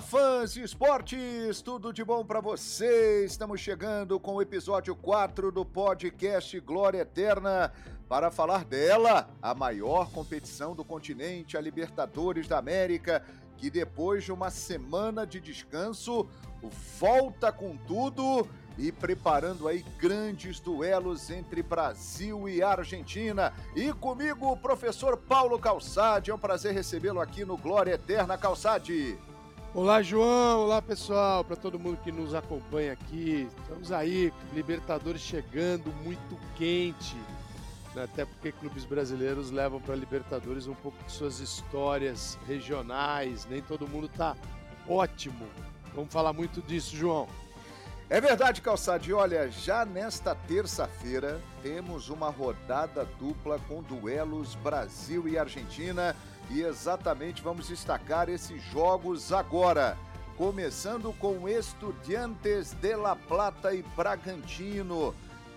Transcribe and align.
Fãs 0.00 0.52
de 0.52 0.62
esportes! 0.62 1.60
Tudo 1.60 1.92
de 1.92 2.04
bom 2.04 2.24
para 2.24 2.40
vocês? 2.40 3.32
Estamos 3.32 3.60
chegando 3.60 4.20
com 4.20 4.34
o 4.34 4.42
episódio 4.42 4.94
4 4.94 5.50
do 5.50 5.64
podcast 5.64 6.58
Glória 6.60 7.00
Eterna 7.00 7.72
para 8.08 8.30
falar 8.30 8.64
dela, 8.64 9.28
a 9.42 9.54
maior 9.54 10.10
competição 10.10 10.74
do 10.74 10.84
continente, 10.84 11.56
a 11.56 11.60
Libertadores 11.60 12.46
da 12.46 12.58
América, 12.58 13.24
que 13.56 13.70
depois 13.70 14.24
de 14.24 14.30
uma 14.30 14.50
semana 14.50 15.26
de 15.26 15.40
descanso 15.40 16.28
volta 16.98 17.50
com 17.50 17.76
tudo 17.76 18.46
e 18.76 18.92
preparando 18.92 19.66
aí 19.66 19.84
grandes 19.98 20.60
duelos 20.60 21.28
entre 21.30 21.62
Brasil 21.62 22.48
e 22.48 22.62
Argentina. 22.62 23.52
E 23.74 23.92
comigo 23.92 24.52
o 24.52 24.56
professor 24.56 25.16
Paulo 25.16 25.58
Calçade. 25.58 26.30
É 26.30 26.34
um 26.34 26.38
prazer 26.38 26.72
recebê-lo 26.72 27.20
aqui 27.20 27.44
no 27.44 27.56
Glória 27.56 27.94
Eterna 27.94 28.38
Calçade. 28.38 29.18
Olá, 29.74 30.00
João. 30.00 30.60
Olá, 30.62 30.80
pessoal. 30.80 31.44
Para 31.44 31.54
todo 31.54 31.78
mundo 31.78 31.98
que 32.02 32.10
nos 32.10 32.34
acompanha 32.34 32.92
aqui. 32.92 33.46
Estamos 33.60 33.92
aí, 33.92 34.32
Libertadores 34.54 35.20
chegando, 35.20 35.92
muito 36.02 36.38
quente. 36.56 37.14
Né? 37.94 38.04
Até 38.04 38.24
porque 38.24 38.50
clubes 38.50 38.86
brasileiros 38.86 39.50
levam 39.50 39.78
para 39.78 39.94
Libertadores 39.94 40.66
um 40.66 40.74
pouco 40.74 40.96
de 41.04 41.12
suas 41.12 41.38
histórias 41.38 42.38
regionais. 42.46 43.46
Nem 43.48 43.60
todo 43.60 43.86
mundo 43.86 44.06
está 44.06 44.34
ótimo. 44.88 45.46
Vamos 45.94 46.12
falar 46.12 46.32
muito 46.32 46.62
disso, 46.62 46.96
João. 46.96 47.28
É 48.08 48.22
verdade, 48.22 48.62
Calçade. 48.62 49.12
Olha, 49.12 49.50
já 49.50 49.84
nesta 49.84 50.34
terça-feira 50.34 51.42
temos 51.62 52.08
uma 52.08 52.30
rodada 52.30 53.04
dupla 53.18 53.58
com 53.68 53.82
duelos 53.82 54.54
Brasil 54.54 55.28
e 55.28 55.36
Argentina 55.36 56.16
e 56.50 56.62
exatamente 56.62 57.42
vamos 57.42 57.68
destacar 57.68 58.28
esses 58.28 58.62
jogos 58.62 59.32
agora. 59.32 59.96
Começando 60.36 61.12
com 61.14 61.48
Estudiantes 61.48 62.72
de 62.72 62.94
La 62.94 63.16
Plata 63.16 63.74
e 63.74 63.82
Bragantino. 63.82 65.14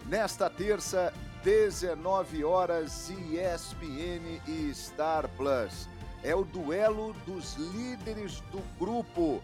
Nesta 0.08 0.50
terça, 0.50 1.14
19 1.44 2.44
horas, 2.44 3.10
ESPN 3.10 4.42
e 4.48 4.72
Star 4.74 5.30
Plus. 5.30 5.88
É 6.24 6.36
o 6.36 6.44
duelo 6.44 7.14
dos 7.26 7.56
líderes 7.56 8.42
do 8.52 8.60
grupo. 8.80 9.42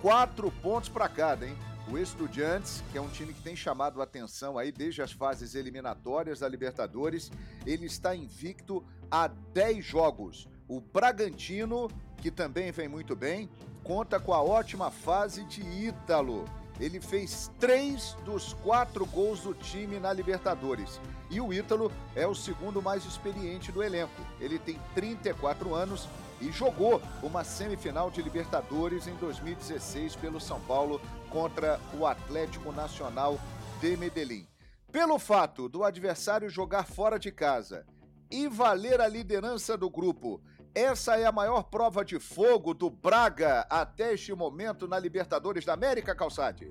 Quatro 0.00 0.50
pontos 0.62 0.88
para 0.88 1.08
cada, 1.08 1.46
hein? 1.46 1.56
O 1.90 1.98
Estudiantes, 1.98 2.82
que 2.92 2.98
é 2.98 3.00
um 3.00 3.08
time 3.08 3.34
que 3.34 3.42
tem 3.42 3.56
chamado 3.56 4.00
atenção 4.00 4.56
aí 4.56 4.70
desde 4.70 5.02
as 5.02 5.10
fases 5.10 5.54
eliminatórias 5.56 6.38
da 6.38 6.48
Libertadores, 6.48 7.30
ele 7.66 7.86
está 7.86 8.14
invicto 8.14 8.84
a 9.10 9.26
10 9.26 9.84
jogos. 9.84 10.48
O 10.70 10.80
Bragantino, 10.80 11.88
que 12.18 12.30
também 12.30 12.70
vem 12.70 12.86
muito 12.86 13.16
bem, 13.16 13.50
conta 13.82 14.20
com 14.20 14.32
a 14.32 14.40
ótima 14.40 14.88
fase 14.88 15.44
de 15.46 15.62
Ítalo. 15.62 16.44
Ele 16.78 17.00
fez 17.00 17.50
três 17.58 18.16
dos 18.24 18.52
quatro 18.52 19.04
gols 19.04 19.40
do 19.40 19.52
time 19.52 19.98
na 19.98 20.12
Libertadores. 20.12 21.00
E 21.28 21.40
o 21.40 21.52
Ítalo 21.52 21.90
é 22.14 22.24
o 22.24 22.36
segundo 22.36 22.80
mais 22.80 23.04
experiente 23.04 23.72
do 23.72 23.82
elenco. 23.82 24.24
Ele 24.38 24.60
tem 24.60 24.78
34 24.94 25.74
anos 25.74 26.08
e 26.40 26.52
jogou 26.52 27.02
uma 27.20 27.42
semifinal 27.42 28.08
de 28.08 28.22
Libertadores 28.22 29.08
em 29.08 29.16
2016 29.16 30.14
pelo 30.14 30.40
São 30.40 30.60
Paulo 30.60 31.00
contra 31.30 31.80
o 31.98 32.06
Atlético 32.06 32.70
Nacional 32.70 33.40
de 33.80 33.96
Medellín. 33.96 34.46
Pelo 34.92 35.18
fato 35.18 35.68
do 35.68 35.82
adversário 35.82 36.48
jogar 36.48 36.86
fora 36.86 37.18
de 37.18 37.32
casa 37.32 37.84
e 38.30 38.46
valer 38.46 39.00
a 39.00 39.08
liderança 39.08 39.76
do 39.76 39.90
grupo, 39.90 40.40
essa 40.74 41.16
é 41.16 41.26
a 41.26 41.32
maior 41.32 41.64
prova 41.64 42.04
de 42.04 42.18
fogo 42.18 42.72
do 42.72 42.88
Braga 42.88 43.66
até 43.68 44.14
este 44.14 44.32
momento 44.34 44.86
na 44.86 44.98
Libertadores 44.98 45.64
da 45.64 45.74
América, 45.74 46.14
Calçade. 46.14 46.70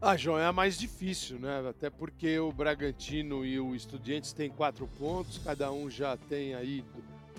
Ah, 0.00 0.16
João, 0.16 0.38
é 0.38 0.46
a 0.46 0.52
mais 0.52 0.78
difícil, 0.78 1.40
né? 1.40 1.68
Até 1.68 1.90
porque 1.90 2.38
o 2.38 2.52
Bragantino 2.52 3.44
e 3.44 3.58
o 3.58 3.74
Estudiantes 3.74 4.32
têm 4.32 4.48
quatro 4.48 4.86
pontos, 4.98 5.38
cada 5.38 5.72
um 5.72 5.90
já 5.90 6.16
tem 6.16 6.54
aí 6.54 6.84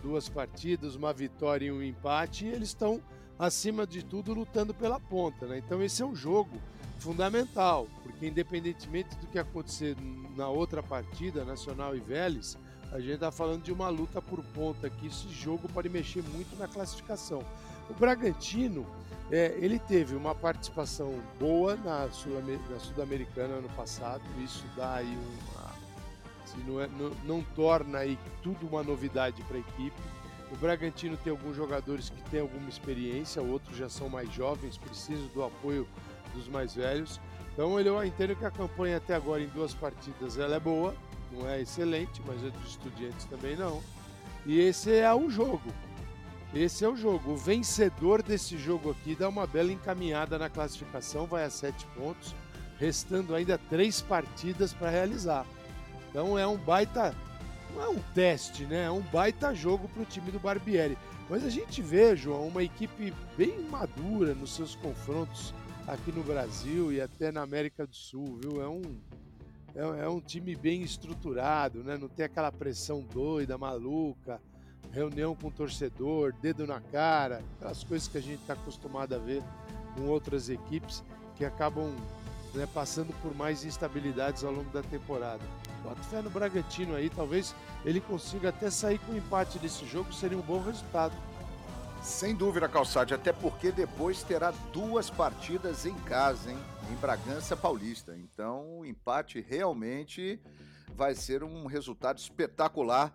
duas 0.04 0.28
partidas, 0.28 0.96
uma 0.96 1.14
vitória 1.14 1.68
e 1.68 1.72
um 1.72 1.82
empate, 1.82 2.46
e 2.46 2.50
eles 2.50 2.70
estão, 2.70 3.02
acima 3.38 3.88
de 3.88 4.04
tudo, 4.04 4.34
lutando 4.34 4.74
pela 4.74 5.00
ponta. 5.00 5.46
Né? 5.46 5.60
Então, 5.60 5.82
esse 5.82 6.02
é 6.02 6.06
um 6.06 6.16
jogo 6.16 6.62
fundamental, 7.00 7.88
porque 8.04 8.28
independentemente 8.28 9.16
do 9.16 9.28
que 9.28 9.40
acontecer 9.40 9.96
na 10.36 10.50
outra 10.50 10.84
partida, 10.84 11.46
Nacional 11.46 11.96
e 11.96 12.00
Vélez, 12.02 12.58
a 12.92 13.00
gente 13.00 13.14
está 13.14 13.32
falando 13.32 13.64
de 13.64 13.72
uma 13.72 13.90
luta 13.90 14.22
por 14.22 14.44
ponta 14.54 14.88
aqui. 14.88 15.08
Esse 15.08 15.30
jogo 15.30 15.68
pode 15.70 15.90
mexer 15.90 16.24
muito 16.24 16.58
na 16.58 16.68
classificação. 16.68 17.44
O 17.90 17.94
Bragantino, 17.94 18.86
é, 19.32 19.56
ele 19.60 19.80
teve 19.80 20.16
uma 20.16 20.34
participação 20.34 21.14
boa 21.40 21.76
na 21.76 22.10
Sul-Americana 22.12 23.56
ano 23.56 23.70
passado, 23.70 24.24
isso 24.44 24.64
dá 24.76 24.96
aí 24.96 25.18
uma 25.52 25.70
não, 26.68 26.82
é, 26.82 26.88
não, 26.88 27.12
não 27.26 27.44
torna 27.56 28.00
aí 28.00 28.18
tudo 28.42 28.68
uma 28.68 28.84
novidade 28.84 29.42
para 29.44 29.58
a 29.58 29.60
equipe. 29.60 30.02
O 30.52 30.58
Bragantino 30.58 31.16
tem 31.18 31.32
alguns 31.32 31.56
jogadores 31.56 32.10
que 32.10 32.22
têm 32.30 32.40
alguma 32.40 32.68
experiência, 32.70 33.42
outros 33.42 33.78
já 33.78 33.88
são 33.88 34.10
mais 34.10 34.32
jovens, 34.34 34.78
precisam 34.78 35.28
do 35.28 35.44
apoio 35.44 35.88
dos 36.34 36.48
mais 36.48 36.74
velhos. 36.74 37.20
Então 37.54 37.80
eu 37.80 38.04
entendo 38.04 38.36
que 38.36 38.46
a 38.46 38.52
campanha 38.52 38.98
até 38.98 39.14
agora 39.14 39.42
em 39.42 39.48
duas 39.48 39.74
partidas 39.74 40.38
ela 40.38 40.56
é 40.56 40.60
boa, 40.60 40.96
não 41.32 41.48
é 41.48 41.62
excelente, 41.62 42.22
mas 42.26 42.44
é 42.44 42.50
dos 42.50 42.70
estudiantes 42.70 43.26
também 43.26 43.56
não. 43.56 43.82
E 44.46 44.60
esse 44.60 44.94
é 44.94 45.14
o 45.14 45.30
jogo. 45.30 45.62
Esse 46.54 46.84
é 46.84 46.90
o 46.90 46.96
jogo. 46.96 47.34
O 47.34 47.38
vencedor 47.38 48.24
desse 48.24 48.58
jogo 48.58 48.92
aqui 48.92 49.16
dá 49.16 49.30
uma 49.30 49.46
bela 49.46 49.72
encaminhada 49.72 50.38
na 50.40 50.50
classificação, 50.50 51.28
vai 51.28 51.44
a 51.44 51.50
sete 51.50 51.86
pontos, 51.96 52.36
restando 52.80 53.36
ainda 53.36 53.58
três 53.58 54.02
partidas 54.02 54.74
para 54.74 54.90
realizar. 54.90 55.46
Então 56.10 56.38
é 56.38 56.48
um 56.48 56.58
baita. 56.58 57.16
Não 57.76 57.84
é 57.84 57.90
um 57.90 58.00
teste, 58.16 58.66
né? 58.66 58.86
É 58.86 58.92
um 58.92 59.02
baita 59.02 59.54
jogo 59.54 59.88
para 59.90 60.02
o 60.02 60.06
time 60.06 60.32
do 60.32 60.40
Barbieri. 60.40 60.98
Mas 61.30 61.46
a 61.46 61.50
gente 61.50 61.84
vê, 61.84 62.16
João, 62.16 62.48
uma 62.48 62.64
equipe 62.64 63.14
bem 63.38 63.60
madura 63.70 64.34
nos 64.34 64.56
seus 64.56 64.74
confrontos 64.76 65.54
aqui 65.88 66.12
no 66.12 66.24
Brasil 66.24 66.92
e 66.92 67.00
até 67.00 67.32
na 67.32 67.44
América 67.44 67.86
do 67.86 67.96
Sul, 67.96 68.40
viu? 68.42 68.60
É 68.60 68.68
um, 68.68 68.82
é, 69.80 70.04
é 70.04 70.10
um 70.10 70.20
time 70.20 70.56
bem 70.56 70.82
estruturado, 70.82 71.84
né? 71.84 71.98
Não 71.98 72.10
tem 72.10 72.26
aquela 72.26 72.52
pressão 72.52 73.02
doida, 73.02 73.58
maluca, 73.58 74.42
reunião 74.92 75.34
com 75.36 75.48
o 75.48 75.52
torcedor, 75.52 76.34
dedo 76.42 76.68
na 76.68 76.82
cara, 76.82 77.42
aquelas 77.56 77.84
coisas 77.84 78.08
que 78.08 78.18
a 78.18 78.22
gente 78.22 78.42
está 78.42 78.54
acostumado 78.54 79.16
a 79.16 79.18
ver 79.18 79.42
com 79.96 80.08
outras 80.08 80.50
equipes 80.50 81.04
que 81.36 81.46
acabam 81.46 81.94
né, 82.54 82.68
passando 82.74 83.14
por 83.22 83.34
mais 83.34 83.64
instabilidades 83.64 84.44
ao 84.44 84.52
longo 84.52 84.70
da 84.72 84.82
temporada. 84.82 85.42
Bota 85.84 86.02
fé 86.04 86.22
no 86.22 86.30
Bragantino 86.30 86.96
aí, 86.96 87.10
talvez 87.10 87.56
ele 87.86 88.02
consiga 88.02 88.50
até 88.50 88.70
sair 88.70 89.00
com 89.00 89.16
empate 89.16 89.58
desse 89.60 89.86
jogo, 89.86 90.12
seria 90.12 90.38
um 90.38 90.42
bom 90.42 90.62
resultado. 90.62 91.14
Sem 92.02 92.36
dúvida, 92.36 92.68
Calçade, 92.68 93.14
até 93.14 93.32
porque 93.32 93.72
depois 93.72 94.24
terá 94.24 94.52
duas 94.74 95.10
partidas 95.10 95.86
em 95.86 95.94
casa, 95.94 96.52
hein? 96.52 96.58
Em 96.92 96.96
Bragança 96.96 97.56
Paulista. 97.56 98.18
Então, 98.18 98.80
o 98.80 98.86
empate 98.86 99.40
realmente 99.48 100.40
vai 100.96 101.14
ser 101.14 101.44
um 101.44 101.66
resultado 101.66 102.18
espetacular 102.18 103.14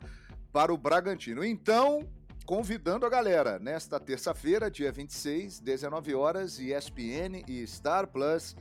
para 0.52 0.72
o 0.72 0.78
Bragantino. 0.78 1.44
Então, 1.44 2.08
convidando 2.46 3.04
a 3.04 3.08
galera, 3.08 3.58
nesta 3.58 3.98
terça-feira, 3.98 4.70
dia 4.70 4.92
26, 4.92 5.60
19 5.60 6.14
horas, 6.14 6.58
ESPN 6.58 7.44
e 7.48 7.66
Star 7.66 8.06
Plus, 8.06 8.56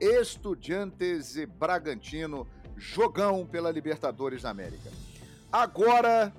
Estudiantes 0.00 1.36
e 1.36 1.46
Bragantino 1.46 2.46
jogão 2.76 3.46
pela 3.46 3.70
Libertadores 3.70 4.42
da 4.42 4.50
América. 4.50 4.90
Agora 5.50 6.34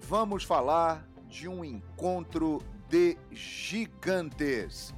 vamos 0.00 0.42
falar 0.42 1.06
de 1.28 1.46
um 1.46 1.64
encontro 1.64 2.62
de 2.88 3.16
gigantes. 3.30 4.94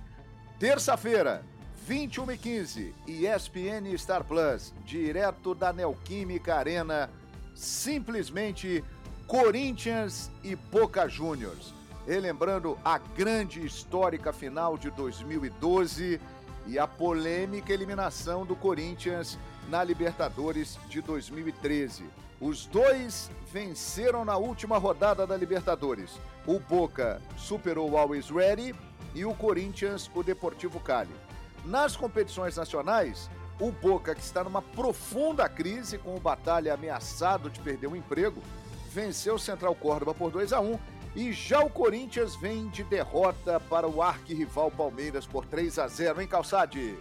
Terça-feira, 0.58 1.44
21 1.88 2.32
e 2.32 2.36
15, 2.36 2.94
ESPN 3.06 3.96
Star 3.96 4.22
Plus, 4.22 4.74
direto 4.84 5.54
da 5.54 5.72
Neoquímica 5.72 6.56
Arena, 6.56 7.08
simplesmente 7.54 8.84
Corinthians 9.26 10.30
e 10.44 10.54
Boca 10.54 11.08
Juniors. 11.08 11.72
Relembrando 12.06 12.76
a 12.84 12.98
grande 12.98 13.64
histórica 13.64 14.34
final 14.34 14.76
de 14.76 14.90
2012 14.90 16.20
e 16.66 16.78
a 16.78 16.86
polêmica 16.86 17.72
eliminação 17.72 18.44
do 18.44 18.54
Corinthians 18.54 19.38
na 19.70 19.82
Libertadores 19.82 20.78
de 20.90 21.00
2013. 21.00 22.04
Os 22.38 22.66
dois 22.66 23.30
venceram 23.50 24.26
na 24.26 24.36
última 24.36 24.76
rodada 24.76 25.26
da 25.26 25.38
Libertadores. 25.38 26.20
O 26.46 26.60
Boca 26.60 27.22
superou 27.34 27.92
o 27.92 27.96
Always 27.96 28.28
Ready 28.28 28.74
e 29.14 29.24
o 29.24 29.32
Corinthians 29.32 30.10
o 30.14 30.22
Deportivo 30.22 30.78
Cali. 30.80 31.27
Nas 31.64 31.96
competições 31.96 32.56
nacionais, 32.56 33.30
o 33.60 33.70
Boca, 33.70 34.14
que 34.14 34.20
está 34.20 34.44
numa 34.44 34.62
profunda 34.62 35.48
crise 35.48 35.98
com 35.98 36.14
o 36.14 36.20
Batalha 36.20 36.74
ameaçado 36.74 37.50
de 37.50 37.60
perder 37.60 37.88
o 37.88 37.96
emprego, 37.96 38.40
venceu 38.92 39.34
o 39.34 39.38
Central 39.38 39.74
Córdoba 39.74 40.14
por 40.14 40.30
2 40.30 40.52
a 40.52 40.60
1 40.60 40.78
E 41.16 41.32
já 41.32 41.60
o 41.60 41.70
Corinthians 41.70 42.36
vem 42.36 42.68
de 42.68 42.84
derrota 42.84 43.58
para 43.58 43.88
o 43.88 44.02
arquirrival 44.02 44.70
Palmeiras 44.70 45.26
por 45.26 45.44
3 45.44 45.78
a 45.78 45.88
0 45.88 46.20
hein, 46.20 46.28
Calçade? 46.28 46.96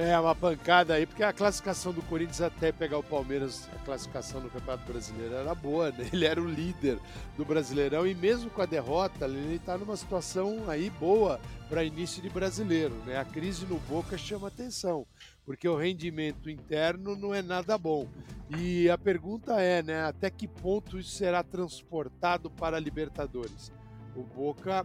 É, 0.00 0.18
uma 0.18 0.34
pancada 0.34 0.94
aí, 0.94 1.04
porque 1.04 1.22
a 1.22 1.30
classificação 1.30 1.92
do 1.92 2.00
Corinthians 2.00 2.40
até 2.40 2.72
pegar 2.72 2.96
o 2.96 3.02
Palmeiras, 3.02 3.68
a 3.74 3.84
classificação 3.84 4.40
no 4.40 4.48
Campeonato 4.48 4.90
Brasileiro 4.90 5.34
era 5.34 5.54
boa, 5.54 5.90
né? 5.90 6.08
Ele 6.10 6.24
era 6.24 6.40
o 6.40 6.48
líder 6.48 6.98
do 7.36 7.44
Brasileirão 7.44 8.06
e 8.06 8.14
mesmo 8.14 8.48
com 8.48 8.62
a 8.62 8.66
derrota, 8.66 9.26
ele 9.26 9.56
está 9.56 9.76
numa 9.76 9.94
situação 9.98 10.70
aí 10.70 10.88
boa 10.88 11.38
para 11.68 11.84
início 11.84 12.22
de 12.22 12.30
brasileiro, 12.30 12.94
né? 13.04 13.18
A 13.18 13.26
crise 13.26 13.66
no 13.66 13.76
Boca 13.80 14.16
chama 14.16 14.48
atenção, 14.48 15.06
porque 15.44 15.68
o 15.68 15.76
rendimento 15.76 16.48
interno 16.48 17.14
não 17.14 17.34
é 17.34 17.42
nada 17.42 17.76
bom. 17.76 18.08
E 18.48 18.88
a 18.88 18.96
pergunta 18.96 19.60
é, 19.60 19.82
né, 19.82 20.04
até 20.04 20.30
que 20.30 20.48
ponto 20.48 20.98
isso 20.98 21.10
será 21.10 21.42
transportado 21.42 22.50
para 22.50 22.78
a 22.78 22.80
Libertadores? 22.80 23.70
O 24.16 24.22
Boca, 24.22 24.82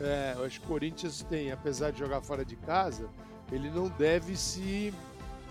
é, 0.00 0.36
acho 0.46 0.60
que 0.60 0.66
o 0.66 0.68
Corinthians 0.68 1.20
tem, 1.28 1.50
apesar 1.50 1.90
de 1.90 1.98
jogar 1.98 2.20
fora 2.20 2.44
de 2.44 2.54
casa, 2.54 3.10
ele 3.52 3.70
não 3.70 3.88
deve 3.90 4.34
se, 4.34 4.92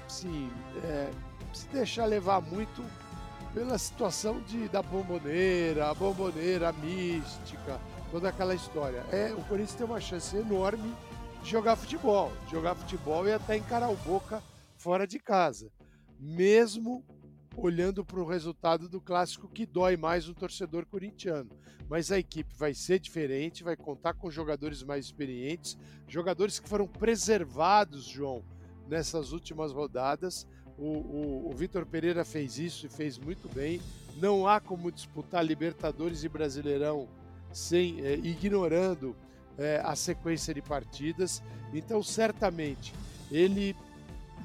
se, 0.07 0.49
é, 0.83 1.11
se 1.53 1.67
deixar 1.67 2.05
levar 2.05 2.41
muito 2.41 2.83
pela 3.53 3.77
situação 3.77 4.41
de, 4.41 4.67
da 4.69 4.81
bomboneira, 4.81 5.89
a 5.89 5.93
bomboneira, 5.93 6.69
a 6.69 6.73
mística, 6.73 7.79
toda 8.09 8.29
aquela 8.29 8.55
história. 8.55 9.05
É, 9.11 9.33
o 9.33 9.43
Corinthians 9.43 9.75
tem 9.75 9.85
uma 9.85 10.01
chance 10.01 10.35
enorme 10.35 10.93
de 11.43 11.49
jogar 11.49 11.75
futebol, 11.75 12.31
de 12.45 12.51
jogar 12.51 12.75
futebol 12.75 13.27
e 13.27 13.33
até 13.33 13.57
encarar 13.57 13.89
o 13.89 13.95
Boca 13.97 14.41
fora 14.77 15.05
de 15.05 15.19
casa, 15.19 15.71
mesmo 16.19 17.05
olhando 17.55 18.05
para 18.05 18.19
o 18.19 18.25
resultado 18.25 18.87
do 18.87 19.01
clássico 19.01 19.47
que 19.47 19.65
dói 19.65 19.97
mais 19.97 20.27
no 20.27 20.33
torcedor 20.33 20.85
corintiano. 20.85 21.49
Mas 21.89 22.11
a 22.11 22.17
equipe 22.17 22.53
vai 22.55 22.73
ser 22.73 22.99
diferente, 22.99 23.63
vai 23.63 23.75
contar 23.75 24.13
com 24.13 24.31
jogadores 24.31 24.81
mais 24.81 25.05
experientes, 25.05 25.77
jogadores 26.07 26.59
que 26.59 26.69
foram 26.69 26.87
preservados, 26.87 28.05
João, 28.05 28.43
nessas 28.87 29.33
últimas 29.33 29.73
rodadas. 29.73 30.47
O, 30.77 30.85
o, 30.85 31.49
o 31.49 31.55
Vitor 31.55 31.85
Pereira 31.85 32.23
fez 32.23 32.57
isso 32.57 32.85
e 32.85 32.89
fez 32.89 33.17
muito 33.17 33.49
bem. 33.53 33.81
Não 34.17 34.47
há 34.47 34.59
como 34.59 34.91
disputar 34.91 35.45
Libertadores 35.45 36.23
e 36.23 36.29
Brasileirão 36.29 37.07
sem 37.51 37.99
é, 38.05 38.15
ignorando 38.15 39.15
é, 39.57 39.81
a 39.83 39.95
sequência 39.95 40.53
de 40.53 40.61
partidas. 40.61 41.43
Então, 41.73 42.01
certamente, 42.01 42.93
ele 43.29 43.75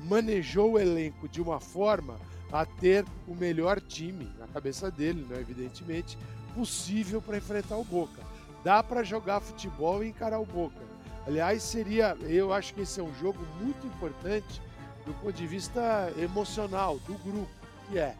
manejou 0.02 0.72
o 0.72 0.78
elenco 0.78 1.28
de 1.28 1.40
uma 1.40 1.60
forma 1.60 2.18
a 2.52 2.64
ter 2.64 3.04
o 3.26 3.34
melhor 3.34 3.80
time 3.80 4.30
na 4.38 4.46
cabeça 4.46 4.90
dele, 4.90 5.26
né, 5.28 5.40
evidentemente, 5.40 6.16
possível 6.54 7.20
para 7.20 7.36
enfrentar 7.36 7.76
o 7.76 7.84
Boca. 7.84 8.22
Dá 8.64 8.82
para 8.82 9.02
jogar 9.02 9.40
futebol 9.40 10.02
e 10.02 10.08
encarar 10.08 10.40
o 10.40 10.46
Boca. 10.46 10.80
Aliás, 11.26 11.62
seria, 11.62 12.16
eu 12.22 12.52
acho 12.52 12.72
que 12.72 12.82
esse 12.82 13.00
é 13.00 13.02
um 13.02 13.14
jogo 13.16 13.38
muito 13.60 13.86
importante 13.86 14.62
do 15.04 15.12
ponto 15.14 15.32
de 15.32 15.46
vista 15.46 16.12
emocional 16.18 16.98
do 17.00 17.14
grupo, 17.14 17.48
que 17.88 17.98
é 17.98 18.14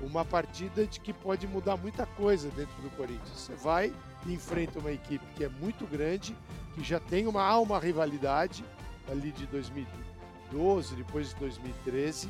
uma 0.00 0.24
partida 0.24 0.86
de 0.86 1.00
que 1.00 1.12
pode 1.12 1.46
mudar 1.46 1.76
muita 1.76 2.04
coisa 2.06 2.48
dentro 2.50 2.80
do 2.82 2.90
Corinthians. 2.90 3.28
Você 3.32 3.54
vai 3.54 3.92
e 4.26 4.32
enfrenta 4.32 4.78
uma 4.78 4.90
equipe 4.90 5.24
que 5.36 5.44
é 5.44 5.48
muito 5.48 5.86
grande, 5.86 6.36
que 6.74 6.82
já 6.82 6.98
tem 6.98 7.26
uma 7.26 7.42
alma 7.42 7.78
rivalidade 7.78 8.64
ali 9.10 9.30
de 9.32 9.46
2012, 9.46 10.94
depois 10.94 11.30
de 11.30 11.36
2013 11.36 12.28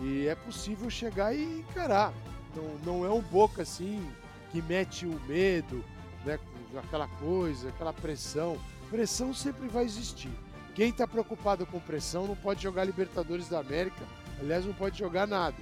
e 0.00 0.26
é 0.26 0.34
possível 0.34 0.88
chegar 0.88 1.34
e 1.34 1.60
encarar. 1.60 2.12
Não, 2.56 2.78
não 2.84 3.04
é 3.04 3.10
um 3.10 3.20
Boca 3.20 3.62
assim 3.62 4.10
que 4.50 4.60
mete 4.62 5.06
o 5.06 5.20
medo, 5.28 5.84
né, 6.24 6.38
aquela 6.76 7.06
coisa, 7.06 7.68
aquela 7.68 7.92
pressão. 7.92 8.58
Pressão 8.88 9.32
sempre 9.32 9.68
vai 9.68 9.84
existir. 9.84 10.30
Quem 10.74 10.88
está 10.88 11.06
preocupado 11.06 11.66
com 11.66 11.78
pressão 11.78 12.26
não 12.26 12.34
pode 12.34 12.62
jogar 12.62 12.84
Libertadores 12.84 13.48
da 13.48 13.60
América, 13.60 14.02
aliás, 14.40 14.64
não 14.64 14.72
pode 14.72 14.98
jogar 14.98 15.26
nada. 15.26 15.56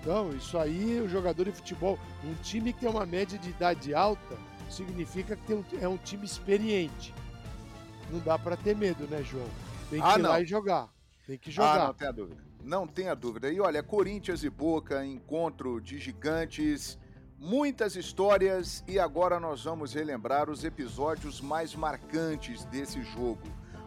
Então, 0.00 0.30
isso 0.30 0.56
aí, 0.58 1.00
o 1.00 1.08
jogador 1.08 1.44
de 1.44 1.52
futebol, 1.52 1.98
um 2.24 2.34
time 2.34 2.72
que 2.72 2.80
tem 2.80 2.88
uma 2.88 3.06
média 3.06 3.38
de 3.38 3.50
idade 3.50 3.94
alta, 3.94 4.36
significa 4.70 5.34
que 5.34 5.54
um, 5.54 5.64
é 5.80 5.88
um 5.88 5.96
time 5.96 6.24
experiente. 6.24 7.14
Não 8.10 8.20
dá 8.20 8.38
para 8.38 8.56
ter 8.56 8.76
medo, 8.76 9.06
né, 9.08 9.22
João? 9.22 9.48
Tem 9.90 10.00
que 10.00 10.06
ah, 10.06 10.18
ir 10.18 10.22
não. 10.22 10.30
lá 10.30 10.40
e 10.40 10.44
jogar. 10.44 10.88
Tem 11.26 11.38
que 11.38 11.50
jogar. 11.50 11.80
Ah, 11.80 11.86
não 11.88 11.94
tem 11.94 12.12
dúvida 12.12 12.47
não 12.62 12.86
tenha 12.86 13.14
dúvida. 13.14 13.50
E 13.50 13.60
olha, 13.60 13.82
Corinthians 13.82 14.42
e 14.42 14.50
Boca, 14.50 15.04
encontro 15.04 15.80
de 15.80 15.98
gigantes, 15.98 16.98
muitas 17.38 17.94
histórias 17.96 18.82
e 18.86 18.98
agora 18.98 19.38
nós 19.38 19.64
vamos 19.64 19.94
relembrar 19.94 20.50
os 20.50 20.64
episódios 20.64 21.40
mais 21.40 21.74
marcantes 21.74 22.64
desse 22.64 23.02
jogo. 23.02 23.42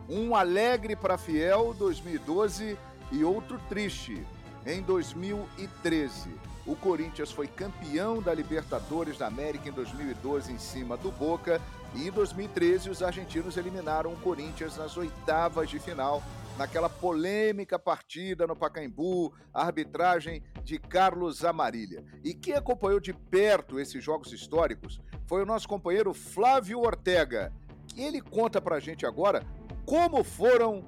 Um 0.09 0.35
alegre 0.35 0.95
para 0.95 1.17
Fiel 1.17 1.73
2012 1.77 2.77
e 3.11 3.23
outro 3.23 3.59
triste 3.69 4.25
em 4.65 4.81
2013. 4.81 6.29
O 6.65 6.75
Corinthians 6.75 7.31
foi 7.31 7.47
campeão 7.47 8.21
da 8.21 8.33
Libertadores 8.33 9.17
da 9.17 9.27
América 9.27 9.67
em 9.67 9.71
2012 9.71 10.53
em 10.53 10.59
cima 10.59 10.95
do 10.95 11.11
Boca 11.11 11.59
e 11.95 12.07
em 12.07 12.11
2013 12.11 12.89
os 12.89 13.01
argentinos 13.01 13.57
eliminaram 13.57 14.13
o 14.13 14.17
Corinthians 14.17 14.77
nas 14.77 14.95
oitavas 14.95 15.69
de 15.69 15.79
final 15.79 16.21
naquela 16.57 16.89
polêmica 16.89 17.79
partida 17.79 18.45
no 18.45 18.55
Pacaembu, 18.55 19.33
a 19.53 19.65
arbitragem 19.65 20.43
de 20.63 20.77
Carlos 20.77 21.43
Amarília. 21.43 22.03
E 22.23 22.33
quem 22.33 22.53
acompanhou 22.53 22.99
de 22.99 23.13
perto 23.13 23.79
esses 23.79 24.03
jogos 24.03 24.31
históricos 24.31 24.99
foi 25.25 25.41
o 25.41 25.45
nosso 25.45 25.67
companheiro 25.67 26.13
Flávio 26.13 26.79
Ortega. 26.79 27.51
Ele 27.97 28.21
conta 28.21 28.61
pra 28.61 28.79
gente 28.79 29.05
agora 29.05 29.45
como 29.85 30.23
foram 30.23 30.83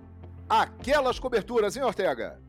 aquelas 0.47 1.19
coberturas, 1.19 1.75
hein, 1.75 1.83
Ortega? 1.83 2.39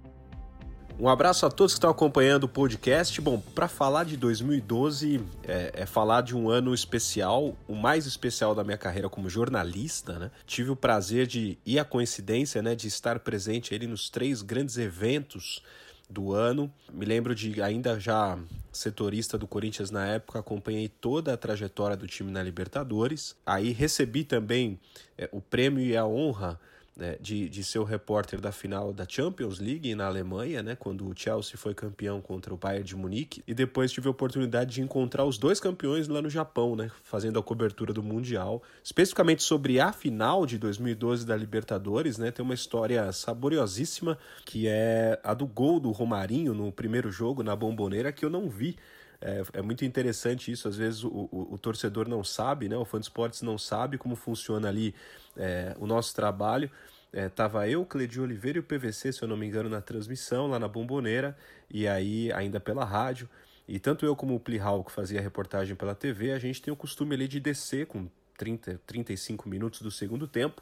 Um 0.99 1.08
abraço 1.08 1.44
a 1.44 1.50
todos 1.50 1.73
que 1.73 1.79
estão 1.79 1.91
acompanhando 1.91 2.44
o 2.44 2.49
podcast. 2.49 3.20
Bom, 3.20 3.41
para 3.41 3.67
falar 3.67 4.05
de 4.05 4.17
2012 4.17 5.20
é, 5.43 5.73
é, 5.75 5.87
falar 5.87 6.20
de 6.20 6.37
um 6.37 6.49
ano 6.49 6.73
especial, 6.73 7.56
o 7.67 7.75
mais 7.75 8.06
especial 8.06 8.55
da 8.55 8.62
minha 8.62 8.79
carreira 8.79 9.08
como 9.08 9.29
jornalista, 9.29 10.19
né? 10.20 10.31
Tive 10.46 10.70
o 10.70 10.76
prazer 10.76 11.26
de 11.26 11.58
e 11.67 11.81
a 11.81 11.85
coincidência, 11.85 12.62
né, 12.62 12.76
de 12.76 12.87
estar 12.87 13.19
presente 13.19 13.75
ali 13.75 13.88
nos 13.88 14.08
três 14.08 14.41
grandes 14.41 14.79
eventos 14.79 15.62
do 16.08 16.32
ano. 16.32 16.73
Me 16.93 17.05
lembro 17.05 17.35
de 17.35 17.61
ainda 17.61 17.99
já 17.99 18.38
setorista 18.73 19.37
do 19.37 19.49
Corinthians 19.49 19.90
na 19.90 20.06
época, 20.06 20.38
acompanhei 20.38 20.88
toda 20.88 21.35
a 21.35 21.37
trajetória 21.37 21.97
do 21.97 22.06
time 22.06 22.31
na 22.31 22.43
Libertadores. 22.43 23.35
Aí 23.44 23.73
recebi 23.73 24.23
também 24.23 24.78
é, 25.18 25.28
o 25.33 25.40
prêmio 25.40 25.85
e 25.85 25.97
a 25.97 26.07
honra 26.07 26.59
né, 26.96 27.16
de, 27.20 27.48
de 27.48 27.64
ser 27.64 27.78
o 27.78 27.84
repórter 27.84 28.40
da 28.40 28.52
final 28.52 28.92
da 28.92 29.06
Champions 29.08 29.58
League 29.58 29.94
na 29.94 30.06
Alemanha, 30.06 30.62
né, 30.62 30.76
quando 30.76 31.06
o 31.06 31.12
Chelsea 31.16 31.56
foi 31.56 31.74
campeão 31.74 32.20
contra 32.20 32.54
o 32.54 32.56
Bayern 32.56 32.84
de 32.84 32.96
Munique, 32.96 33.42
e 33.46 33.54
depois 33.54 33.90
tive 33.90 34.08
a 34.08 34.10
oportunidade 34.10 34.74
de 34.74 34.82
encontrar 34.82 35.24
os 35.24 35.38
dois 35.38 35.58
campeões 35.58 36.08
lá 36.08 36.22
no 36.22 36.30
Japão, 36.30 36.76
né, 36.76 36.90
fazendo 37.02 37.38
a 37.38 37.42
cobertura 37.42 37.92
do 37.92 38.02
Mundial. 38.02 38.62
Especificamente 38.82 39.42
sobre 39.42 39.80
a 39.80 39.92
final 39.92 40.46
de 40.46 40.58
2012 40.58 41.26
da 41.26 41.36
Libertadores, 41.36 42.18
né, 42.18 42.30
tem 42.30 42.44
uma 42.44 42.54
história 42.54 43.10
saboriosíssima, 43.12 44.18
que 44.44 44.68
é 44.68 45.18
a 45.24 45.34
do 45.34 45.46
gol 45.46 45.80
do 45.80 45.90
Romarinho 45.90 46.54
no 46.54 46.70
primeiro 46.70 47.10
jogo 47.10 47.42
na 47.42 47.56
Bomboneira, 47.56 48.12
que 48.12 48.24
eu 48.24 48.30
não 48.30 48.48
vi. 48.48 48.76
É, 49.25 49.43
é, 49.54 49.62
muito 49.62 49.87
interessante 49.87 50.52
isso, 50.52 50.69
às 50.69 50.76
vezes 50.76 51.02
o, 51.02 51.09
o, 51.09 51.54
o, 51.54 51.59
torcedor 51.59 52.07
não 52.07 52.23
sabe, 52.23 52.69
né? 52.69 52.76
o 52.76 52.85
fã 52.85 53.00
de 53.00 53.07
esportes 53.07 53.40
não 53.40 53.57
sabe 53.57 53.97
como 53.97 54.14
funciona 54.14 54.69
ali 54.69 54.95
é, 55.35 55.75
o 55.78 55.87
nosso 55.87 56.14
trabalho. 56.14 56.71
É, 57.11 57.31
tava 57.31 57.66
eu, 57.66 57.87
Cledio 57.87 58.23
Oliveira 58.23 58.59
e 58.59 58.61
o 58.61 58.62
PVC, 58.62 59.14
se 59.14 59.23
eu 59.23 59.28
não 59.28 59.35
me 59.37 59.47
engano, 59.47 59.71
na 59.71 59.81
transmissão 59.81 60.47
lá 60.49 60.59
na 60.59 60.69
Bomboneira, 60.69 61.35
e 61.71 61.88
aí 61.88 62.31
ainda 62.33 62.61
pela 62.61 62.85
rádio. 62.85 63.26
E 63.66 63.78
tanto 63.78 64.04
eu 64.04 64.14
como 64.14 64.35
o 64.35 64.40
Plihal, 64.40 64.85
que 64.85 64.93
fazia 64.93 65.21
a 65.21 65.23
reportagem 65.23 65.75
pela 65.75 65.95
TV, 65.95 66.33
a 66.33 66.38
gente 66.38 66.61
tem 66.61 66.71
o 66.71 66.76
costume 66.76 67.14
ali 67.14 67.26
de 67.26 67.40
descer 67.40 67.87
com 67.87 68.07
30, 68.37 68.78
35 68.87 69.49
minutos 69.49 69.81
do 69.81 69.90
segundo 69.90 70.28
tempo 70.28 70.61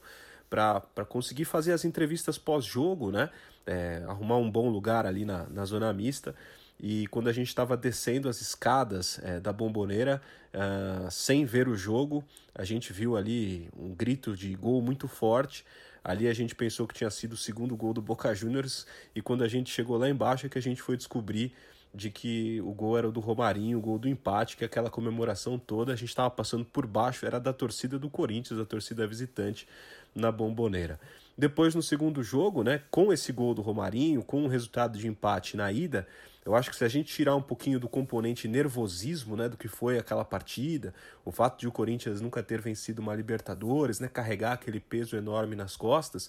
para 0.49 1.05
conseguir 1.09 1.47
fazer 1.47 1.73
as 1.73 1.85
entrevistas 1.85 2.39
pós-jogo, 2.39 3.11
né? 3.11 3.29
É, 3.67 4.05
arrumar 4.07 4.37
um 4.37 4.51
bom 4.51 4.69
lugar 4.69 5.05
ali 5.05 5.25
na, 5.25 5.49
na 5.49 5.65
zona 5.65 5.93
mista. 5.93 6.35
E 6.79 7.07
quando 7.09 7.29
a 7.29 7.33
gente 7.33 7.49
estava 7.49 7.77
descendo 7.77 8.29
as 8.29 8.41
escadas 8.41 9.21
é, 9.23 9.39
da 9.39 9.53
bomboneira, 9.53 10.21
uh, 10.53 11.11
sem 11.11 11.45
ver 11.45 11.69
o 11.69 11.77
jogo, 11.77 12.25
a 12.55 12.65
gente 12.65 12.93
viu 12.93 13.17
ali 13.17 13.69
um 13.77 13.95
grito 13.95 14.37
de 14.37 14.55
gol 14.55 14.83
muito 14.83 15.07
forte. 15.07 15.65
Ali 16.03 16.27
a 16.27 16.35
gente 16.35 16.55
pensou 16.55 16.87
que 16.87 16.95
tinha 16.95 17.11
sido 17.11 17.35
o 17.35 17.37
segundo 17.37 17.77
gol 17.77 17.95
do 17.95 18.03
Boca 18.03 18.35
Juniors, 18.35 18.87
e 19.15 19.23
quando 19.23 19.45
a 19.45 19.49
gente 19.49 19.71
chegou 19.71 19.97
lá 19.97 20.09
embaixo 20.09 20.47
é 20.47 20.49
que 20.49 20.59
a 20.59 20.63
gente 20.63 20.83
foi 20.83 20.97
descobrir 20.97 21.55
de 21.95 22.11
que 22.11 22.61
o 22.63 22.73
gol 22.73 22.97
era 22.97 23.09
o 23.09 23.13
do 23.13 23.21
Romarinho, 23.21 23.79
o 23.79 23.81
gol 23.81 23.99
do 23.99 24.09
empate, 24.09 24.57
que 24.57 24.65
aquela 24.65 24.91
comemoração 24.91 25.59
toda 25.59 25.93
a 25.93 25.97
gente 25.97 26.09
estava 26.09 26.31
passando 26.31 26.65
por 26.65 26.87
baixo, 26.87 27.27
era 27.27 27.39
da 27.39 27.53
torcida 27.53 27.99
do 27.99 28.09
Corinthians, 28.09 28.59
da 28.59 28.65
torcida 28.65 29.07
visitante 29.07 29.69
na 30.15 30.33
bomboneira. 30.33 30.99
Depois, 31.37 31.75
no 31.75 31.83
segundo 31.83 32.23
jogo, 32.23 32.63
né, 32.63 32.83
com 32.91 33.13
esse 33.13 33.33
gol 33.33 33.55
do 33.55 33.63
Romarinho, 33.63 34.23
com 34.23 34.45
o 34.45 34.49
resultado 34.49 34.99
de 34.99 35.07
empate 35.07 35.57
na 35.57 35.71
ida, 35.71 36.07
Eu 36.45 36.57
acho 36.57 36.71
que 36.71 36.77
se 36.77 36.85
a 36.85 36.89
gente 36.89 37.13
tirar 37.13 37.37
um 37.37 37.43
pouquinho 37.43 37.79
do 37.79 37.89
componente 37.89 38.49
nervosismo, 38.49 39.37
né, 39.37 39.49
do 39.49 39.57
que 39.57 39.69
foi 39.69 39.97
aquela 39.97 40.25
partida, 40.25 40.93
o 41.25 41.31
fato 41.31 41.61
de 41.61 41.69
o 41.69 41.73
Corinthians 41.73 42.21
nunca 42.21 42.43
ter 42.43 42.61
vencido 42.61 43.01
uma 43.01 43.15
Libertadores, 43.15 44.01
né, 44.01 44.09
carregar 44.09 44.53
aquele 44.53 44.81
peso 44.81 45.17
enorme 45.17 45.55
nas 45.55 45.77
costas, 45.77 46.29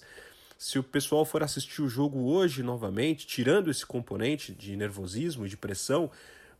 se 0.56 0.78
o 0.78 0.84
pessoal 0.84 1.24
for 1.24 1.42
assistir 1.42 1.82
o 1.82 1.88
jogo 1.88 2.30
hoje 2.30 2.62
novamente, 2.62 3.26
tirando 3.26 3.70
esse 3.70 3.84
componente 3.84 4.52
de 4.52 4.76
nervosismo 4.76 5.46
e 5.46 5.48
de 5.48 5.56
pressão, 5.56 6.08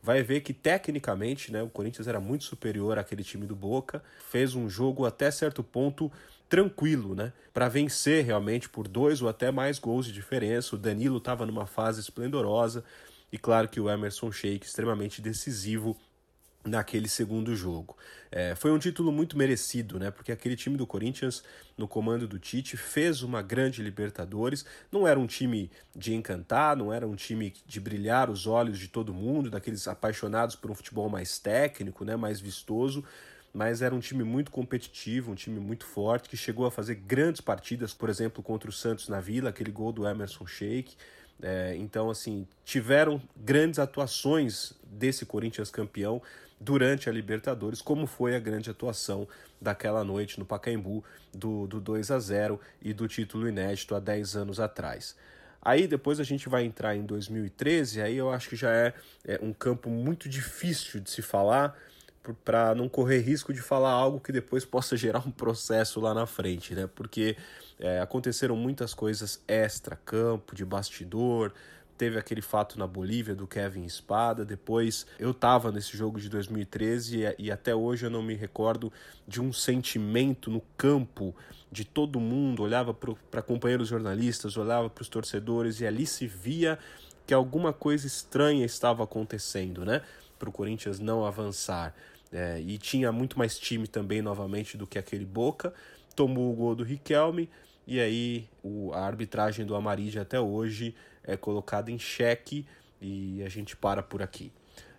vai 0.03 0.21
ver 0.21 0.41
que 0.41 0.53
tecnicamente 0.53 1.51
né, 1.51 1.63
o 1.63 1.69
Corinthians 1.69 2.07
era 2.07 2.19
muito 2.19 2.43
superior 2.43 2.99
àquele 2.99 3.23
time 3.23 3.47
do 3.47 3.55
Boca, 3.55 4.03
fez 4.29 4.53
um 4.53 4.69
jogo 4.69 5.05
até 5.05 5.31
certo 5.31 5.63
ponto 5.63 6.11
tranquilo, 6.47 7.15
né? 7.15 7.33
Para 7.51 7.67
vencer 7.67 8.23
realmente 8.23 8.69
por 8.69 8.87
dois 8.87 9.21
ou 9.21 9.27
até 9.27 9.51
mais 9.51 9.79
gols 9.79 10.05
de 10.05 10.11
diferença. 10.11 10.75
O 10.75 10.79
Danilo 10.79 11.17
estava 11.17 11.45
numa 11.45 11.65
fase 11.65 11.99
esplendorosa 11.99 12.83
e 13.31 13.37
claro 13.37 13.67
que 13.67 13.79
o 13.79 13.89
Emerson 13.89 14.31
Sheik 14.31 14.65
extremamente 14.65 15.21
decisivo 15.21 15.97
naquele 16.65 17.07
segundo 17.07 17.55
jogo. 17.55 17.95
É, 18.31 18.55
foi 18.55 18.71
um 18.71 18.79
título 18.79 19.11
muito 19.11 19.37
merecido, 19.37 19.99
né? 19.99 20.09
Porque 20.09 20.31
aquele 20.31 20.55
time 20.55 20.75
do 20.75 20.87
Corinthians, 20.87 21.43
no 21.77 21.87
comando 21.87 22.27
do 22.27 22.39
Tite, 22.39 22.75
fez 22.75 23.21
uma 23.21 23.41
grande 23.41 23.81
Libertadores. 23.81 24.65
Não 24.91 25.07
era 25.07 25.19
um 25.19 25.27
time 25.27 25.71
de 25.95 26.13
encantar, 26.13 26.75
não 26.75 26.91
era 26.91 27.07
um 27.07 27.15
time 27.15 27.53
de 27.65 27.79
brilhar 27.79 28.29
os 28.29 28.47
olhos 28.47 28.79
de 28.79 28.87
todo 28.87 29.13
mundo, 29.13 29.49
daqueles 29.49 29.87
apaixonados 29.87 30.55
por 30.55 30.71
um 30.71 30.75
futebol 30.75 31.07
mais 31.07 31.37
técnico, 31.37 32.03
né? 32.03 32.15
Mais 32.15 32.39
vistoso. 32.39 33.03
Mas 33.53 33.81
era 33.81 33.95
um 33.95 34.01
time 34.01 34.23
muito 34.23 34.51
competitivo, 34.51 35.31
um 35.31 35.35
time 35.35 35.61
muito 35.61 35.85
forte, 35.85 36.27
que 36.27 36.35
chegou 36.35 36.65
a 36.65 36.71
fazer 36.71 36.95
grandes 36.95 37.39
partidas, 37.39 37.93
por 37.93 38.09
exemplo, 38.09 38.43
contra 38.43 38.69
o 38.69 38.73
Santos 38.73 39.07
na 39.07 39.21
Vila, 39.21 39.49
aquele 39.49 39.71
gol 39.71 39.93
do 39.93 40.05
Emerson 40.05 40.45
Sheik. 40.45 40.97
É, 41.41 41.75
então, 41.77 42.09
assim, 42.09 42.47
tiveram 42.63 43.21
grandes 43.35 43.79
atuações 43.79 44.73
desse 44.83 45.25
Corinthians 45.25 45.69
campeão 45.69 46.21
durante 46.59 47.09
a 47.09 47.11
Libertadores, 47.11 47.81
como 47.81 48.07
foi 48.07 48.35
a 48.35 48.39
grande 48.39 48.69
atuação 48.69 49.27
daquela 49.59 50.03
noite 50.03 50.39
no 50.39 50.45
Pacaembu 50.45 51.03
do, 51.33 51.67
do 51.67 51.79
2 51.79 52.11
a 52.11 52.19
0 52.19 52.59
e 52.81 52.93
do 52.93 53.07
título 53.07 53.47
inédito 53.47 53.95
há 53.95 53.99
10 53.99 54.35
anos 54.35 54.59
atrás. 54.59 55.15
Aí 55.61 55.87
depois 55.87 56.19
a 56.19 56.23
gente 56.23 56.47
vai 56.47 56.63
entrar 56.63 56.95
em 56.95 57.03
2013, 57.03 58.01
aí 58.01 58.15
eu 58.15 58.29
acho 58.29 58.49
que 58.49 58.55
já 58.55 58.71
é, 58.71 58.93
é 59.25 59.39
um 59.41 59.51
campo 59.51 59.89
muito 59.89 60.29
difícil 60.29 61.01
de 61.01 61.09
se 61.09 61.21
falar, 61.21 61.75
para 62.33 62.73
não 62.73 62.89
correr 62.89 63.19
risco 63.19 63.53
de 63.53 63.61
falar 63.61 63.91
algo 63.91 64.19
que 64.19 64.31
depois 64.31 64.65
possa 64.65 64.95
gerar 64.97 65.19
um 65.19 65.31
processo 65.31 65.99
lá 65.99 66.13
na 66.13 66.25
frente, 66.25 66.73
né? 66.73 66.89
Porque 66.93 67.37
é, 67.79 67.99
aconteceram 67.99 68.55
muitas 68.55 68.93
coisas 68.93 69.41
extra-campo, 69.47 70.55
de 70.55 70.65
bastidor, 70.65 71.53
teve 71.97 72.17
aquele 72.17 72.41
fato 72.41 72.77
na 72.77 72.85
Bolívia 72.85 73.35
do 73.35 73.47
Kevin 73.47 73.85
Espada. 73.85 74.45
Depois 74.45 75.05
eu 75.19 75.31
estava 75.31 75.71
nesse 75.71 75.95
jogo 75.95 76.19
de 76.19 76.29
2013 76.29 77.19
e, 77.19 77.45
e, 77.45 77.51
até 77.51 77.73
hoje 77.73 78.05
eu 78.05 78.09
não 78.09 78.21
me 78.21 78.35
recordo 78.35 78.91
de 79.27 79.41
um 79.41 79.51
sentimento 79.53 80.49
no 80.49 80.61
campo 80.77 81.35
de 81.71 81.85
todo 81.85 82.19
mundo. 82.19 82.63
Olhava 82.63 82.93
para 82.93 83.41
companheiros 83.41 83.87
jornalistas, 83.87 84.57
olhava 84.57 84.89
para 84.89 85.01
os 85.01 85.09
torcedores 85.09 85.79
e 85.79 85.87
ali 85.87 86.05
se 86.05 86.27
via 86.27 86.77
que 87.25 87.33
alguma 87.33 87.73
coisa 87.73 88.05
estranha 88.05 88.65
estava 88.65 89.03
acontecendo, 89.03 89.83
né? 89.83 90.01
Para 90.37 90.49
o 90.49 90.51
Corinthians 90.51 90.99
não 90.99 91.25
avançar. 91.25 91.95
É, 92.31 92.59
e 92.59 92.77
tinha 92.77 93.11
muito 93.11 93.37
mais 93.37 93.57
time 93.57 93.87
também 93.87 94.21
novamente 94.21 94.77
do 94.77 94.85
que 94.87 94.97
aquele 94.97 95.25
Boca. 95.25 95.73
Tomou 96.15 96.51
o 96.51 96.55
gol 96.55 96.75
do 96.75 96.83
Riquelme 96.83 97.49
e 97.87 97.99
aí 97.99 98.47
o, 98.63 98.91
a 98.93 99.05
arbitragem 99.05 99.65
do 99.65 99.75
Amarília 99.75 100.21
até 100.21 100.39
hoje 100.39 100.95
é 101.23 101.37
colocada 101.37 101.91
em 101.91 101.99
xeque 101.99 102.65
e 103.01 103.43
a 103.43 103.49
gente 103.49 103.75
para 103.75 104.01
por 104.01 104.21
aqui. 104.21 104.51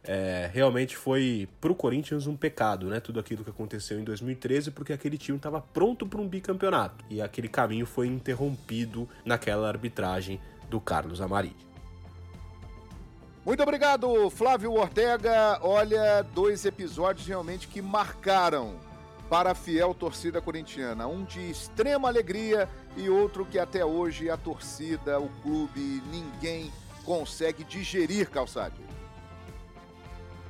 É, 0.09 0.49
realmente 0.53 0.97
foi 0.97 1.49
para 1.61 1.73
o 1.73 1.75
Corinthians 1.75 2.29
um 2.29 2.37
pecado, 2.37 2.87
né? 2.87 3.01
Tudo 3.01 3.19
aquilo 3.19 3.43
que 3.43 3.51
aconteceu 3.51 3.99
em 3.99 4.05
2013, 4.05 4.71
porque 4.71 4.93
aquele 4.93 5.19
time 5.19 5.37
estava 5.37 5.61
pronto 5.61 6.07
para 6.07 6.21
um 6.21 6.29
bicampeonato 6.29 7.05
e 7.11 7.21
aquele 7.21 7.49
caminho 7.49 7.85
foi 7.85 8.07
interrompido 8.07 9.09
naquela 9.25 9.67
arbitragem 9.67 10.41
do 10.71 10.81
Carlos 10.81 11.21
Amarillo. 11.21 11.57
Muito 13.47 13.63
obrigado, 13.63 14.29
Flávio 14.29 14.73
Ortega. 14.73 15.61
Olha, 15.63 16.21
dois 16.35 16.65
episódios 16.65 17.29
realmente 17.29 17.69
que 17.69 17.81
marcaram 17.81 18.75
para 19.31 19.53
a 19.53 19.55
fiel 19.55 19.95
torcida 19.95 20.43
corintiana. 20.43 21.07
Um 21.07 21.23
de 21.23 21.49
extrema 21.49 22.09
alegria 22.09 22.69
e 22.97 23.09
outro 23.09 23.47
que 23.47 23.57
até 23.57 23.85
hoje 23.85 24.29
a 24.29 24.37
torcida, 24.37 25.21
o 25.21 25.29
clube, 25.45 26.03
ninguém 26.11 26.73
consegue 27.05 27.63
digerir, 27.63 28.29
Calçade. 28.29 28.75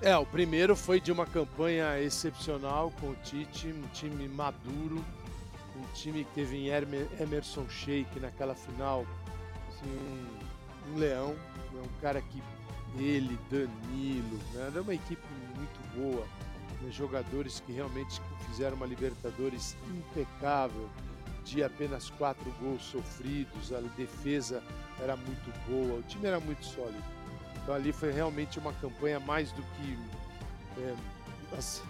É, 0.01 0.17
o 0.17 0.25
primeiro 0.25 0.75
foi 0.75 0.99
de 0.99 1.13
uma 1.13 1.27
campanha 1.27 2.01
excepcional 2.01 2.91
com 2.99 3.11
o 3.11 3.15
Tite, 3.17 3.69
um 3.69 3.87
time 3.93 4.27
maduro, 4.27 5.05
um 5.77 5.93
time 5.93 6.25
que 6.25 6.33
teve 6.35 6.57
em 6.57 6.69
Emerson 7.21 7.69
Sheik 7.69 8.19
naquela 8.19 8.55
final, 8.55 9.05
assim, 9.69 9.87
um, 9.87 10.95
um 10.95 10.97
leão, 10.97 11.37
um 11.75 12.01
cara 12.01 12.23
que 12.23 12.43
ele, 12.99 13.39
Danilo, 13.51 14.39
né, 14.53 14.67
era 14.73 14.83
uma 14.83 14.95
equipe 14.95 15.23
muito 15.57 15.97
boa 15.97 16.27
né, 16.81 16.91
jogadores 16.91 17.61
que 17.61 17.73
realmente 17.73 18.21
fizeram 18.49 18.77
uma 18.77 18.87
Libertadores 18.87 19.77
impecável, 19.89 20.89
de 21.45 21.63
apenas 21.63 22.11
quatro 22.11 22.51
gols 22.61 22.83
sofridos, 22.83 23.73
a 23.73 23.81
defesa 23.97 24.63
era 25.01 25.17
muito 25.17 25.69
boa, 25.69 26.01
o 26.01 26.03
time 26.03 26.27
era 26.27 26.41
muito 26.41 26.65
sólido. 26.65 27.05
Então 27.63 27.75
ali 27.75 27.93
foi 27.93 28.11
realmente 28.13 28.59
uma 28.59 28.73
campanha 28.75 29.21
mais 29.21 29.53
do 29.53 29.63
que. 29.63 29.99
É, 30.79 30.95
assim, 31.57 31.83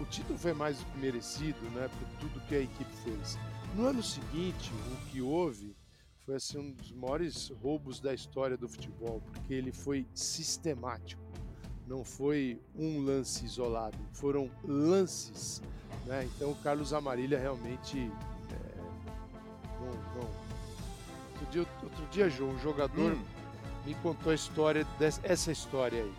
o 0.00 0.04
título 0.04 0.38
foi 0.38 0.52
mais 0.52 0.78
do 0.78 0.84
que 0.86 0.98
merecido, 0.98 1.60
né, 1.70 1.88
por 1.98 2.08
tudo 2.18 2.46
que 2.46 2.56
a 2.56 2.60
equipe 2.60 2.92
fez. 3.04 3.38
No 3.74 3.86
ano 3.86 4.02
seguinte, 4.02 4.72
o 4.92 5.10
que 5.10 5.22
houve 5.22 5.76
foi 6.28 6.36
assim, 6.36 6.58
um 6.58 6.72
dos 6.72 6.92
maiores 6.92 7.48
roubos 7.62 8.00
da 8.00 8.12
história 8.12 8.54
do 8.54 8.68
futebol, 8.68 9.22
porque 9.32 9.54
ele 9.54 9.72
foi 9.72 10.06
sistemático 10.12 11.26
não 11.86 12.04
foi 12.04 12.60
um 12.76 13.00
lance 13.00 13.46
isolado, 13.46 13.96
foram 14.12 14.50
lances. 14.62 15.62
Né? 16.04 16.28
Então 16.36 16.50
o 16.50 16.56
Carlos 16.56 16.92
Amarília 16.92 17.38
realmente. 17.38 17.98
É, 18.52 18.76
não, 19.80 19.86
não. 20.20 20.28
Outro, 21.30 21.46
dia, 21.50 21.66
outro 21.82 22.06
dia, 22.10 22.28
João, 22.28 22.50
um 22.50 22.58
jogador 22.58 23.12
hum. 23.12 23.22
me 23.86 23.94
contou 23.94 24.32
a 24.32 24.34
história 24.34 24.86
dessa 24.98 25.18
essa 25.24 25.50
história 25.50 26.02
aí. 26.02 26.14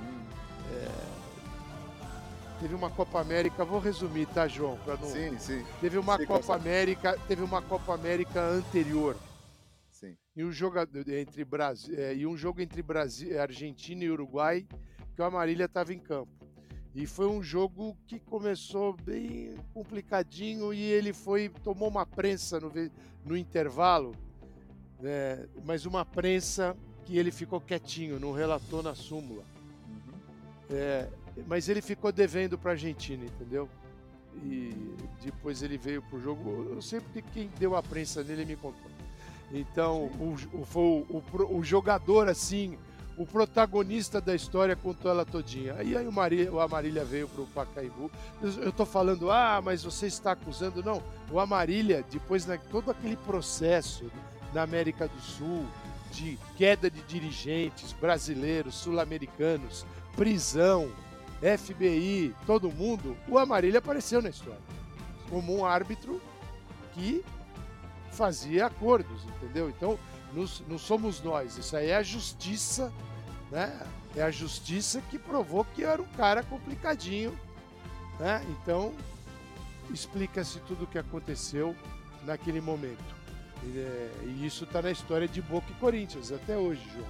Hum. 0.00 0.24
É, 0.72 0.88
teve 2.62 2.74
uma 2.74 2.88
Copa 2.88 3.20
América, 3.20 3.66
vou 3.66 3.80
resumir, 3.80 4.24
tá, 4.28 4.48
João? 4.48 4.78
Não... 4.86 4.96
Sim, 5.10 5.38
sim. 5.38 5.62
Teve 5.78 5.98
uma 5.98 6.18
Copa 6.24 6.54
América, 6.54 7.18
teve 7.28 7.42
uma 7.42 7.60
Copa 7.60 7.94
América 7.94 8.40
anterior. 8.40 9.14
Sim. 10.34 10.40
E 10.40 10.44
um 10.44 10.52
jogo 10.52 10.78
entre 11.08 11.44
Brasil, 11.44 11.94
é, 11.98 12.14
e 12.14 12.26
um 12.26 12.36
jogo 12.36 12.60
entre 12.60 12.82
Brasil, 12.82 13.40
Argentina 13.40 14.02
e 14.04 14.10
Uruguai 14.10 14.66
que 15.14 15.20
o 15.20 15.24
Amarília 15.24 15.66
estava 15.66 15.92
em 15.92 15.98
campo. 15.98 16.30
E 16.94 17.06
foi 17.06 17.26
um 17.26 17.42
jogo 17.42 17.96
que 18.06 18.18
começou 18.18 18.94
bem 18.94 19.54
complicadinho 19.72 20.74
e 20.74 20.80
ele 20.80 21.12
foi 21.12 21.48
tomou 21.48 21.88
uma 21.88 22.04
prensa 22.04 22.60
no, 22.60 22.70
no 23.24 23.36
intervalo, 23.36 24.14
né, 25.00 25.46
mas 25.64 25.86
uma 25.86 26.04
prensa 26.04 26.76
que 27.04 27.16
ele 27.16 27.30
ficou 27.30 27.60
quietinho, 27.60 28.20
não 28.20 28.32
relatou 28.32 28.82
na 28.82 28.94
súmula. 28.94 29.42
Uhum. 29.88 30.20
É, 30.70 31.08
mas 31.46 31.68
ele 31.68 31.80
ficou 31.80 32.12
devendo 32.12 32.58
para 32.58 32.72
a 32.72 32.74
Argentina, 32.74 33.24
entendeu? 33.24 33.68
E 34.44 34.70
depois 35.22 35.62
ele 35.62 35.76
veio 35.76 36.02
pro 36.02 36.20
jogo. 36.20 36.68
Eu 36.70 36.82
sei 36.82 37.00
porque 37.00 37.22
quem 37.22 37.50
deu 37.58 37.74
a 37.74 37.82
prensa 37.82 38.22
nele 38.22 38.44
me 38.44 38.56
contou. 38.56 38.91
Então, 39.52 40.04
o, 40.18 40.36
o, 40.52 41.22
o, 41.38 41.58
o 41.58 41.64
jogador 41.64 42.28
assim 42.28 42.78
o 43.16 43.26
protagonista 43.26 44.20
da 44.20 44.34
história 44.34 44.74
contou 44.74 45.10
ela 45.10 45.24
todinha. 45.24 45.82
E 45.82 45.96
aí 45.96 46.06
o, 46.06 46.12
Maria, 46.12 46.52
o 46.52 46.60
Amarília 46.60 47.04
veio 47.04 47.28
para 47.28 47.42
o 47.42 47.46
Pacaembu. 47.46 48.10
Eu 48.42 48.70
estou 48.70 48.86
falando, 48.86 49.30
ah, 49.30 49.60
mas 49.62 49.84
você 49.84 50.06
está 50.06 50.32
acusando. 50.32 50.82
Não, 50.82 51.02
o 51.30 51.38
Amarília, 51.38 52.04
depois 52.10 52.44
de 52.44 52.56
todo 52.70 52.90
aquele 52.90 53.16
processo 53.16 54.10
na 54.52 54.62
América 54.62 55.08
do 55.08 55.20
Sul, 55.20 55.66
de 56.10 56.38
queda 56.56 56.90
de 56.90 57.00
dirigentes 57.02 57.92
brasileiros, 57.92 58.74
sul-americanos, 58.74 59.86
prisão, 60.16 60.90
FBI, 61.40 62.34
todo 62.46 62.70
mundo, 62.70 63.16
o 63.28 63.38
Amarília 63.38 63.78
apareceu 63.78 64.20
na 64.22 64.28
história. 64.30 64.60
Como 65.28 65.56
um 65.56 65.64
árbitro 65.64 66.20
que 66.94 67.24
fazia 68.12 68.66
acordos, 68.66 69.24
entendeu? 69.24 69.68
Então, 69.68 69.98
não 70.68 70.78
somos 70.78 71.20
nós, 71.20 71.58
isso 71.58 71.76
aí 71.76 71.90
é 71.90 71.96
a 71.96 72.02
justiça 72.02 72.92
né? 73.52 73.78
É 74.16 74.22
a 74.22 74.30
justiça 74.30 75.02
que 75.10 75.18
provou 75.18 75.64
que 75.64 75.84
era 75.84 76.00
um 76.00 76.08
cara 76.16 76.42
complicadinho, 76.42 77.38
né? 78.18 78.44
Então 78.48 78.94
explica-se 79.90 80.58
tudo 80.60 80.84
o 80.84 80.86
que 80.86 80.98
aconteceu 80.98 81.76
naquele 82.24 82.60
momento. 82.60 83.14
E, 83.62 83.78
é, 83.78 84.10
e 84.24 84.46
isso 84.46 84.64
está 84.64 84.80
na 84.80 84.90
história 84.90 85.28
de 85.28 85.42
Boca 85.42 85.66
e 85.70 85.74
Corinthians 85.74 86.32
até 86.32 86.56
hoje, 86.56 86.82
João. 86.94 87.08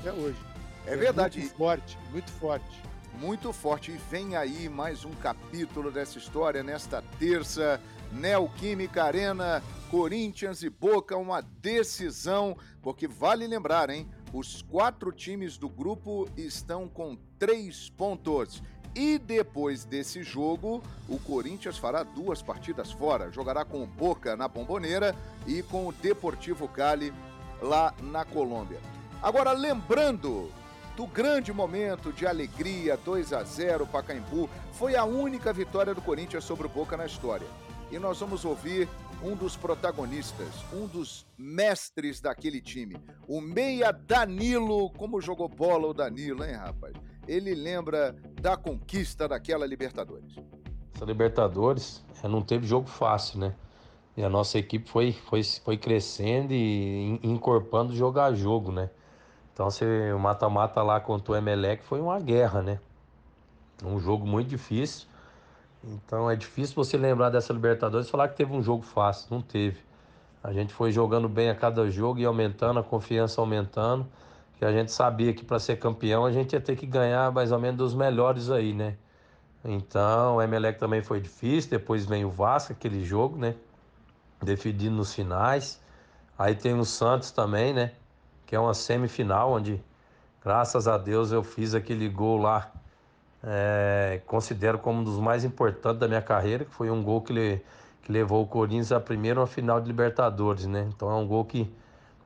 Até 0.00 0.12
hoje. 0.12 0.38
É 0.84 0.96
verdade. 0.96 1.38
Muito 1.38 1.54
forte, 1.54 1.98
muito 2.10 2.32
forte. 2.32 2.82
Muito 3.20 3.52
forte. 3.52 3.92
E 3.92 3.96
vem 4.10 4.36
aí 4.36 4.68
mais 4.68 5.04
um 5.04 5.12
capítulo 5.12 5.92
dessa 5.92 6.18
história 6.18 6.62
nesta 6.64 7.02
terça. 7.20 7.80
Neoquímica 8.14 9.04
Arena, 9.04 9.62
Corinthians 9.90 10.62
e 10.62 10.70
Boca, 10.70 11.16
uma 11.16 11.40
decisão, 11.40 12.56
porque 12.82 13.06
vale 13.06 13.46
lembrar, 13.46 13.90
hein? 13.90 14.08
Os 14.32 14.62
quatro 14.62 15.12
times 15.12 15.56
do 15.56 15.68
grupo 15.68 16.28
estão 16.36 16.88
com 16.88 17.16
três 17.38 17.90
pontos. 17.90 18.62
E 18.94 19.18
depois 19.18 19.84
desse 19.84 20.22
jogo, 20.22 20.82
o 21.08 21.18
Corinthians 21.18 21.76
fará 21.76 22.04
duas 22.04 22.40
partidas 22.40 22.92
fora. 22.92 23.30
Jogará 23.32 23.64
com 23.64 23.82
o 23.82 23.86
Boca 23.86 24.36
na 24.36 24.46
Bomboneira 24.46 25.16
e 25.46 25.62
com 25.62 25.86
o 25.86 25.92
Deportivo 25.92 26.68
Cali 26.68 27.12
lá 27.60 27.92
na 28.00 28.24
Colômbia. 28.24 28.78
Agora, 29.20 29.52
lembrando 29.52 30.50
do 30.96 31.06
grande 31.06 31.52
momento 31.52 32.12
de 32.12 32.26
alegria, 32.26 32.96
2 32.96 33.32
a 33.32 33.42
0 33.42 33.86
Pacaembu, 33.86 34.48
foi 34.72 34.94
a 34.94 35.04
única 35.04 35.52
vitória 35.52 35.94
do 35.94 36.00
Corinthians 36.00 36.44
sobre 36.44 36.66
o 36.66 36.70
Boca 36.70 36.96
na 36.96 37.06
história. 37.06 37.46
E 37.94 37.98
nós 38.00 38.18
vamos 38.18 38.44
ouvir 38.44 38.88
um 39.22 39.36
dos 39.36 39.56
protagonistas, 39.56 40.48
um 40.72 40.84
dos 40.88 41.24
mestres 41.38 42.20
daquele 42.20 42.60
time, 42.60 42.96
o 43.28 43.40
meia 43.40 43.92
Danilo, 43.92 44.90
como 44.90 45.20
jogou 45.20 45.48
bola 45.48 45.86
o 45.86 45.94
Danilo, 45.94 46.42
hein, 46.42 46.54
rapaz? 46.54 46.92
Ele 47.28 47.54
lembra 47.54 48.12
da 48.42 48.56
conquista 48.56 49.28
daquela 49.28 49.64
Libertadores. 49.64 50.34
Essa 50.92 51.04
Libertadores 51.04 52.04
não 52.24 52.42
teve 52.42 52.66
jogo 52.66 52.88
fácil, 52.88 53.38
né? 53.38 53.54
E 54.16 54.24
a 54.24 54.28
nossa 54.28 54.58
equipe 54.58 54.90
foi, 54.90 55.12
foi, 55.12 55.44
foi 55.44 55.76
crescendo 55.76 56.52
e 56.52 57.20
encorpando 57.22 57.94
jogo 57.94 58.18
a 58.18 58.34
jogo, 58.34 58.72
né? 58.72 58.90
Então, 59.52 59.70
você, 59.70 60.12
o 60.12 60.18
mata-mata 60.18 60.82
lá 60.82 60.98
contra 60.98 61.34
o 61.34 61.36
Emelec 61.36 61.84
foi 61.84 62.00
uma 62.00 62.18
guerra, 62.18 62.60
né? 62.60 62.80
Um 63.84 64.00
jogo 64.00 64.26
muito 64.26 64.48
difícil. 64.48 65.06
Então, 65.86 66.30
é 66.30 66.36
difícil 66.36 66.74
você 66.74 66.96
lembrar 66.96 67.30
dessa 67.30 67.52
Libertadores 67.52 68.06
e 68.06 68.10
falar 68.10 68.28
que 68.28 68.36
teve 68.36 68.52
um 68.52 68.62
jogo 68.62 68.82
fácil. 68.82 69.28
Não 69.30 69.42
teve. 69.42 69.78
A 70.42 70.52
gente 70.52 70.72
foi 70.72 70.92
jogando 70.92 71.28
bem 71.28 71.50
a 71.50 71.54
cada 71.54 71.90
jogo 71.90 72.18
e 72.18 72.24
aumentando, 72.24 72.80
a 72.80 72.82
confiança 72.82 73.40
aumentando. 73.40 74.06
Que 74.58 74.64
a 74.64 74.72
gente 74.72 74.92
sabia 74.92 75.32
que 75.32 75.44
para 75.44 75.58
ser 75.58 75.78
campeão 75.78 76.24
a 76.24 76.32
gente 76.32 76.52
ia 76.52 76.60
ter 76.60 76.76
que 76.76 76.86
ganhar 76.86 77.30
mais 77.32 77.52
ou 77.52 77.58
menos 77.58 77.76
dos 77.76 77.94
melhores 77.94 78.50
aí, 78.50 78.72
né? 78.72 78.96
Então, 79.64 80.36
o 80.36 80.42
Emelec 80.42 80.78
também 80.78 81.02
foi 81.02 81.20
difícil. 81.20 81.70
Depois 81.70 82.06
vem 82.06 82.24
o 82.24 82.30
Vasco, 82.30 82.72
aquele 82.72 83.04
jogo, 83.04 83.36
né? 83.36 83.54
Definido 84.42 84.94
nos 84.94 85.12
finais. 85.12 85.80
Aí 86.38 86.54
tem 86.54 86.78
o 86.78 86.84
Santos 86.84 87.30
também, 87.30 87.72
né? 87.72 87.92
que 88.46 88.54
é 88.56 88.60
uma 88.60 88.74
semifinal, 88.74 89.52
onde, 89.52 89.82
graças 90.42 90.86
a 90.86 90.98
Deus, 90.98 91.32
eu 91.32 91.42
fiz 91.42 91.74
aquele 91.74 92.08
gol 92.08 92.38
lá. 92.38 92.70
É, 93.46 94.22
considero 94.26 94.78
como 94.78 95.00
um 95.00 95.04
dos 95.04 95.18
mais 95.18 95.44
importantes 95.44 96.00
da 96.00 96.08
minha 96.08 96.22
carreira, 96.22 96.64
que 96.64 96.74
foi 96.74 96.90
um 96.90 97.02
gol 97.02 97.20
que, 97.20 97.32
le, 97.32 97.62
que 98.02 98.10
levou 98.10 98.42
o 98.42 98.46
Corinthians 98.46 98.90
à 98.90 98.98
primeira 98.98 99.46
final 99.46 99.80
de 99.80 99.86
Libertadores, 99.86 100.64
né? 100.66 100.88
Então 100.88 101.10
é 101.10 101.14
um 101.14 101.26
gol 101.26 101.44
que, 101.44 101.70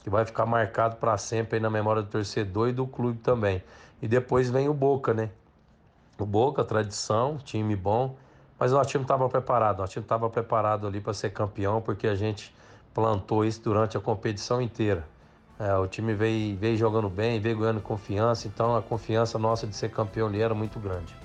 que 0.00 0.08
vai 0.08 0.24
ficar 0.24 0.46
marcado 0.46 0.96
para 0.96 1.18
sempre 1.18 1.58
na 1.58 1.68
memória 1.68 2.02
do 2.02 2.08
torcedor 2.08 2.68
e 2.68 2.72
do 2.72 2.86
clube 2.86 3.18
também. 3.18 3.62
E 4.00 4.06
depois 4.06 4.48
vem 4.48 4.68
o 4.68 4.74
Boca, 4.74 5.12
né? 5.12 5.30
O 6.16 6.24
Boca, 6.24 6.62
tradição, 6.64 7.36
time 7.38 7.74
bom, 7.74 8.14
mas 8.58 8.72
o 8.72 8.76
nosso 8.76 8.90
time 8.90 9.02
estava 9.02 9.28
preparado, 9.28 9.78
o 9.78 9.80
nosso 9.82 9.94
time 9.94 10.04
estava 10.04 10.30
preparado 10.30 10.86
ali 10.86 11.00
para 11.00 11.14
ser 11.14 11.30
campeão, 11.30 11.80
porque 11.80 12.06
a 12.06 12.14
gente 12.14 12.54
plantou 12.94 13.44
isso 13.44 13.60
durante 13.62 13.96
a 13.96 14.00
competição 14.00 14.62
inteira. 14.62 15.04
É, 15.58 15.76
o 15.76 15.88
time 15.88 16.14
veio, 16.14 16.56
veio 16.56 16.76
jogando 16.76 17.10
bem, 17.10 17.40
veio 17.40 17.58
ganhando 17.58 17.80
confiança, 17.80 18.46
então 18.46 18.76
a 18.76 18.82
confiança 18.82 19.38
nossa 19.38 19.66
de 19.66 19.74
ser 19.74 19.90
campeão 19.90 20.28
ali 20.28 20.40
era 20.40 20.54
muito 20.54 20.78
grande. 20.78 21.16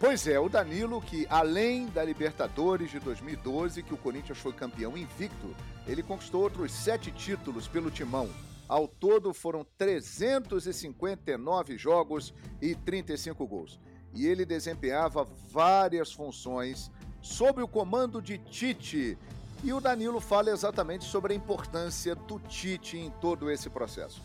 Pois 0.00 0.26
é, 0.26 0.38
o 0.38 0.48
Danilo, 0.48 1.00
que 1.00 1.26
além 1.28 1.86
da 1.86 2.04
Libertadores 2.04 2.90
de 2.90 3.00
2012, 3.00 3.82
que 3.82 3.94
o 3.94 3.96
Corinthians 3.96 4.38
foi 4.38 4.52
campeão 4.52 4.96
invicto, 4.96 5.54
ele 5.86 6.02
conquistou 6.02 6.42
outros 6.42 6.72
sete 6.72 7.10
títulos 7.10 7.66
pelo 7.66 7.90
timão. 7.90 8.28
Ao 8.68 8.86
todo 8.86 9.32
foram 9.32 9.66
359 9.76 11.78
jogos 11.78 12.34
e 12.60 12.74
35 12.74 13.46
gols. 13.46 13.80
E 14.14 14.26
ele 14.26 14.44
desempenhava 14.44 15.26
várias 15.48 16.12
funções 16.12 16.90
sob 17.20 17.62
o 17.62 17.68
comando 17.68 18.22
de 18.22 18.38
Tite, 18.38 19.18
e 19.62 19.72
o 19.72 19.80
Danilo 19.80 20.20
fala 20.20 20.50
exatamente 20.50 21.04
sobre 21.04 21.32
a 21.32 21.36
importância 21.36 22.14
do 22.14 22.38
Tite 22.40 22.96
em 22.96 23.10
todo 23.10 23.50
esse 23.50 23.68
processo. 23.68 24.22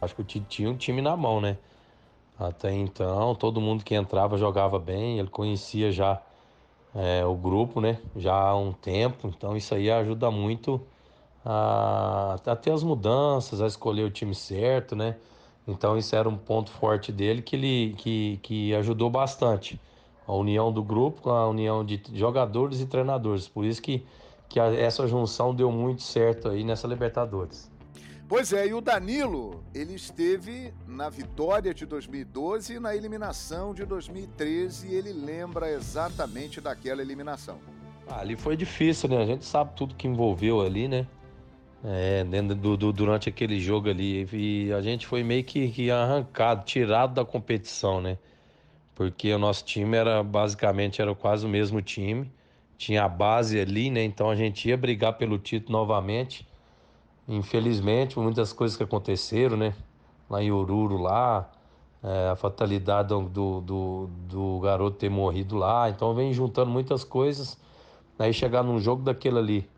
Acho 0.00 0.14
que 0.14 0.20
o 0.20 0.24
Tite 0.24 0.46
tinha 0.48 0.70
um 0.70 0.76
time 0.76 1.00
na 1.00 1.16
mão, 1.16 1.40
né? 1.40 1.56
Até 2.38 2.72
então, 2.72 3.34
todo 3.34 3.60
mundo 3.60 3.84
que 3.84 3.94
entrava 3.94 4.38
jogava 4.38 4.78
bem, 4.78 5.18
ele 5.18 5.28
conhecia 5.28 5.92
já 5.92 6.22
é, 6.94 7.24
o 7.24 7.34
grupo, 7.34 7.80
né? 7.80 7.98
Já 8.16 8.34
há 8.34 8.56
um 8.56 8.72
tempo, 8.72 9.28
então 9.28 9.56
isso 9.56 9.74
aí 9.74 9.90
ajuda 9.90 10.30
muito 10.30 10.80
a, 11.44 12.38
a 12.46 12.56
ter 12.56 12.72
as 12.72 12.82
mudanças, 12.82 13.60
a 13.60 13.66
escolher 13.66 14.04
o 14.04 14.10
time 14.10 14.34
certo, 14.34 14.96
né? 14.96 15.16
Então 15.66 15.96
isso 15.96 16.16
era 16.16 16.28
um 16.28 16.36
ponto 16.36 16.70
forte 16.70 17.12
dele 17.12 17.42
que 17.42 17.56
ele 17.56 17.94
que, 17.98 18.40
que 18.42 18.74
ajudou 18.74 19.10
bastante. 19.10 19.80
A 20.26 20.32
união 20.32 20.72
do 20.72 20.82
grupo 20.82 21.30
a 21.30 21.48
união 21.48 21.84
de 21.84 22.00
jogadores 22.14 22.80
e 22.80 22.86
treinadores. 22.86 23.48
Por 23.48 23.64
isso 23.64 23.82
que 23.82 24.04
que 24.50 24.58
a, 24.58 24.66
essa 24.74 25.06
junção 25.06 25.54
deu 25.54 25.70
muito 25.70 26.02
certo 26.02 26.48
aí 26.48 26.64
nessa 26.64 26.86
Libertadores. 26.86 27.70
Pois 28.28 28.52
é, 28.52 28.66
e 28.66 28.74
o 28.74 28.80
Danilo, 28.80 29.64
ele 29.74 29.94
esteve 29.94 30.74
na 30.86 31.08
vitória 31.08 31.72
de 31.72 31.86
2012 31.86 32.74
e 32.74 32.80
na 32.80 32.94
eliminação 32.94 33.72
de 33.72 33.84
2013 33.84 34.88
e 34.88 34.94
ele 34.94 35.12
lembra 35.12 35.70
exatamente 35.70 36.60
daquela 36.60 37.00
eliminação. 37.00 37.58
Ah, 38.08 38.20
ali 38.20 38.36
foi 38.36 38.56
difícil, 38.56 39.08
né? 39.08 39.22
A 39.22 39.26
gente 39.26 39.44
sabe 39.44 39.72
tudo 39.74 39.94
que 39.94 40.06
envolveu 40.06 40.60
ali, 40.60 40.86
né? 40.86 41.06
É, 41.82 42.22
dentro 42.24 42.54
do, 42.54 42.76
do, 42.76 42.92
durante 42.92 43.28
aquele 43.28 43.58
jogo 43.58 43.88
ali. 43.88 44.28
E 44.32 44.72
a 44.72 44.80
gente 44.80 45.06
foi 45.06 45.24
meio 45.24 45.42
que, 45.42 45.68
que 45.70 45.90
arrancado, 45.90 46.64
tirado 46.64 47.14
da 47.14 47.24
competição, 47.24 48.00
né? 48.00 48.18
Porque 48.94 49.32
o 49.32 49.38
nosso 49.38 49.64
time 49.64 49.96
era 49.96 50.22
basicamente 50.22 51.00
era 51.00 51.14
quase 51.14 51.46
o 51.46 51.48
mesmo 51.48 51.80
time 51.82 52.30
tinha 52.80 53.04
a 53.04 53.08
base 53.08 53.60
ali, 53.60 53.90
né? 53.90 54.02
Então 54.02 54.30
a 54.30 54.34
gente 54.34 54.66
ia 54.66 54.74
brigar 54.74 55.12
pelo 55.18 55.38
título 55.38 55.78
novamente. 55.78 56.48
Infelizmente, 57.28 58.18
muitas 58.18 58.54
coisas 58.54 58.74
que 58.74 58.82
aconteceram, 58.82 59.54
né? 59.54 59.74
Lá 60.30 60.42
em 60.42 60.50
Oruro, 60.50 60.96
lá, 60.96 61.50
é, 62.02 62.30
a 62.30 62.36
fatalidade 62.36 63.08
do, 63.08 63.60
do, 63.60 64.10
do, 64.26 64.60
garoto 64.60 64.96
ter 64.96 65.10
morrido 65.10 65.56
lá. 65.56 65.90
Então 65.90 66.14
vem 66.14 66.32
juntando 66.32 66.70
muitas 66.70 67.04
coisas. 67.04 67.58
Aí 68.18 68.32
chegar 68.32 68.62
num 68.62 68.80
jogo 68.80 69.02
daquele 69.02 69.38
ali, 69.38 69.70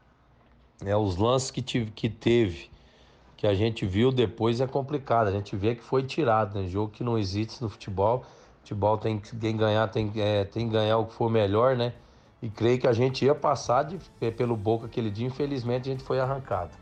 é, 0.84 0.96
os 0.96 1.16
lances 1.16 1.50
que, 1.50 1.60
tive, 1.60 1.90
que 1.90 2.08
teve, 2.08 2.70
que 3.36 3.48
a 3.48 3.54
gente 3.54 3.84
viu 3.84 4.12
depois 4.12 4.60
é 4.60 4.66
complicado. 4.68 5.26
A 5.26 5.32
gente 5.32 5.56
vê 5.56 5.74
que 5.74 5.82
foi 5.82 6.04
tirado, 6.04 6.56
né? 6.56 6.68
Jogo 6.68 6.92
que 6.92 7.02
não 7.02 7.18
existe 7.18 7.60
no 7.60 7.68
futebol. 7.68 8.24
Futebol 8.60 8.96
tem 8.96 9.18
que 9.18 9.34
ganhar, 9.34 9.88
tem, 9.88 10.12
é, 10.14 10.44
tem 10.44 10.68
que 10.68 10.72
ganhar 10.72 10.98
o 10.98 11.06
que 11.06 11.14
for 11.14 11.28
melhor, 11.28 11.76
né? 11.76 11.92
E 12.42 12.50
creio 12.50 12.80
que 12.80 12.88
a 12.88 12.92
gente 12.92 13.24
ia 13.24 13.34
passar 13.34 13.84
de, 13.84 13.98
pelo 14.32 14.56
Boca 14.56 14.86
aquele 14.86 15.10
dia, 15.10 15.26
infelizmente 15.26 15.88
a 15.88 15.92
gente 15.92 16.02
foi 16.02 16.18
arrancado. 16.18 16.72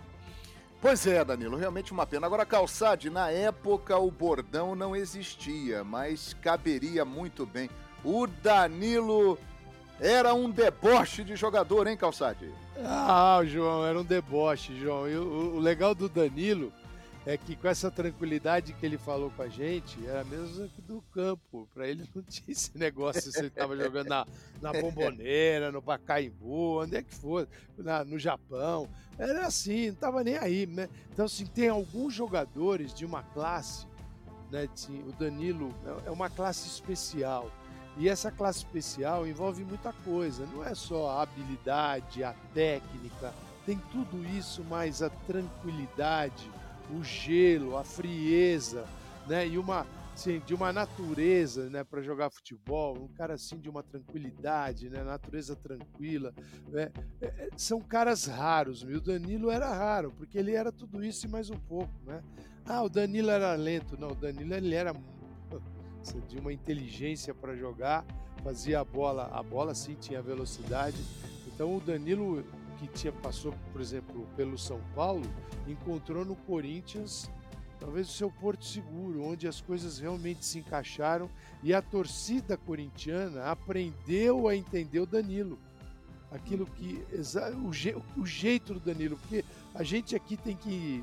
Pois 0.80 1.06
é, 1.06 1.22
Danilo, 1.22 1.58
realmente 1.58 1.92
uma 1.92 2.06
pena. 2.06 2.26
Agora, 2.26 2.46
Calçade, 2.46 3.10
na 3.10 3.30
época 3.30 3.98
o 3.98 4.10
bordão 4.10 4.74
não 4.74 4.96
existia, 4.96 5.84
mas 5.84 6.34
caberia 6.40 7.04
muito 7.04 7.44
bem. 7.44 7.68
O 8.02 8.26
Danilo 8.26 9.38
era 10.00 10.32
um 10.32 10.50
deboche 10.50 11.22
de 11.22 11.36
jogador, 11.36 11.86
hein, 11.86 11.98
Calçade? 11.98 12.50
Ah, 12.82 13.42
João, 13.44 13.84
era 13.84 14.00
um 14.00 14.04
deboche, 14.04 14.80
João. 14.80 15.06
E 15.06 15.14
o, 15.14 15.56
o 15.56 15.58
legal 15.58 15.94
do 15.94 16.08
Danilo 16.08 16.72
é 17.26 17.36
que 17.36 17.54
com 17.54 17.68
essa 17.68 17.90
tranquilidade 17.90 18.72
que 18.72 18.86
ele 18.86 18.96
falou 18.96 19.30
com 19.30 19.42
a 19.42 19.48
gente, 19.48 19.98
era 20.06 20.24
mesmo 20.24 20.68
do 20.86 21.02
campo. 21.12 21.68
Para 21.74 21.86
ele 21.86 22.08
não 22.14 22.22
tinha 22.22 22.44
esse 22.48 22.76
negócio 22.76 23.30
se 23.30 23.38
ele 23.38 23.48
estava 23.48 23.76
jogando 23.76 24.08
na, 24.08 24.26
na 24.60 24.72
bomboneira, 24.72 25.70
no 25.70 25.82
Pacaembu, 25.82 26.82
onde 26.82 26.96
é 26.96 27.02
que 27.02 27.14
for, 27.14 27.46
na, 27.76 28.04
no 28.04 28.18
Japão. 28.18 28.88
Era 29.18 29.46
assim, 29.46 29.86
não 29.86 29.94
estava 29.94 30.24
nem 30.24 30.38
aí, 30.38 30.66
né? 30.66 30.88
Então, 31.12 31.26
assim, 31.26 31.44
tem 31.44 31.68
alguns 31.68 32.14
jogadores 32.14 32.94
de 32.94 33.04
uma 33.04 33.22
classe, 33.22 33.86
né? 34.50 34.66
Assim, 34.72 35.02
o 35.06 35.12
Danilo 35.12 35.74
é, 35.84 36.08
é 36.08 36.10
uma 36.10 36.30
classe 36.30 36.66
especial. 36.68 37.50
E 37.98 38.08
essa 38.08 38.30
classe 38.30 38.60
especial 38.60 39.26
envolve 39.26 39.62
muita 39.62 39.92
coisa, 39.92 40.46
não 40.46 40.64
é 40.64 40.74
só 40.74 41.10
a 41.10 41.22
habilidade, 41.22 42.24
a 42.24 42.34
técnica, 42.54 43.34
tem 43.66 43.78
tudo 43.92 44.24
isso, 44.36 44.64
mas 44.70 45.02
a 45.02 45.10
tranquilidade, 45.10 46.50
o 46.96 47.04
gelo, 47.04 47.76
a 47.76 47.84
frieza, 47.84 48.86
né? 49.26 49.46
E 49.46 49.58
uma 49.58 49.86
assim, 50.20 50.40
de 50.44 50.54
uma 50.54 50.72
natureza, 50.72 51.70
né, 51.70 51.82
para 51.82 52.02
jogar 52.02 52.30
futebol, 52.30 52.96
um 52.98 53.08
cara 53.08 53.34
assim 53.34 53.58
de 53.58 53.70
uma 53.70 53.82
tranquilidade, 53.82 54.90
né, 54.90 55.02
natureza 55.02 55.56
tranquila, 55.56 56.34
né? 56.68 56.90
É, 57.20 57.26
é, 57.26 57.48
são 57.56 57.80
caras 57.80 58.26
raros. 58.26 58.82
E 58.82 58.94
o 58.94 59.00
Danilo 59.00 59.50
era 59.50 59.72
raro, 59.72 60.12
porque 60.16 60.38
ele 60.38 60.52
era 60.52 60.70
tudo 60.70 61.02
isso 61.02 61.26
e 61.26 61.28
mais 61.28 61.50
um 61.50 61.58
pouco, 61.58 61.92
né? 62.04 62.22
Ah, 62.66 62.82
o 62.82 62.88
Danilo 62.88 63.30
era 63.30 63.54
lento. 63.54 63.98
Não, 63.98 64.08
o 64.08 64.14
Danilo 64.14 64.54
ele 64.54 64.74
era 64.74 64.92
de 66.28 66.38
uma 66.38 66.52
inteligência 66.52 67.34
para 67.34 67.56
jogar, 67.56 68.04
fazia 68.44 68.80
a 68.80 68.84
bola, 68.84 69.28
a 69.32 69.42
bola 69.42 69.74
sim 69.74 69.94
tinha 69.94 70.20
velocidade. 70.20 70.98
Então 71.46 71.76
o 71.76 71.80
Danilo 71.80 72.44
que 72.80 72.88
tinha 72.88 73.12
passou, 73.12 73.54
por 73.72 73.80
exemplo, 73.80 74.26
pelo 74.36 74.56
São 74.58 74.80
Paulo, 74.94 75.24
encontrou 75.66 76.24
no 76.24 76.34
Corinthians 76.34 77.30
talvez 77.80 78.10
o 78.10 78.12
seu 78.12 78.30
porto 78.30 78.64
seguro, 78.64 79.24
onde 79.24 79.48
as 79.48 79.60
coisas 79.60 79.98
realmente 79.98 80.44
se 80.44 80.58
encaixaram 80.58 81.30
e 81.62 81.72
a 81.72 81.80
torcida 81.80 82.56
corintiana 82.56 83.46
aprendeu 83.46 84.46
a 84.46 84.54
entender 84.54 85.00
o 85.00 85.06
Danilo. 85.06 85.58
Aquilo 86.30 86.66
que. 86.66 87.02
O, 87.66 87.72
je, 87.72 87.96
o 88.16 88.24
jeito 88.24 88.74
do 88.74 88.80
Danilo, 88.80 89.16
porque 89.16 89.44
a 89.74 89.82
gente 89.82 90.14
aqui 90.14 90.36
tem 90.36 90.54
que 90.54 91.02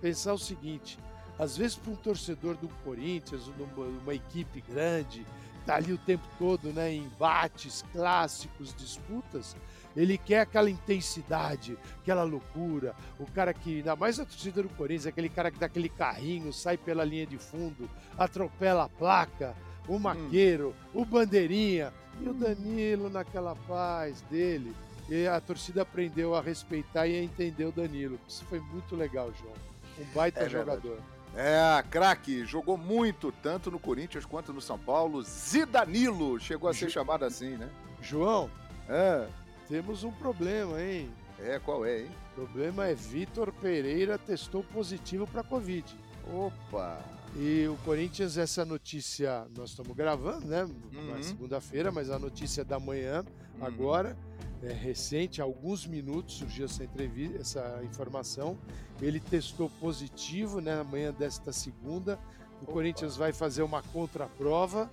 pensar 0.00 0.34
o 0.34 0.38
seguinte: 0.38 0.98
às 1.36 1.56
vezes, 1.56 1.76
para 1.76 1.92
um 1.92 1.96
torcedor 1.96 2.56
do 2.56 2.68
Corinthians, 2.84 3.48
uma, 3.48 3.84
uma 3.86 4.14
equipe 4.14 4.60
grande, 4.60 5.26
tá 5.66 5.76
ali 5.76 5.92
o 5.92 5.98
tempo 5.98 6.24
todo, 6.38 6.72
né, 6.72 6.92
em 6.92 7.04
embates 7.04 7.84
clássicos, 7.90 8.72
disputas, 8.74 9.56
ele 9.96 10.16
quer 10.16 10.40
aquela 10.40 10.70
intensidade, 10.70 11.76
aquela 12.00 12.22
loucura. 12.22 12.94
O 13.18 13.26
cara 13.26 13.52
que, 13.52 13.76
ainda 13.76 13.96
mais 13.96 14.18
a 14.18 14.24
torcida 14.24 14.62
do 14.62 14.68
Corinthians, 14.70 15.06
aquele 15.06 15.28
cara 15.28 15.50
que 15.50 15.58
dá 15.58 15.66
aquele 15.66 15.88
carrinho, 15.88 16.52
sai 16.52 16.76
pela 16.76 17.04
linha 17.04 17.26
de 17.26 17.38
fundo, 17.38 17.88
atropela 18.16 18.84
a 18.84 18.88
placa, 18.88 19.54
o 19.86 19.96
hum. 19.96 19.98
Maqueiro, 19.98 20.74
hum. 20.94 21.02
o 21.02 21.04
Bandeirinha 21.04 21.92
e 22.20 22.28
o 22.28 22.34
Danilo 22.34 23.10
naquela 23.10 23.54
paz 23.54 24.20
dele. 24.22 24.74
E 25.08 25.26
a 25.26 25.40
torcida 25.40 25.82
aprendeu 25.82 26.34
a 26.34 26.40
respeitar 26.40 27.06
e 27.06 27.18
a 27.18 27.22
entender 27.22 27.64
o 27.64 27.72
Danilo. 27.72 28.18
Isso 28.26 28.44
foi 28.46 28.60
muito 28.60 28.96
legal, 28.96 29.32
João. 29.38 29.54
Um 29.98 30.14
baita 30.14 30.40
é 30.40 30.48
jogador. 30.48 30.98
É, 31.34 31.82
craque, 31.90 32.44
jogou 32.44 32.76
muito, 32.76 33.32
tanto 33.42 33.70
no 33.70 33.78
Corinthians 33.78 34.24
quanto 34.24 34.52
no 34.52 34.60
São 34.60 34.78
Paulo. 34.78 35.22
Zidanilo 35.22 36.38
chegou 36.38 36.68
a 36.68 36.74
ser 36.74 36.90
chamado 36.90 37.24
assim, 37.24 37.56
né? 37.56 37.70
João, 38.00 38.50
é. 38.88 39.26
Temos 39.72 40.04
um 40.04 40.12
problema, 40.12 40.82
hein? 40.82 41.10
É, 41.38 41.58
qual 41.58 41.86
é, 41.86 42.02
hein? 42.02 42.10
O 42.32 42.34
problema 42.34 42.88
é 42.88 42.94
Vitor 42.94 43.50
Pereira 43.54 44.18
testou 44.18 44.62
positivo 44.62 45.26
para 45.26 45.42
Covid. 45.42 45.96
Opa! 46.30 47.02
E 47.34 47.66
o 47.66 47.78
Corinthians, 47.82 48.36
essa 48.36 48.66
notícia, 48.66 49.46
nós 49.56 49.70
estamos 49.70 49.96
gravando, 49.96 50.46
né? 50.46 50.64
Uhum. 50.64 51.16
Na 51.16 51.22
segunda-feira, 51.22 51.90
mas 51.90 52.10
a 52.10 52.18
notícia 52.18 52.62
da 52.62 52.78
manhã, 52.78 53.24
uhum. 53.58 53.66
agora, 53.66 54.14
é 54.62 54.74
recente, 54.74 55.40
há 55.40 55.44
alguns 55.44 55.86
minutos 55.86 56.34
surgiu 56.34 56.66
essa 56.66 56.84
entrevista, 56.84 57.38
essa 57.38 57.80
informação. 57.82 58.58
Ele 59.00 59.20
testou 59.20 59.70
positivo 59.80 60.60
né, 60.60 60.76
na 60.76 60.84
manhã 60.84 61.14
desta 61.14 61.50
segunda. 61.50 62.18
O 62.60 62.64
Opa. 62.64 62.72
Corinthians 62.74 63.16
vai 63.16 63.32
fazer 63.32 63.62
uma 63.62 63.82
contraprova, 63.82 64.90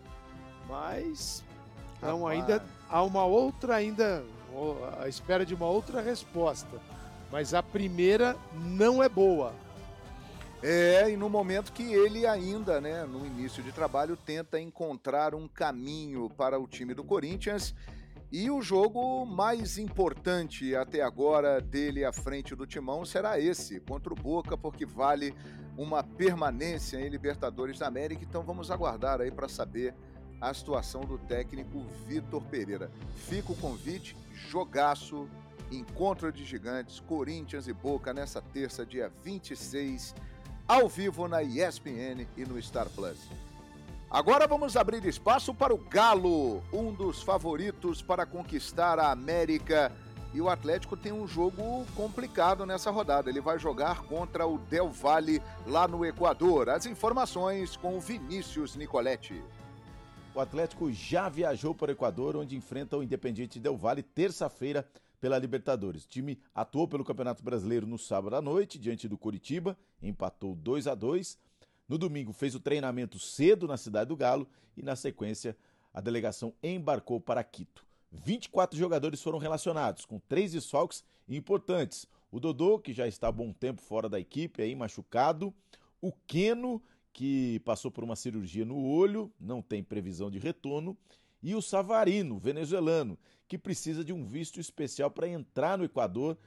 mas 0.70 1.44
não, 2.02 2.26
ainda 2.26 2.64
há 2.88 3.04
uma 3.04 3.26
outra 3.26 3.76
ainda 3.76 4.24
à 5.00 5.08
espera 5.08 5.46
de 5.46 5.54
uma 5.54 5.68
outra 5.68 6.02
resposta. 6.02 6.80
Mas 7.32 7.54
a 7.54 7.62
primeira 7.62 8.36
não 8.54 9.04
é 9.04 9.10
boa. 9.10 9.54
É, 10.62 11.10
e 11.10 11.16
no 11.16 11.30
momento 11.30 11.72
que 11.72 11.94
ele 11.94 12.28
ainda, 12.28 12.82
né, 12.82 13.06
no 13.06 13.26
início 13.26 13.64
de 13.64 13.72
trabalho, 13.72 14.18
tenta 14.18 14.60
encontrar 14.60 15.34
um 15.34 15.48
caminho 15.48 16.30
para 16.30 16.60
o 16.60 16.68
time 16.68 16.94
do 16.94 17.04
Corinthians. 17.04 17.74
E 18.32 18.52
o 18.52 18.62
jogo 18.62 19.26
mais 19.26 19.78
importante 19.78 20.76
até 20.76 21.02
agora 21.02 21.60
dele 21.60 22.04
à 22.06 22.12
frente 22.12 22.56
do 22.56 22.68
Timão 22.68 23.04
será 23.06 23.40
esse, 23.40 23.80
contra 23.80 24.14
o 24.14 24.16
Boca, 24.16 24.58
porque 24.58 24.86
vale 24.86 25.34
uma 25.78 26.04
permanência 26.04 27.00
em 27.00 27.10
Libertadores 27.10 27.80
da 27.80 27.88
América. 27.88 28.24
Então 28.24 28.44
vamos 28.44 28.70
aguardar 28.70 29.22
aí 29.22 29.32
para 29.32 29.48
saber 29.48 29.96
a 30.42 30.54
situação 30.54 31.02
do 31.02 31.18
técnico 31.18 31.86
Vitor 32.08 32.42
Pereira. 32.42 32.92
Fica 33.16 33.52
o 33.52 33.56
convite, 33.56 34.16
jogaço, 34.34 35.28
encontro 35.72 36.32
de 36.32 36.46
gigantes, 36.46 37.00
Corinthians 37.00 37.68
e 37.68 37.74
Boca 37.74 38.14
nessa 38.14 38.42
terça, 38.42 38.86
dia 38.86 39.12
26 39.24 40.16
ao 40.68 40.88
vivo 40.88 41.28
na 41.28 41.42
ESPN 41.42 42.28
e 42.38 42.46
no 42.46 42.62
Star 42.62 42.88
Plus. 42.90 43.18
Agora 44.10 44.48
vamos 44.48 44.78
abrir 44.78 45.04
espaço 45.06 45.54
para 45.54 45.74
o 45.74 45.78
Galo, 45.78 46.64
um 46.72 46.94
dos 46.94 47.24
favoritos 47.24 48.02
para 48.02 48.26
conquistar 48.26 49.00
a 49.00 49.12
América. 49.12 49.92
E 50.32 50.40
o 50.40 50.48
Atlético 50.48 50.96
tem 50.96 51.12
um 51.12 51.28
jogo 51.28 51.86
complicado 51.96 52.68
nessa 52.68 52.92
rodada. 52.92 53.32
Ele 53.32 53.42
vai 53.42 53.58
jogar 53.58 54.04
contra 54.04 54.46
o 54.46 54.60
Del 54.60 54.90
Valle 54.90 55.42
lá 55.66 55.88
no 55.88 56.06
Equador. 56.06 56.70
As 56.70 56.86
informações 56.86 57.76
com 57.76 57.98
o 57.98 58.00
Vinícius 58.00 58.76
Nicoletti. 58.76 59.44
O 60.40 60.42
Atlético 60.42 60.90
já 60.90 61.28
viajou 61.28 61.76
para 61.76 61.90
o 61.90 61.92
Equador, 61.92 62.38
onde 62.38 62.56
enfrenta 62.56 62.96
o 62.96 63.04
Independiente 63.04 63.60
Del 63.60 63.76
Valle 63.76 64.02
terça-feira 64.02 64.88
pela 65.20 65.38
Libertadores. 65.38 66.06
O 66.06 66.08
time 66.08 66.40
atuou 66.56 66.88
pelo 66.88 67.04
Campeonato 67.04 67.44
Brasileiro 67.44 67.86
no 67.86 67.98
sábado 67.98 68.38
à 68.38 68.42
noite, 68.42 68.80
diante 68.80 69.06
do 69.10 69.18
Curitiba, 69.18 69.78
empatou 70.02 70.56
2 70.56 70.88
a 70.88 70.96
2 70.96 71.38
No 71.90 71.98
domingo 71.98 72.32
fez 72.32 72.56
o 72.56 72.60
treinamento 72.62 73.20
cedo 73.20 73.68
na 73.68 73.76
Cidade 73.76 74.08
do 74.08 74.16
Galo 74.16 74.48
e, 74.78 74.82
na 74.82 74.96
sequência, 74.96 75.58
a 75.94 76.00
delegação 76.00 76.54
embarcou 76.64 77.20
para 77.20 77.44
Quito. 77.44 77.86
24 78.10 78.80
jogadores 78.80 79.22
foram 79.22 79.40
relacionados, 79.40 80.06
com 80.06 80.20
três 80.20 80.54
desfalques 80.54 81.04
importantes. 81.28 82.08
O 82.32 82.40
Dodô, 82.40 82.80
que 82.80 82.94
já 82.94 83.06
está 83.10 83.28
há 83.28 83.32
bom 83.34 83.52
tempo 83.52 83.82
fora 83.82 84.08
da 84.08 84.18
equipe, 84.18 84.62
aí 84.62 84.74
machucado. 84.74 85.54
O 86.02 86.14
Queno, 86.26 86.82
que 87.14 87.60
passou 87.62 87.92
por 87.92 88.04
uma 88.04 88.16
cirurgia 88.16 88.66
no 88.66 88.84
olho, 88.84 89.32
não 89.40 89.62
tem 89.62 89.84
previsão 89.84 90.30
de 90.30 90.40
retorno 90.40 90.98
e 91.42 91.56
o 91.56 91.62
Savarino, 91.62 92.38
venezuelano, 92.38 93.18
que 93.48 93.58
precisa 93.58 94.04
de 94.04 94.12
um 94.12 94.26
visto 94.26 94.60
especial 94.60 95.10
para 95.10 95.28
entrar 95.28 95.78
no 95.78 95.86
Equador, 95.86 96.38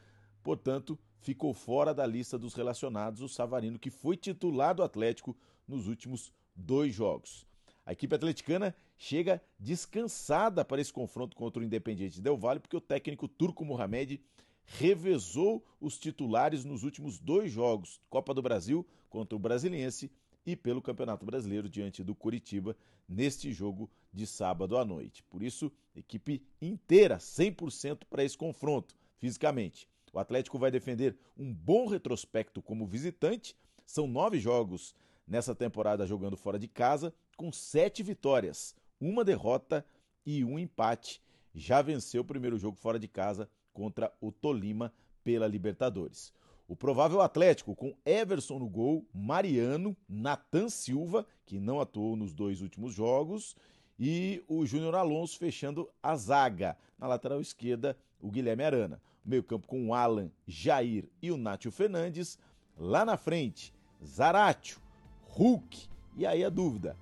portanto, 0.42 0.98
ficou 1.18 1.55
fora 1.55 1.94
da 1.94 2.07
lista 2.07 2.38
dos 2.38 2.55
relacionados 2.55 3.22
o 3.22 3.29
Savarino, 3.29 3.79
que 3.79 3.90
foi 3.90 4.16
titular 4.16 4.75
do 4.75 4.83
Atlético 4.83 5.37
nos 5.66 5.88
últimos 5.88 6.33
dois 6.55 6.94
jogos. 6.94 7.46
A 7.87 7.92
equipe 7.92 8.14
atleticana 8.14 8.75
chega 8.98 9.42
descansada 9.59 10.64
para 10.64 10.81
esse 10.81 10.92
confronto 10.92 11.37
contra 11.37 11.61
o 11.61 11.64
Independiente 11.64 12.20
Del 12.20 12.37
Valle, 12.37 12.61
porque 12.61 12.77
o 12.77 12.81
técnico 12.81 13.27
turco 13.27 13.64
Mohamed 13.64 14.20
revezou 14.64 15.64
os 15.81 15.98
titulares 15.98 16.64
nos 16.64 16.85
últimos 16.85 17.18
dois 17.18 17.51
jogos, 17.51 18.01
Copa 18.09 18.33
do 18.33 18.42
Brasil 18.42 18.87
contra 19.11 19.35
o 19.35 19.38
Brasiliense 19.38 20.11
e 20.44 20.57
pelo 20.57 20.83
Campeonato 20.83 21.24
Brasileiro 21.24 21.68
diante 21.68 22.02
do 22.02 22.14
Curitiba 22.14 22.76
neste 23.09 23.52
jogo 23.52 23.90
de 24.12 24.26
sábado 24.26 24.76
à 24.76 24.85
noite. 24.85 25.22
Por 25.24 25.42
isso, 25.42 25.70
equipe 25.94 26.42
inteira, 26.61 27.18
100% 27.18 28.00
para 28.09 28.24
esse 28.24 28.37
confronto, 28.37 28.94
fisicamente. 29.18 29.88
O 30.12 30.18
Atlético 30.18 30.59
vai 30.59 30.70
defender 30.70 31.16
um 31.38 31.52
bom 31.52 31.87
retrospecto 31.87 32.61
como 32.61 32.87
visitante. 32.87 33.57
São 33.87 34.07
nove 34.07 34.38
jogos 34.38 34.94
nessa 35.26 35.55
temporada 35.55 36.07
jogando 36.07 36.37
fora 36.37 36.59
de 36.59 36.68
casa, 36.68 37.14
com 37.37 37.50
sete 37.50 38.02
vitórias, 38.02 38.74
uma 39.00 39.24
derrota 39.24 39.85
e 40.26 40.44
um 40.44 40.59
empate. 40.59 41.22
Já 41.55 41.81
venceu 41.81 42.22
o 42.22 42.26
primeiro 42.26 42.59
jogo 42.59 42.76
fora 42.76 42.98
de 42.98 43.09
casa 43.09 43.48
contra 43.72 44.12
o 44.20 44.31
Tolima 44.31 44.92
pela 45.24 45.46
Libertadores. 45.46 46.33
O 46.68 46.77
provável 46.77 47.20
Atlético 47.20 47.75
com 47.75 47.94
Everson 48.05 48.59
no 48.59 48.68
gol, 48.68 49.07
Mariano, 49.12 49.96
Natan 50.09 50.68
Silva, 50.68 51.27
que 51.44 51.59
não 51.59 51.81
atuou 51.81 52.16
nos 52.16 52.33
dois 52.33 52.62
últimos 52.62 52.94
jogos, 52.94 53.55
e 53.98 54.42
o 54.48 54.64
Júnior 54.64 54.94
Alonso 54.94 55.38
fechando 55.38 55.88
a 56.03 56.16
zaga. 56.16 56.77
Na 56.98 57.07
lateral 57.07 57.40
esquerda, 57.40 57.96
o 58.20 58.31
Guilherme 58.31 58.64
Arana. 58.64 59.03
Meio-campo 59.25 59.66
com 59.66 59.88
o 59.88 59.94
Alan, 59.94 60.31
Jair 60.46 61.09
e 61.20 61.31
o 61.31 61.37
Nátio 61.37 61.70
Fernandes. 61.70 62.38
Lá 62.77 63.05
na 63.05 63.16
frente, 63.16 63.72
Zaratio, 64.05 64.79
Hulk. 65.22 65.88
E 66.16 66.27
aí 66.27 66.44
a 66.44 66.48
dúvida: 66.48 66.96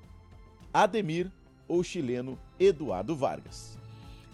Ademir 0.73 1.31
ou 1.67 1.83
chileno 1.83 2.39
Eduardo 2.59 3.17
Vargas? 3.17 3.79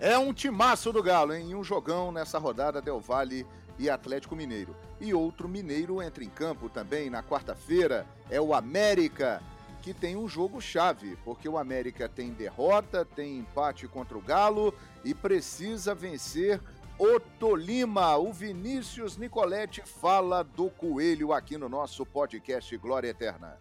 É 0.00 0.18
um 0.18 0.32
timaço 0.32 0.92
do 0.92 1.02
Galo, 1.02 1.32
hein? 1.32 1.54
Um 1.54 1.64
jogão 1.64 2.10
nessa 2.10 2.38
rodada 2.38 2.82
Del 2.82 3.00
Valle 3.00 3.46
e 3.78 3.88
Atlético 3.88 4.36
Mineiro. 4.36 4.74
E 5.00 5.12
outro 5.12 5.48
mineiro 5.48 6.02
entra 6.02 6.24
em 6.24 6.28
campo 6.28 6.68
também 6.68 7.10
na 7.10 7.22
quarta-feira, 7.22 8.06
é 8.30 8.40
o 8.40 8.54
América, 8.54 9.42
que 9.82 9.92
tem 9.92 10.16
um 10.16 10.26
jogo 10.26 10.60
chave, 10.60 11.16
porque 11.24 11.48
o 11.48 11.58
América 11.58 12.08
tem 12.08 12.32
derrota, 12.32 13.04
tem 13.04 13.38
empate 13.38 13.86
contra 13.86 14.16
o 14.16 14.22
Galo 14.22 14.74
e 15.04 15.14
precisa 15.14 15.94
vencer 15.94 16.60
o 16.98 17.20
Tolima. 17.20 18.16
O 18.16 18.32
Vinícius 18.32 19.16
Nicoletti 19.16 19.82
fala 19.82 20.42
do 20.42 20.70
Coelho 20.70 21.32
aqui 21.32 21.58
no 21.58 21.68
nosso 21.68 22.04
podcast 22.06 22.76
Glória 22.78 23.10
Eterna. 23.10 23.58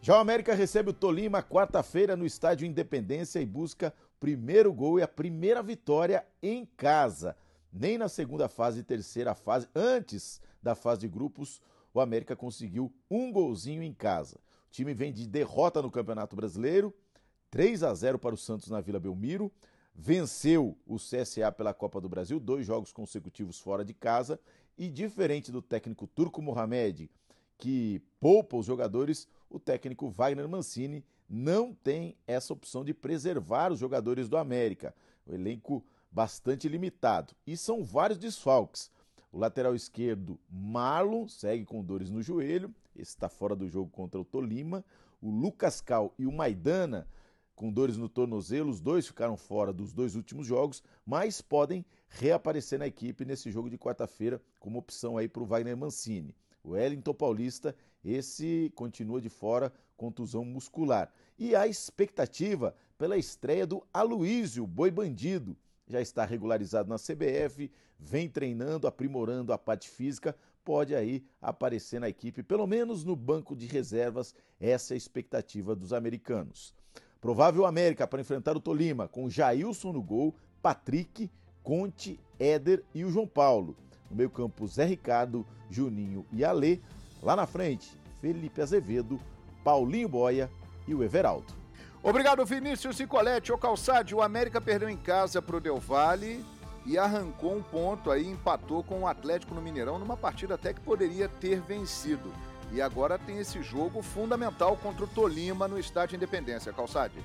Já 0.00 0.18
o 0.18 0.20
América 0.20 0.54
recebe 0.54 0.90
o 0.90 0.92
Tolima 0.92 1.42
quarta-feira 1.42 2.14
no 2.14 2.26
Estádio 2.26 2.66
Independência 2.66 3.40
e 3.40 3.46
busca 3.46 3.92
primeiro 4.20 4.72
gol 4.72 5.00
e 5.00 5.02
a 5.02 5.08
primeira 5.08 5.62
vitória 5.62 6.24
em 6.42 6.64
casa. 6.76 7.34
Nem 7.72 7.98
na 7.98 8.08
segunda 8.08 8.48
fase 8.48 8.80
e 8.80 8.84
terceira 8.84 9.34
fase, 9.34 9.68
antes 9.74 10.40
da 10.66 10.74
fase 10.74 11.02
de 11.02 11.08
grupos, 11.08 11.62
o 11.94 12.00
América 12.00 12.34
conseguiu 12.34 12.92
um 13.08 13.30
golzinho 13.30 13.82
em 13.82 13.94
casa. 13.94 14.40
O 14.68 14.70
time 14.72 14.92
vem 14.92 15.12
de 15.12 15.26
derrota 15.26 15.80
no 15.80 15.90
Campeonato 15.90 16.34
Brasileiro, 16.34 16.92
3 17.50 17.84
a 17.84 17.94
0 17.94 18.18
para 18.18 18.34
o 18.34 18.38
Santos 18.38 18.68
na 18.68 18.80
Vila 18.80 18.98
Belmiro, 18.98 19.50
venceu 19.94 20.76
o 20.84 20.96
CSA 20.96 21.52
pela 21.52 21.72
Copa 21.72 22.00
do 22.00 22.08
Brasil, 22.08 22.40
dois 22.40 22.66
jogos 22.66 22.92
consecutivos 22.92 23.60
fora 23.60 23.84
de 23.84 23.94
casa, 23.94 24.40
e 24.76 24.90
diferente 24.90 25.52
do 25.52 25.62
técnico 25.62 26.06
Turco 26.06 26.42
Mohamed, 26.42 27.08
que 27.56 28.02
poupa 28.20 28.56
os 28.56 28.66
jogadores, 28.66 29.28
o 29.48 29.60
técnico 29.60 30.10
Wagner 30.10 30.48
Mancini 30.48 31.04
não 31.28 31.72
tem 31.72 32.16
essa 32.26 32.52
opção 32.52 32.84
de 32.84 32.92
preservar 32.92 33.72
os 33.72 33.78
jogadores 33.78 34.28
do 34.28 34.36
América. 34.36 34.94
O 35.24 35.32
elenco 35.32 35.82
bastante 36.10 36.68
limitado. 36.68 37.34
E 37.46 37.56
são 37.56 37.82
vários 37.82 38.18
desfalques. 38.18 38.90
O 39.36 39.38
lateral 39.38 39.74
esquerdo, 39.74 40.40
Marlon, 40.48 41.28
segue 41.28 41.66
com 41.66 41.84
dores 41.84 42.08
no 42.08 42.22
joelho. 42.22 42.74
Esse 42.94 43.10
está 43.10 43.28
fora 43.28 43.54
do 43.54 43.68
jogo 43.68 43.90
contra 43.90 44.18
o 44.18 44.24
Tolima. 44.24 44.82
O 45.20 45.28
Lucas 45.28 45.78
Cal 45.82 46.14
e 46.18 46.26
o 46.26 46.32
Maidana, 46.32 47.06
com 47.54 47.70
dores 47.70 47.98
no 47.98 48.08
tornozelo. 48.08 48.70
Os 48.70 48.80
dois 48.80 49.06
ficaram 49.06 49.36
fora 49.36 49.74
dos 49.74 49.92
dois 49.92 50.16
últimos 50.16 50.46
jogos, 50.46 50.82
mas 51.04 51.42
podem 51.42 51.84
reaparecer 52.08 52.78
na 52.78 52.86
equipe 52.86 53.26
nesse 53.26 53.50
jogo 53.50 53.68
de 53.68 53.76
quarta-feira 53.76 54.40
como 54.58 54.78
opção 54.78 55.18
aí 55.18 55.28
para 55.28 55.42
o 55.42 55.46
Wagner 55.46 55.76
Mancini. 55.76 56.34
O 56.64 56.70
Wellington 56.70 57.12
Paulista, 57.12 57.76
esse 58.02 58.72
continua 58.74 59.20
de 59.20 59.28
fora, 59.28 59.70
contusão 59.98 60.46
muscular. 60.46 61.12
E 61.38 61.54
a 61.54 61.66
expectativa 61.66 62.74
pela 62.96 63.18
estreia 63.18 63.66
do 63.66 63.86
Aloísio 63.92 64.66
Boi 64.66 64.90
Bandido. 64.90 65.54
Já 65.86 66.00
está 66.00 66.24
regularizado 66.24 66.88
na 66.88 66.96
CBF, 66.96 67.70
vem 67.98 68.28
treinando, 68.28 68.86
aprimorando 68.86 69.52
a 69.52 69.58
parte 69.58 69.88
física, 69.88 70.36
pode 70.64 70.94
aí 70.94 71.24
aparecer 71.40 72.00
na 72.00 72.08
equipe, 72.08 72.42
pelo 72.42 72.66
menos 72.66 73.04
no 73.04 73.14
banco 73.14 73.54
de 73.54 73.66
reservas. 73.66 74.34
Essa 74.60 74.94
é 74.94 74.96
a 74.96 74.98
expectativa 74.98 75.76
dos 75.76 75.92
americanos. 75.92 76.74
Provável 77.20 77.64
América 77.64 78.06
para 78.06 78.20
enfrentar 78.20 78.56
o 78.56 78.60
Tolima, 78.60 79.06
com 79.06 79.30
Jailson 79.30 79.92
no 79.92 80.02
gol, 80.02 80.34
Patrick, 80.60 81.30
Conte, 81.62 82.20
Éder 82.38 82.82
e 82.94 83.04
o 83.04 83.10
João 83.10 83.26
Paulo. 83.26 83.76
No 84.10 84.16
meio-campo, 84.16 84.66
Zé 84.66 84.84
Ricardo, 84.84 85.46
Juninho 85.70 86.26
e 86.32 86.44
Alê. 86.44 86.80
Lá 87.22 87.34
na 87.34 87.46
frente, 87.46 87.96
Felipe 88.20 88.60
Azevedo, 88.60 89.20
Paulinho 89.64 90.08
Boia 90.08 90.50
e 90.86 90.94
o 90.94 91.02
Everaldo. 91.02 91.65
Obrigado, 92.08 92.46
Vinícius 92.46 93.00
e. 93.00 93.08
O 93.52 93.58
Calçade, 93.58 94.14
o 94.14 94.22
América 94.22 94.60
perdeu 94.60 94.88
em 94.88 94.96
casa 94.96 95.42
para 95.42 95.56
o 95.56 95.60
Del 95.60 95.80
Valle 95.80 96.46
e 96.84 96.96
arrancou 96.96 97.56
um 97.56 97.60
ponto 97.60 98.12
aí, 98.12 98.24
empatou 98.24 98.84
com 98.84 99.00
o 99.00 99.08
Atlético 99.08 99.52
no 99.56 99.60
Mineirão 99.60 99.98
numa 99.98 100.16
partida 100.16 100.54
até 100.54 100.72
que 100.72 100.80
poderia 100.80 101.28
ter 101.28 101.60
vencido. 101.60 102.32
E 102.70 102.80
agora 102.80 103.18
tem 103.18 103.38
esse 103.38 103.60
jogo 103.60 104.02
fundamental 104.02 104.76
contra 104.76 105.02
o 105.02 105.08
Tolima 105.08 105.66
no 105.66 105.80
Estádio 105.80 106.14
Independência. 106.14 106.72
Calçade. 106.72 107.16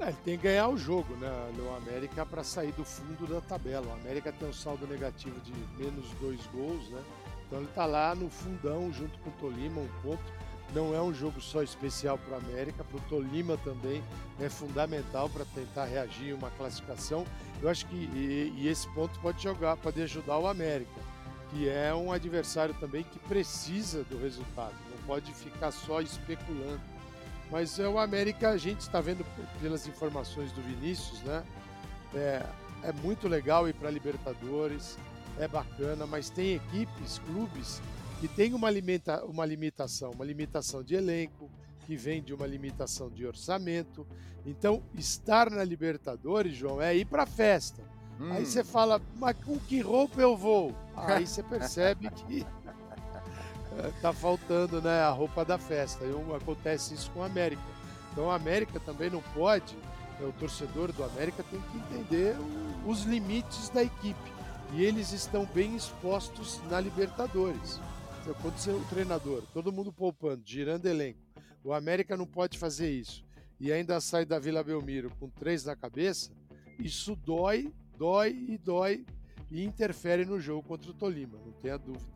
É, 0.00 0.04
ele 0.04 0.16
tem 0.24 0.38
que 0.38 0.44
ganhar 0.44 0.68
o 0.68 0.78
jogo, 0.78 1.14
né? 1.16 1.30
O 1.58 1.76
América 1.76 2.24
para 2.24 2.42
sair 2.42 2.72
do 2.72 2.86
fundo 2.86 3.26
da 3.26 3.42
tabela. 3.42 3.86
O 3.86 3.92
América 3.92 4.32
tem 4.32 4.48
um 4.48 4.52
saldo 4.54 4.86
negativo 4.86 5.38
de 5.40 5.52
menos 5.76 6.08
dois 6.22 6.40
gols, 6.46 6.88
né? 6.88 7.02
Então 7.46 7.58
ele 7.58 7.68
está 7.68 7.84
lá 7.84 8.14
no 8.14 8.30
fundão 8.30 8.90
junto 8.90 9.18
com 9.18 9.28
o 9.28 9.32
Tolima, 9.34 9.82
um 9.82 9.88
ponto. 10.02 10.43
Não 10.72 10.94
é 10.94 11.00
um 11.00 11.12
jogo 11.12 11.40
só 11.40 11.62
especial 11.62 12.18
para 12.18 12.34
o 12.34 12.36
América, 12.38 12.82
para 12.84 12.96
o 12.96 13.00
Tolima 13.02 13.56
também 13.58 14.02
é 14.40 14.48
fundamental 14.48 15.28
para 15.28 15.44
tentar 15.44 15.84
reagir 15.84 16.32
a 16.32 16.36
uma 16.36 16.50
classificação. 16.52 17.24
Eu 17.62 17.68
acho 17.68 17.86
que 17.86 17.96
e, 17.96 18.52
e 18.56 18.68
esse 18.68 18.88
ponto 18.88 19.18
pode 19.20 19.42
jogar, 19.42 19.76
pode 19.76 20.02
ajudar 20.02 20.38
o 20.38 20.46
América, 20.46 21.00
que 21.50 21.68
é 21.68 21.94
um 21.94 22.12
adversário 22.12 22.74
também 22.80 23.04
que 23.04 23.18
precisa 23.20 24.02
do 24.04 24.18
resultado, 24.18 24.74
não 24.90 25.06
pode 25.06 25.32
ficar 25.32 25.70
só 25.70 26.00
especulando. 26.00 26.80
Mas 27.50 27.78
é 27.78 27.86
o 27.86 27.98
América, 27.98 28.50
a 28.50 28.56
gente 28.56 28.80
está 28.80 29.00
vendo 29.00 29.24
pelas 29.60 29.86
informações 29.86 30.50
do 30.52 30.62
Vinícius, 30.62 31.20
né? 31.22 31.44
É, 32.14 32.44
é 32.82 32.92
muito 32.92 33.28
legal 33.28 33.68
ir 33.68 33.74
para 33.74 33.90
Libertadores, 33.90 34.98
é 35.38 35.46
bacana, 35.46 36.06
mas 36.06 36.30
tem 36.30 36.54
equipes, 36.54 37.18
clubes 37.26 37.80
que 38.24 38.28
têm 38.28 38.54
uma, 38.54 38.70
limita, 38.70 39.22
uma 39.26 39.44
limitação, 39.44 40.12
uma 40.12 40.24
limitação 40.24 40.82
de 40.82 40.94
elenco, 40.94 41.50
que 41.84 41.94
vem 41.94 42.22
de 42.22 42.32
uma 42.32 42.46
limitação 42.46 43.10
de 43.10 43.26
orçamento. 43.26 44.06
Então, 44.46 44.82
estar 44.94 45.50
na 45.50 45.62
Libertadores, 45.62 46.56
João, 46.56 46.80
é 46.80 46.96
ir 46.96 47.04
para 47.04 47.26
festa. 47.26 47.82
Hum. 48.18 48.32
Aí 48.32 48.46
você 48.46 48.64
fala, 48.64 48.98
mas 49.16 49.36
com 49.44 49.58
que 49.58 49.78
roupa 49.82 50.22
eu 50.22 50.34
vou? 50.38 50.74
Aí 50.96 51.26
você 51.26 51.42
percebe 51.42 52.08
que 52.10 52.46
tá 54.00 54.10
faltando 54.10 54.80
né, 54.80 55.02
a 55.02 55.10
roupa 55.10 55.44
da 55.44 55.58
festa. 55.58 56.06
E 56.06 56.34
acontece 56.34 56.94
isso 56.94 57.10
com 57.10 57.22
a 57.22 57.26
América. 57.26 57.62
Então, 58.10 58.30
a 58.30 58.36
América 58.36 58.80
também 58.80 59.10
não 59.10 59.20
pode, 59.34 59.76
né, 60.18 60.26
o 60.26 60.32
torcedor 60.32 60.92
do 60.92 61.04
América 61.04 61.44
tem 61.50 61.60
que 61.60 61.76
entender 61.76 62.34
os 62.86 63.02
limites 63.02 63.68
da 63.68 63.82
equipe 63.82 64.32
e 64.72 64.82
eles 64.82 65.12
estão 65.12 65.44
bem 65.44 65.76
expostos 65.76 66.58
na 66.70 66.80
Libertadores. 66.80 67.80
Então, 68.24 68.34
quando 68.40 68.56
você 68.56 68.70
é 68.70 68.72
o 68.72 68.80
treinador, 68.86 69.42
todo 69.52 69.70
mundo 69.70 69.92
poupando, 69.92 70.40
girando 70.46 70.86
elenco, 70.86 71.20
o 71.62 71.74
América 71.74 72.16
não 72.16 72.24
pode 72.24 72.56
fazer 72.56 72.90
isso 72.90 73.22
e 73.60 73.70
ainda 73.70 74.00
sai 74.00 74.24
da 74.24 74.38
Vila 74.38 74.64
Belmiro 74.64 75.10
com 75.20 75.28
três 75.28 75.62
na 75.62 75.76
cabeça, 75.76 76.32
isso 76.78 77.14
dói, 77.14 77.70
dói 77.98 78.30
e 78.48 78.56
dói 78.56 79.04
e 79.50 79.62
interfere 79.62 80.24
no 80.24 80.40
jogo 80.40 80.66
contra 80.66 80.90
o 80.90 80.94
Tolima, 80.94 81.38
não 81.44 81.52
tenha 81.52 81.76
dúvida. 81.76 82.14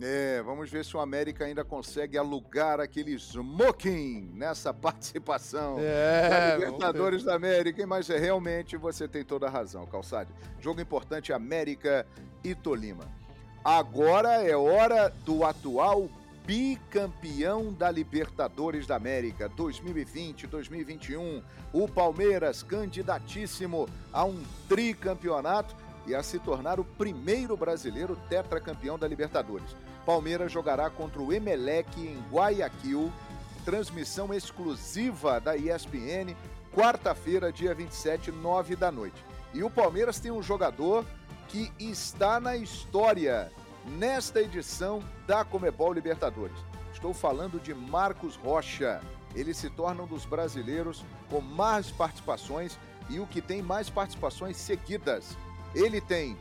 É, 0.00 0.40
vamos 0.42 0.70
ver 0.70 0.82
se 0.82 0.96
o 0.96 1.00
América 1.00 1.44
ainda 1.44 1.62
consegue 1.62 2.16
alugar 2.16 2.80
aquele 2.80 3.12
smoking 3.18 4.30
nessa 4.32 4.72
participação 4.72 5.76
é, 5.78 6.30
da 6.30 6.56
Libertadores 6.56 7.22
da 7.22 7.34
América, 7.34 7.86
mas 7.86 8.08
é, 8.08 8.18
realmente 8.18 8.78
você 8.78 9.06
tem 9.06 9.22
toda 9.22 9.46
a 9.46 9.50
razão, 9.50 9.84
Calçade. 9.84 10.32
Jogo 10.58 10.80
importante 10.80 11.34
América 11.34 12.06
e 12.42 12.54
Tolima. 12.54 13.19
Agora 13.64 14.42
é 14.42 14.56
hora 14.56 15.12
do 15.22 15.44
atual 15.44 16.08
bicampeão 16.46 17.70
da 17.70 17.90
Libertadores 17.90 18.86
da 18.86 18.96
América 18.96 19.50
2020-2021, 19.50 21.42
o 21.70 21.86
Palmeiras 21.86 22.62
candidatíssimo 22.62 23.86
a 24.10 24.24
um 24.24 24.42
tricampeonato 24.66 25.76
e 26.06 26.14
a 26.14 26.22
se 26.22 26.38
tornar 26.38 26.80
o 26.80 26.84
primeiro 26.84 27.54
brasileiro 27.54 28.16
tetracampeão 28.30 28.98
da 28.98 29.06
Libertadores. 29.06 29.76
Palmeiras 30.06 30.50
jogará 30.50 30.88
contra 30.88 31.20
o 31.20 31.30
Emelec 31.30 31.86
em 32.00 32.18
Guayaquil, 32.32 33.12
transmissão 33.62 34.32
exclusiva 34.32 35.38
da 35.38 35.54
ESPN, 35.54 36.34
quarta-feira, 36.74 37.52
dia 37.52 37.74
27, 37.74 38.32
9 38.32 38.74
da 38.74 38.90
noite. 38.90 39.22
E 39.52 39.62
o 39.62 39.68
Palmeiras 39.68 40.18
tem 40.18 40.30
um 40.30 40.42
jogador 40.42 41.04
que 41.50 41.72
está 41.78 42.38
na 42.38 42.56
história 42.56 43.50
nesta 43.98 44.40
edição 44.40 45.02
da 45.26 45.44
Comebol 45.44 45.92
Libertadores. 45.92 46.56
Estou 46.92 47.12
falando 47.12 47.58
de 47.58 47.74
Marcos 47.74 48.36
Rocha. 48.36 49.00
Ele 49.34 49.52
se 49.52 49.68
torna 49.70 50.02
um 50.02 50.06
dos 50.06 50.24
brasileiros 50.24 51.04
com 51.28 51.40
mais 51.40 51.90
participações 51.90 52.78
e 53.08 53.18
o 53.18 53.26
que 53.26 53.40
tem 53.40 53.62
mais 53.62 53.90
participações 53.90 54.56
seguidas. 54.56 55.36
Ele 55.74 56.00
tem 56.00 56.36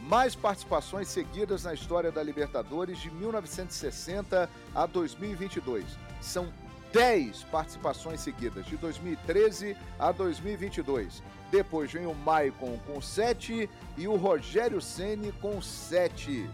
mais 0.00 0.34
participações 0.34 1.08
seguidas 1.08 1.64
na 1.64 1.74
história 1.74 2.10
da 2.10 2.22
Libertadores 2.22 2.98
de 2.98 3.10
1960 3.10 4.50
a 4.74 4.86
2022. 4.86 5.84
São 6.20 6.52
10 6.92 7.44
participações 7.44 8.20
seguidas, 8.20 8.66
de 8.66 8.76
2013 8.76 9.76
a 9.98 10.12
2022. 10.12 11.22
Depois 11.50 11.92
vem 11.92 12.06
o 12.06 12.14
Maicon 12.14 12.78
com 12.86 13.00
7 13.00 13.68
e 13.96 14.08
o 14.08 14.16
Rogério 14.16 14.80
Ceni 14.80 15.32
com 15.32 15.60
7. 15.60 16.48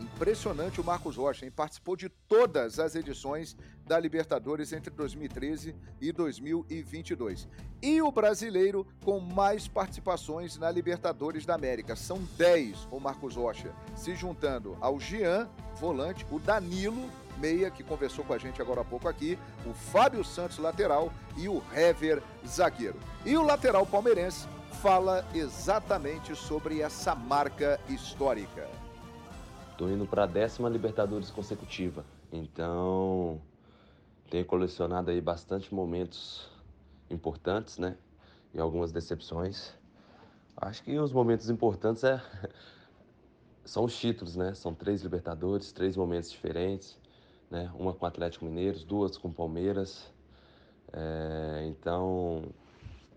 Impressionante 0.00 0.80
o 0.80 0.84
Marcos 0.84 1.16
Rocha, 1.16 1.44
hein? 1.44 1.52
Participou 1.54 1.94
de 1.94 2.08
todas 2.08 2.78
as 2.78 2.94
edições 2.94 3.54
da 3.86 3.98
Libertadores 3.98 4.72
entre 4.72 4.90
2013 4.90 5.74
e 6.00 6.12
2022. 6.12 7.48
E 7.82 8.00
o 8.00 8.10
brasileiro 8.10 8.86
com 9.04 9.20
mais 9.20 9.68
participações 9.68 10.56
na 10.56 10.70
Libertadores 10.70 11.44
da 11.44 11.54
América. 11.54 11.96
São 11.96 12.22
10 12.38 12.88
o 12.90 12.98
Marcos 12.98 13.36
Rocha, 13.36 13.74
se 13.94 14.14
juntando 14.14 14.76
ao 14.80 14.98
Jean, 14.98 15.50
volante, 15.76 16.26
o 16.30 16.38
Danilo, 16.38 17.10
meia, 17.40 17.70
que 17.70 17.82
conversou 17.82 18.24
com 18.24 18.34
a 18.34 18.38
gente 18.38 18.60
agora 18.60 18.82
há 18.82 18.84
pouco 18.84 19.08
aqui, 19.08 19.38
o 19.66 19.72
Fábio 19.72 20.22
Santos, 20.22 20.58
lateral, 20.58 21.12
e 21.36 21.48
o 21.48 21.62
Hever, 21.74 22.22
zagueiro. 22.46 22.98
E 23.24 23.36
o 23.36 23.42
lateral 23.42 23.86
palmeirense 23.86 24.46
fala 24.82 25.24
exatamente 25.34 26.36
sobre 26.36 26.80
essa 26.80 27.14
marca 27.14 27.80
histórica. 27.88 28.68
Estou 29.72 29.90
indo 29.90 30.06
para 30.06 30.24
a 30.24 30.26
décima 30.26 30.68
Libertadores 30.68 31.30
consecutiva. 31.30 32.04
Então, 32.30 33.40
tenho 34.28 34.44
colecionado 34.44 35.10
aí 35.10 35.20
bastante 35.20 35.74
momentos 35.74 36.48
importantes, 37.10 37.78
né? 37.78 37.96
E 38.54 38.60
algumas 38.60 38.92
decepções. 38.92 39.72
Acho 40.56 40.82
que 40.82 40.98
os 40.98 41.12
momentos 41.12 41.48
importantes 41.48 42.04
é... 42.04 42.22
são 43.64 43.84
os 43.84 43.98
títulos, 43.98 44.36
né? 44.36 44.54
São 44.54 44.74
três 44.74 45.02
Libertadores, 45.02 45.72
três 45.72 45.96
momentos 45.96 46.30
diferentes. 46.30 46.99
Né? 47.50 47.70
Uma 47.74 47.92
com 47.92 48.06
Atlético 48.06 48.44
Mineiro, 48.44 48.78
duas 48.84 49.18
com 49.18 49.32
Palmeiras. 49.32 50.10
É, 50.92 51.66
então, 51.66 52.44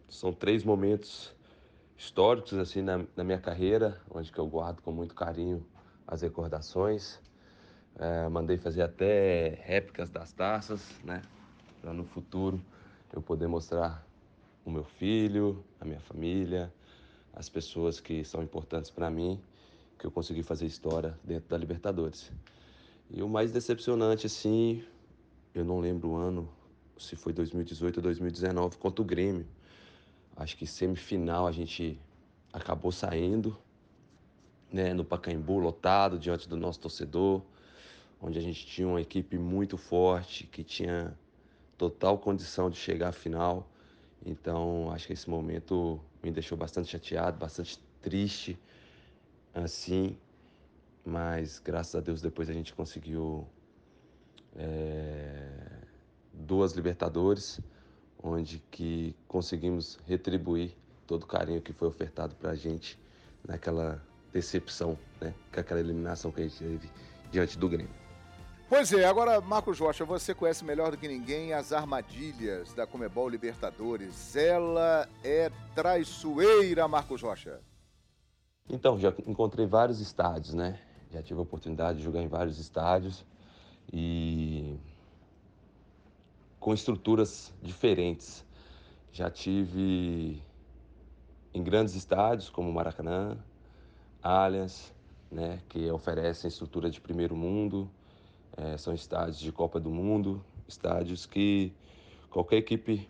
são 0.09 0.33
três 0.33 0.63
momentos 0.63 1.33
históricos 1.97 2.53
assim 2.53 2.81
na, 2.81 3.05
na, 3.15 3.23
minha 3.23 3.39
carreira, 3.39 4.01
onde 4.09 4.31
que 4.31 4.39
eu 4.39 4.47
guardo 4.47 4.81
com 4.81 4.91
muito 4.91 5.13
carinho 5.13 5.65
as 6.07 6.21
recordações. 6.21 7.21
É, 7.97 8.27
mandei 8.27 8.57
fazer 8.57 8.81
até 8.81 9.61
réplicas 9.63 10.09
das 10.09 10.33
taças, 10.33 10.99
né? 11.03 11.21
Para 11.81 11.93
no 11.93 12.03
futuro 12.03 12.59
eu 13.13 13.21
poder 13.21 13.47
mostrar 13.47 14.03
o 14.65 14.71
meu 14.71 14.83
filho, 14.83 15.63
a 15.79 15.85
minha 15.85 15.99
família, 15.99 16.73
as 17.33 17.49
pessoas 17.49 17.99
que 17.99 18.23
são 18.25 18.41
importantes 18.41 18.89
para 18.89 19.09
mim, 19.09 19.39
que 19.99 20.05
eu 20.05 20.11
consegui 20.11 20.41
fazer 20.41 20.65
história 20.65 21.17
dentro 21.23 21.49
da 21.49 21.57
Libertadores. 21.57 22.31
E 23.13 23.21
o 23.21 23.29
mais 23.29 23.51
decepcionante, 23.51 24.25
assim, 24.25 24.83
eu 25.53 25.63
não 25.63 25.79
lembro 25.79 26.09
o 26.09 26.15
ano, 26.15 26.49
se 26.97 27.15
foi 27.15 27.31
2018 27.31 27.97
ou 27.97 28.03
2019, 28.03 28.77
contra 28.77 29.03
o 29.03 29.05
Grêmio. 29.05 29.45
Acho 30.35 30.57
que 30.57 30.65
semifinal 30.65 31.45
a 31.45 31.51
gente 31.51 31.99
acabou 32.51 32.91
saindo, 32.91 33.55
né, 34.71 34.95
no 34.95 35.05
Pacaembu, 35.05 35.59
lotado, 35.59 36.17
diante 36.17 36.49
do 36.49 36.57
nosso 36.57 36.79
torcedor, 36.79 37.43
onde 38.19 38.39
a 38.39 38.41
gente 38.41 38.65
tinha 38.65 38.87
uma 38.87 38.99
equipe 38.99 39.37
muito 39.37 39.77
forte, 39.77 40.47
que 40.47 40.63
tinha 40.63 41.15
total 41.77 42.17
condição 42.17 42.67
de 42.67 42.77
chegar 42.77 43.09
à 43.09 43.11
final. 43.11 43.69
Então, 44.25 44.89
acho 44.91 45.05
que 45.05 45.13
esse 45.13 45.29
momento 45.29 46.01
me 46.23 46.31
deixou 46.31 46.57
bastante 46.57 46.89
chateado, 46.89 47.37
bastante 47.37 47.79
triste, 48.01 48.57
assim, 49.53 50.17
mas 51.05 51.59
graças 51.59 51.95
a 51.95 51.99
Deus 51.99 52.21
depois 52.21 52.49
a 52.49 52.53
gente 52.53 52.73
conseguiu 52.73 53.47
é, 54.55 55.49
duas 56.33 56.73
Libertadores, 56.73 57.59
onde 58.21 58.63
que 58.71 59.15
conseguimos 59.27 59.99
retribuir 60.05 60.75
todo 61.05 61.23
o 61.23 61.27
carinho 61.27 61.61
que 61.61 61.73
foi 61.73 61.87
ofertado 61.87 62.35
para 62.35 62.51
a 62.51 62.55
gente 62.55 62.97
naquela 63.45 64.01
decepção, 64.31 64.97
né, 65.19 65.33
com 65.53 65.59
aquela 65.59 65.79
eliminação 65.79 66.31
que 66.31 66.41
a 66.41 66.43
gente 66.43 66.57
teve 66.57 66.89
diante 67.31 67.57
do 67.57 67.67
Grêmio. 67.67 68.03
Pois 68.69 68.91
é, 68.91 69.05
agora, 69.05 69.39
Marcos 69.39 69.79
Rocha, 69.79 70.03
você 70.03 70.33
conhece 70.33 70.65
melhor 70.65 70.91
do 70.91 70.97
que 70.97 71.07
ninguém 71.07 71.53
as 71.53 71.71
armadilhas 71.71 72.73
da 72.73 72.87
Comebol 72.87 73.29
Libertadores. 73.29 74.35
Ela 74.35 75.07
é 75.23 75.51
traiçoeira, 75.75 76.87
Marcos 76.87 77.21
Rocha. 77.21 77.61
Então, 78.67 78.97
já 78.97 79.13
encontrei 79.27 79.67
vários 79.67 79.99
estádios, 79.99 80.55
né? 80.55 80.79
Já 81.13 81.21
tive 81.21 81.39
a 81.39 81.43
oportunidade 81.43 81.99
de 81.99 82.03
jogar 82.03 82.23
em 82.23 82.27
vários 82.27 82.57
estádios 82.57 83.23
e 83.93 84.75
com 86.59 86.73
estruturas 86.73 87.53
diferentes. 87.61 88.43
Já 89.11 89.29
tive 89.29 90.41
em 91.53 91.61
grandes 91.61 91.93
estádios 91.93 92.49
como 92.49 92.73
Maracanã, 92.73 93.37
Allianz, 94.23 94.91
né, 95.29 95.61
que 95.69 95.87
oferecem 95.91 96.47
estrutura 96.47 96.89
de 96.89 96.99
primeiro 96.99 97.35
mundo, 97.35 97.87
é, 98.57 98.75
são 98.75 98.91
estádios 98.91 99.37
de 99.39 99.51
Copa 99.51 99.79
do 99.79 99.91
Mundo, 99.91 100.43
estádios 100.67 101.27
que 101.27 101.71
qualquer 102.31 102.57
equipe 102.57 103.07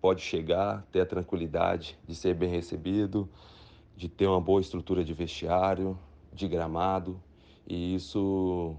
pode 0.00 0.20
chegar, 0.20 0.86
ter 0.92 1.00
a 1.00 1.06
tranquilidade 1.06 1.98
de 2.06 2.14
ser 2.14 2.34
bem 2.34 2.48
recebido, 2.48 3.28
de 3.96 4.08
ter 4.08 4.28
uma 4.28 4.40
boa 4.40 4.60
estrutura 4.60 5.02
de 5.02 5.12
vestiário, 5.12 5.98
de 6.38 6.48
gramado 6.48 7.20
e 7.66 7.94
isso 7.94 8.76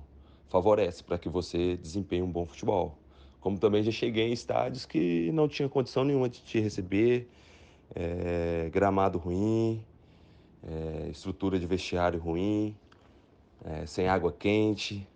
favorece 0.48 1.04
para 1.04 1.18
que 1.18 1.30
você 1.30 1.78
desempenhe 1.78 2.24
um 2.24 2.32
bom 2.32 2.46
futebol. 2.46 2.98
Como 3.40 3.60
também 3.60 3.84
já 3.84 3.92
cheguei 3.92 4.30
em 4.30 4.34
estádios 4.34 4.86
que 4.86 5.32
não 5.32 5.48
tinha 5.48 5.70
condição 5.70 6.04
nenhuma 6.04 6.28
de 6.28 6.42
te 6.42 6.60
receber, 6.60 7.30
é, 7.96 8.70
gramado 8.72 9.18
ruim, 9.18 9.86
é, 10.64 11.10
estrutura 11.10 11.60
de 11.60 11.68
vestiário 11.68 12.20
ruim, 12.20 12.76
é, 13.64 13.86
sem 13.86 14.08
água 14.08 14.32
quente. 14.32 15.08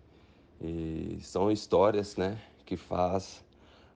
E 0.60 1.18
são 1.20 1.50
histórias 1.50 2.16
né, 2.16 2.40
que 2.64 2.76
faz 2.76 3.44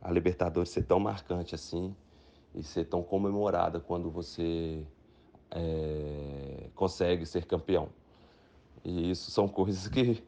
a 0.03 0.11
Libertadores 0.11 0.71
ser 0.71 0.83
tão 0.85 0.99
marcante 0.99 1.55
assim 1.55 1.95
e 2.55 2.63
ser 2.63 2.85
tão 2.85 3.03
comemorada 3.03 3.81
quando 3.81 4.11
você 4.11 4.85
consegue 6.75 7.25
ser 7.25 7.47
campeão. 7.47 7.89
E 8.89 9.11
isso 9.11 9.31
são 9.31 9.47
coisas 9.47 9.87
que, 9.87 10.25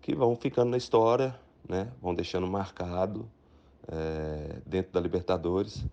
que 0.00 0.14
vão 0.14 0.36
ficando 0.36 0.70
na 0.70 0.76
história, 0.76 1.34
né? 1.68 1.90
vão 2.00 2.14
deixando 2.14 2.46
marcado 2.46 3.28
é, 3.88 4.60
dentro 4.64 4.92
da 4.92 5.00
Libertadores. 5.00 5.84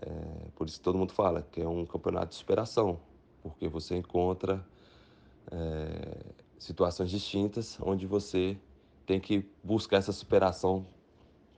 É, 0.00 0.48
por 0.56 0.66
isso 0.66 0.80
todo 0.80 0.96
mundo 0.96 1.12
fala 1.12 1.46
que 1.52 1.60
é 1.60 1.68
um 1.68 1.84
campeonato 1.84 2.28
de 2.28 2.36
superação, 2.36 2.98
porque 3.42 3.68
você 3.68 3.94
encontra 3.94 4.64
é, 5.52 6.32
situações 6.58 7.10
distintas 7.10 7.78
onde 7.82 8.06
você 8.06 8.56
tem 9.04 9.20
que 9.20 9.46
buscar 9.62 9.98
essa 9.98 10.12
superação 10.12 10.86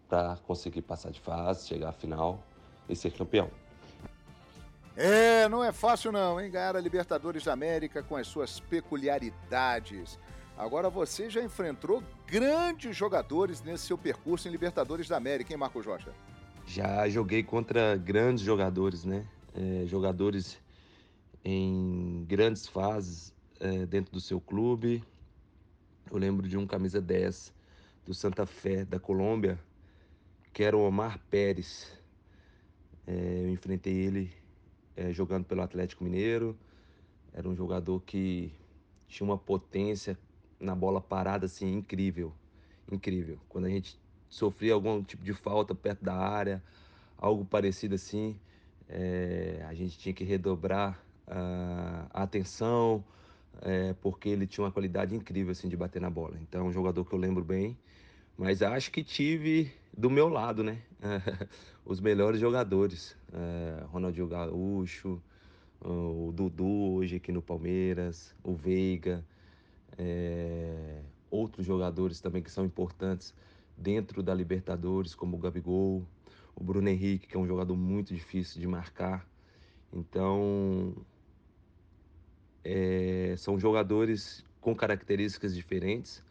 para 0.08 0.36
conseguir 0.48 0.82
passar 0.82 1.12
de 1.12 1.20
fase, 1.20 1.68
chegar 1.68 1.90
à 1.90 1.92
final 1.92 2.40
e 2.88 2.96
ser 2.96 3.12
campeão. 3.12 3.48
É, 4.96 5.46
não 5.50 5.62
é 5.62 5.72
fácil 5.72 6.10
não, 6.10 6.40
hein? 6.40 6.50
Ganhar 6.50 6.74
a 6.74 6.80
Libertadores 6.80 7.44
da 7.44 7.52
América 7.52 8.02
com 8.02 8.16
as 8.16 8.26
suas 8.26 8.60
peculiaridades. 8.60 10.18
Agora 10.56 10.88
você 10.88 11.28
já 11.28 11.42
enfrentou 11.42 12.02
grandes 12.26 12.96
jogadores 12.96 13.62
nesse 13.62 13.84
seu 13.84 13.98
percurso 13.98 14.48
em 14.48 14.50
Libertadores 14.50 15.06
da 15.06 15.18
América, 15.18 15.52
hein, 15.52 15.58
Marcos 15.58 15.84
Rocha? 15.84 16.14
Já 16.64 17.06
joguei 17.10 17.42
contra 17.42 17.94
grandes 17.96 18.42
jogadores, 18.42 19.04
né? 19.04 19.26
É, 19.54 19.86
jogadores 19.86 20.58
em 21.44 22.24
grandes 22.26 22.66
fases 22.66 23.34
é, 23.60 23.84
dentro 23.84 24.12
do 24.12 24.20
seu 24.20 24.40
clube. 24.40 25.04
Eu 26.10 26.16
lembro 26.16 26.48
de 26.48 26.56
um 26.56 26.66
camisa 26.66 27.02
10 27.02 27.52
do 28.06 28.14
Santa 28.14 28.46
Fé 28.46 28.82
da 28.82 28.98
Colômbia, 28.98 29.58
que 30.54 30.64
era 30.64 30.74
o 30.74 30.86
Omar 30.86 31.20
Pérez. 31.30 31.92
É, 33.06 33.42
eu 33.44 33.50
enfrentei 33.50 33.94
ele 33.94 34.45
é, 34.96 35.12
jogando 35.12 35.44
pelo 35.44 35.62
Atlético 35.62 36.02
Mineiro. 36.02 36.56
Era 37.32 37.48
um 37.48 37.54
jogador 37.54 38.00
que 38.00 38.52
tinha 39.06 39.28
uma 39.28 39.38
potência 39.38 40.18
na 40.58 40.74
bola 40.74 41.00
parada 41.00 41.46
assim 41.46 41.74
incrível, 41.74 42.32
incrível. 42.90 43.38
Quando 43.48 43.66
a 43.66 43.70
gente 43.70 43.98
sofria 44.28 44.74
algum 44.74 45.02
tipo 45.02 45.22
de 45.22 45.34
falta 45.34 45.74
perto 45.74 46.04
da 46.04 46.14
área, 46.14 46.62
algo 47.18 47.44
parecido 47.44 47.94
assim, 47.94 48.38
é, 48.88 49.64
a 49.68 49.74
gente 49.74 49.98
tinha 49.98 50.14
que 50.14 50.24
redobrar 50.24 51.00
a, 51.26 52.06
a 52.12 52.22
atenção, 52.22 53.04
é, 53.62 53.94
porque 54.00 54.28
ele 54.28 54.46
tinha 54.46 54.64
uma 54.64 54.72
qualidade 54.72 55.14
incrível 55.14 55.52
assim 55.52 55.68
de 55.68 55.76
bater 55.76 56.00
na 56.00 56.10
bola. 56.10 56.38
Então, 56.40 56.62
é 56.62 56.64
um 56.68 56.72
jogador 56.72 57.04
que 57.04 57.12
eu 57.12 57.18
lembro 57.18 57.44
bem, 57.44 57.76
mas 58.36 58.62
acho 58.62 58.90
que 58.90 59.02
tive 59.02 59.72
do 59.96 60.10
meu 60.10 60.28
lado, 60.28 60.62
né? 60.62 60.82
Os 61.84 62.00
melhores 62.00 62.40
jogadores. 62.40 63.16
É, 63.32 63.84
Ronaldinho 63.86 64.26
Gaúcho, 64.26 65.20
o 65.80 66.32
Dudu 66.34 66.94
hoje 66.94 67.16
aqui 67.16 67.32
no 67.32 67.42
Palmeiras, 67.42 68.34
o 68.42 68.54
Veiga, 68.54 69.24
é, 69.96 71.00
outros 71.30 71.66
jogadores 71.66 72.20
também 72.20 72.42
que 72.42 72.50
são 72.50 72.64
importantes 72.64 73.34
dentro 73.76 74.22
da 74.22 74.34
Libertadores, 74.34 75.14
como 75.14 75.36
o 75.36 75.40
Gabigol, 75.40 76.04
o 76.54 76.64
Bruno 76.64 76.88
Henrique, 76.88 77.26
que 77.26 77.36
é 77.36 77.40
um 77.40 77.46
jogador 77.46 77.76
muito 77.76 78.14
difícil 78.14 78.60
de 78.60 78.66
marcar. 78.66 79.26
Então, 79.92 80.94
é, 82.64 83.34
são 83.36 83.58
jogadores 83.58 84.44
com 84.60 84.74
características 84.74 85.54
diferentes, 85.54 86.22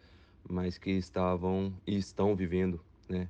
mas 0.49 0.77
que 0.77 0.91
estavam 0.91 1.73
e 1.85 1.97
estão 1.97 2.35
vivendo 2.35 2.79
né, 3.09 3.27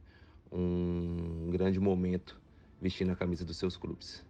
um 0.51 1.49
grande 1.51 1.79
momento 1.79 2.39
vestindo 2.81 3.11
a 3.11 3.15
camisa 3.15 3.43
dos 3.43 3.57
seus 3.57 3.77
clubes. 3.77 4.23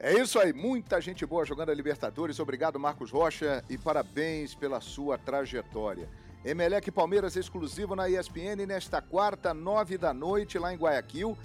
É 0.00 0.12
isso 0.12 0.38
aí, 0.38 0.52
muita 0.52 1.00
gente 1.00 1.26
boa 1.26 1.44
jogando 1.44 1.70
a 1.70 1.74
Libertadores. 1.74 2.38
Obrigado, 2.38 2.78
Marcos 2.78 3.10
Rocha, 3.10 3.64
e 3.68 3.76
parabéns 3.76 4.54
pela 4.54 4.80
sua 4.80 5.18
trajetória. 5.18 6.08
Emelec 6.44 6.88
Palmeiras 6.92 7.34
exclusivo 7.34 7.96
na 7.96 8.08
ESPN 8.08 8.64
nesta 8.64 9.02
quarta, 9.02 9.52
nove 9.52 9.98
da 9.98 10.14
noite, 10.14 10.56
lá 10.56 10.72
em 10.72 10.76
Guayaquil. 10.76 11.36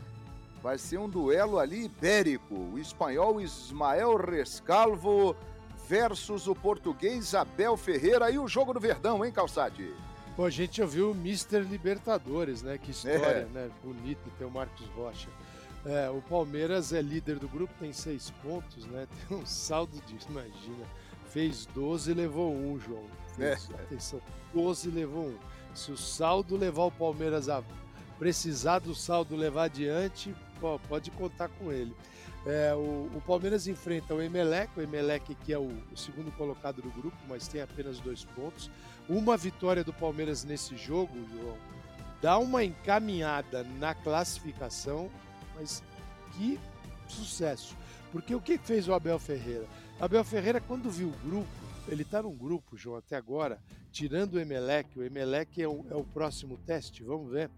Vai 0.62 0.78
ser 0.78 1.00
um 1.00 1.10
duelo 1.10 1.58
ali 1.58 1.86
ibérico. 1.86 2.54
O 2.54 2.78
espanhol 2.78 3.42
Ismael 3.42 4.16
Rescalvo 4.18 5.36
versus 5.88 6.48
o 6.48 6.56
português 6.56 7.36
Abel 7.36 7.78
Ferreira. 7.78 8.30
E 8.32 8.40
o 8.40 8.48
jogo 8.48 8.74
do 8.74 8.80
Verdão, 8.80 9.24
hein, 9.24 9.32
Calçade? 9.32 9.94
Pô, 10.36 10.46
a 10.46 10.50
gente 10.50 10.82
ouviu 10.82 11.12
o 11.12 11.16
Mister 11.16 11.62
Libertadores, 11.62 12.64
né? 12.64 12.78
Que 12.78 12.92
história, 12.92 13.20
é. 13.20 13.46
né? 13.54 13.70
Bonito 13.84 14.32
ter 14.38 14.46
o 14.46 14.52
Marcos 14.52 14.88
Rocha. 14.96 15.30
É, 15.86 16.10
o 16.10 16.22
Palmeiras 16.22 16.94
é 16.94 17.02
líder 17.02 17.38
do 17.38 17.48
grupo, 17.48 17.74
tem 17.80 17.92
seis 17.92 18.32
pontos, 18.42 18.86
né? 18.88 19.08
Tem 19.28 19.38
um 19.38 19.46
saldo 19.46 20.02
de, 20.08 20.18
imagina, 20.30 20.86
fez 21.30 21.66
12 21.68 22.12
e 22.12 22.14
levou 22.14 22.54
um, 22.54 22.80
João. 22.80 23.04
Fez, 23.36 23.70
é. 23.70 23.82
Atenção, 23.82 24.22
12 24.54 24.88
e 24.88 24.92
levou 24.92 25.28
um. 25.28 25.38
Se 25.76 25.92
o 25.92 25.98
saldo 25.98 26.56
levar 26.56 26.84
o 26.84 26.92
Palmeiras 26.92 27.50
a 27.50 27.62
precisar 28.18 28.80
do 28.80 28.96
saldo 28.96 29.36
levar 29.36 29.64
adiante, 29.64 30.34
pode 30.88 31.12
contar 31.12 31.50
com 31.50 31.72
ele. 31.72 31.94
É, 32.46 32.74
o, 32.76 33.10
o, 33.16 33.22
Palmeiras 33.26 33.68
enfrenta 33.68 34.14
o 34.14 34.22
Emelec, 34.22 34.78
o 34.78 34.82
Emelec 34.82 35.34
que 35.34 35.54
é 35.54 35.58
o, 35.58 35.70
o, 35.92 35.98
segundo 35.98 36.30
colocado 36.34 36.82
do 36.82 36.90
grupo, 36.92 37.16
mas 37.28 37.48
tem 37.48 37.62
apenas 37.62 38.00
dois 38.00 38.26
pontos. 38.26 38.70
Uma 39.08 39.38
vitória 39.38 39.84
do 39.84 39.94
Palmeiras 39.94 40.44
nesse 40.44 40.76
jogo, 40.76 41.14
João, 41.32 41.58
dá 42.22 42.38
uma 42.38 42.64
encaminhada 42.64 43.64
na 43.80 43.96
classificação, 43.96 45.10
mas 45.56 45.82
que 46.34 46.60
sucesso. 47.08 47.78
Porque 48.12 48.36
o 48.36 48.42
que 48.42 48.58
fez 48.58 48.90
o 48.90 48.94
Abel 48.94 49.20
Ferreira? 49.20 49.66
Abel 50.00 50.24
Ferreira, 50.26 50.60
quando 50.60 50.90
viu 50.90 51.10
o 51.10 51.28
grupo, 51.28 51.48
ele 51.88 52.04
está 52.04 52.22
num 52.22 52.36
grupo, 52.36 52.76
João, 52.76 52.98
até 52.98 53.16
agora, 53.16 53.60
tirando 53.92 54.34
o 54.34 54.40
Emelec, 54.40 54.98
o 55.00 55.04
Emelec 55.04 55.62
é 55.62 55.68
o, 55.68 55.86
é 55.90 55.96
o 55.96 56.04
próximo 56.04 56.58
teste, 56.58 57.04
vamos 57.04 57.32
ver. 57.32 57.50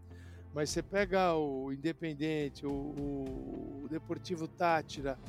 Mas 0.56 0.70
você 0.70 0.82
pega 0.82 1.36
o 1.36 1.74
Independente, 1.74 2.66
o, 2.66 2.70
o 2.72 3.88
Deportivo 3.90 4.48
Tátira, 4.48 5.20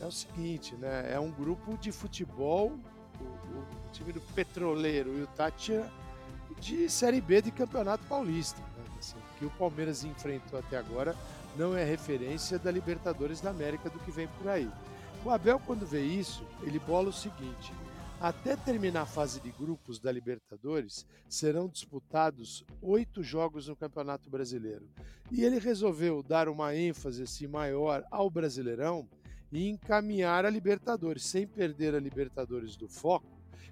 é 0.00 0.06
o 0.06 0.10
seguinte, 0.10 0.74
né? 0.76 1.12
É 1.12 1.20
um 1.20 1.30
grupo 1.30 1.76
de 1.76 1.92
futebol, 1.92 2.72
o, 3.20 3.24
o 3.24 3.92
time 3.92 4.14
do 4.14 4.20
Petroleiro 4.34 5.18
e 5.18 5.22
o 5.24 5.26
Tátira 5.26 5.92
de 6.58 6.88
Série 6.88 7.20
B 7.20 7.42
de 7.42 7.50
Campeonato 7.50 8.02
Paulista. 8.06 8.58
Né? 8.60 8.84
Assim, 8.98 9.18
que 9.38 9.44
o 9.44 9.50
Palmeiras 9.50 10.04
enfrentou 10.04 10.58
até 10.58 10.78
agora 10.78 11.14
não 11.54 11.76
é 11.76 11.84
referência 11.84 12.58
da 12.58 12.70
Libertadores 12.70 13.42
da 13.42 13.50
América 13.50 13.90
do 13.90 13.98
que 13.98 14.10
vem 14.10 14.26
por 14.38 14.48
aí. 14.48 14.70
O 15.22 15.28
Abel, 15.28 15.60
quando 15.66 15.86
vê 15.86 16.02
isso, 16.02 16.46
ele 16.62 16.78
bola 16.78 17.10
o 17.10 17.12
seguinte: 17.12 17.74
até 18.22 18.54
terminar 18.54 19.02
a 19.02 19.06
fase 19.06 19.40
de 19.40 19.50
grupos 19.50 19.98
da 19.98 20.12
Libertadores, 20.12 21.04
serão 21.28 21.66
disputados 21.68 22.64
oito 22.80 23.20
jogos 23.20 23.66
no 23.66 23.74
Campeonato 23.74 24.30
Brasileiro. 24.30 24.88
E 25.28 25.42
ele 25.42 25.58
resolveu 25.58 26.22
dar 26.22 26.48
uma 26.48 26.72
ênfase 26.72 27.24
assim, 27.24 27.48
maior 27.48 28.04
ao 28.12 28.30
Brasileirão 28.30 29.08
e 29.50 29.68
encaminhar 29.68 30.46
a 30.46 30.50
Libertadores, 30.50 31.24
sem 31.24 31.48
perder 31.48 31.96
a 31.96 31.98
Libertadores 31.98 32.76
do 32.76 32.88
foco. 32.88 33.26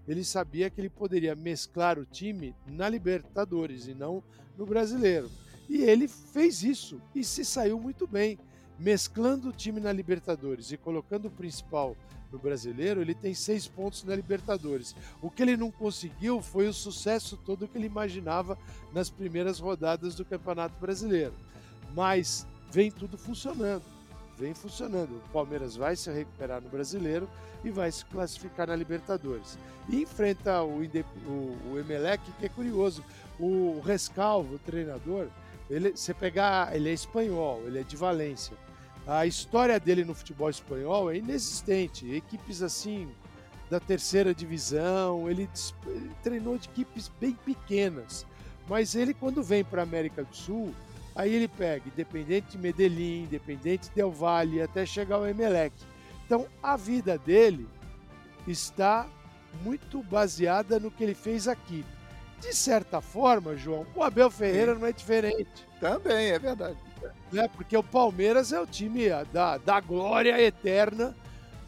Ele 0.08 0.24
sabia 0.24 0.68
que 0.68 0.80
ele 0.80 0.90
poderia 0.90 1.36
mesclar 1.36 1.96
o 1.96 2.04
time 2.04 2.52
na 2.66 2.88
Libertadores 2.88 3.86
e 3.86 3.94
não 3.94 4.20
no 4.58 4.66
Brasileiro. 4.66 5.30
E 5.68 5.82
ele 5.82 6.08
fez 6.08 6.64
isso 6.64 7.00
e 7.14 7.22
se 7.22 7.44
saiu 7.44 7.78
muito 7.78 8.04
bem. 8.04 8.36
Mesclando 8.80 9.50
o 9.50 9.52
time 9.52 9.78
na 9.78 9.92
Libertadores 9.92 10.72
e 10.72 10.76
colocando 10.76 11.28
o 11.28 11.30
principal 11.30 11.96
no 12.32 12.38
brasileiro, 12.38 13.00
ele 13.00 13.14
tem 13.14 13.34
seis 13.34 13.66
pontos 13.66 14.04
na 14.04 14.14
Libertadores. 14.14 14.94
O 15.20 15.30
que 15.30 15.42
ele 15.42 15.56
não 15.56 15.70
conseguiu 15.70 16.40
foi 16.40 16.68
o 16.68 16.72
sucesso 16.72 17.36
todo 17.36 17.66
que 17.66 17.76
ele 17.76 17.86
imaginava 17.86 18.56
nas 18.92 19.10
primeiras 19.10 19.58
rodadas 19.58 20.14
do 20.14 20.24
Campeonato 20.24 20.74
Brasileiro. 20.80 21.34
Mas 21.94 22.46
vem 22.70 22.90
tudo 22.90 23.18
funcionando. 23.18 23.82
Vem 24.38 24.54
funcionando. 24.54 25.16
O 25.16 25.32
Palmeiras 25.32 25.76
vai 25.76 25.96
se 25.96 26.10
recuperar 26.10 26.62
no 26.62 26.68
brasileiro 26.68 27.28
e 27.64 27.70
vai 27.70 27.90
se 27.92 28.04
classificar 28.06 28.68
na 28.68 28.76
Libertadores. 28.76 29.58
E 29.88 30.02
enfrenta 30.02 30.62
o, 30.62 30.80
o, 30.80 31.72
o 31.72 31.78
Emelec, 31.78 32.22
que 32.38 32.46
é 32.46 32.48
curioso. 32.48 33.04
O 33.38 33.80
Rescalvo, 33.80 34.54
o 34.54 34.58
treinador, 34.58 35.28
ele, 35.68 35.90
você 35.90 36.14
pegar, 36.14 36.74
ele 36.74 36.88
é 36.88 36.92
espanhol, 36.92 37.62
ele 37.66 37.80
é 37.80 37.82
de 37.82 37.96
Valência. 37.96 38.56
A 39.10 39.26
história 39.26 39.80
dele 39.80 40.04
no 40.04 40.14
futebol 40.14 40.48
espanhol 40.48 41.10
é 41.10 41.16
inexistente. 41.16 42.14
Equipes 42.14 42.62
assim 42.62 43.08
da 43.68 43.80
terceira 43.80 44.32
divisão, 44.32 45.28
ele, 45.28 45.50
ele 45.84 46.10
treinou 46.22 46.56
de 46.56 46.68
equipes 46.68 47.10
bem 47.20 47.32
pequenas. 47.32 48.24
Mas 48.68 48.94
ele, 48.94 49.12
quando 49.12 49.42
vem 49.42 49.64
para 49.64 49.82
a 49.82 49.84
América 49.84 50.22
do 50.22 50.36
Sul, 50.36 50.72
aí 51.12 51.34
ele 51.34 51.48
pega 51.48 51.88
Independente 51.88 52.52
de 52.52 52.58
Medellín, 52.58 53.24
Independente 53.24 53.90
Del 53.96 54.12
Valle, 54.12 54.62
até 54.62 54.86
chegar 54.86 55.16
ao 55.16 55.26
Emelec. 55.26 55.74
Então 56.24 56.46
a 56.62 56.76
vida 56.76 57.18
dele 57.18 57.66
está 58.46 59.08
muito 59.64 60.04
baseada 60.04 60.78
no 60.78 60.88
que 60.88 61.02
ele 61.02 61.14
fez 61.16 61.48
aqui. 61.48 61.84
De 62.40 62.54
certa 62.54 63.00
forma, 63.00 63.56
João, 63.56 63.86
o 63.94 64.02
Abel 64.02 64.30
Ferreira 64.30 64.74
Sim. 64.74 64.80
não 64.80 64.86
é 64.86 64.92
diferente. 64.92 65.66
Também, 65.78 66.30
é 66.30 66.38
verdade 66.38 66.78
né? 67.32 67.48
Porque 67.48 67.76
o 67.76 67.82
Palmeiras 67.82 68.52
é 68.52 68.60
o 68.60 68.66
time 68.66 69.08
da, 69.32 69.58
da 69.58 69.80
glória 69.80 70.40
eterna 70.40 71.14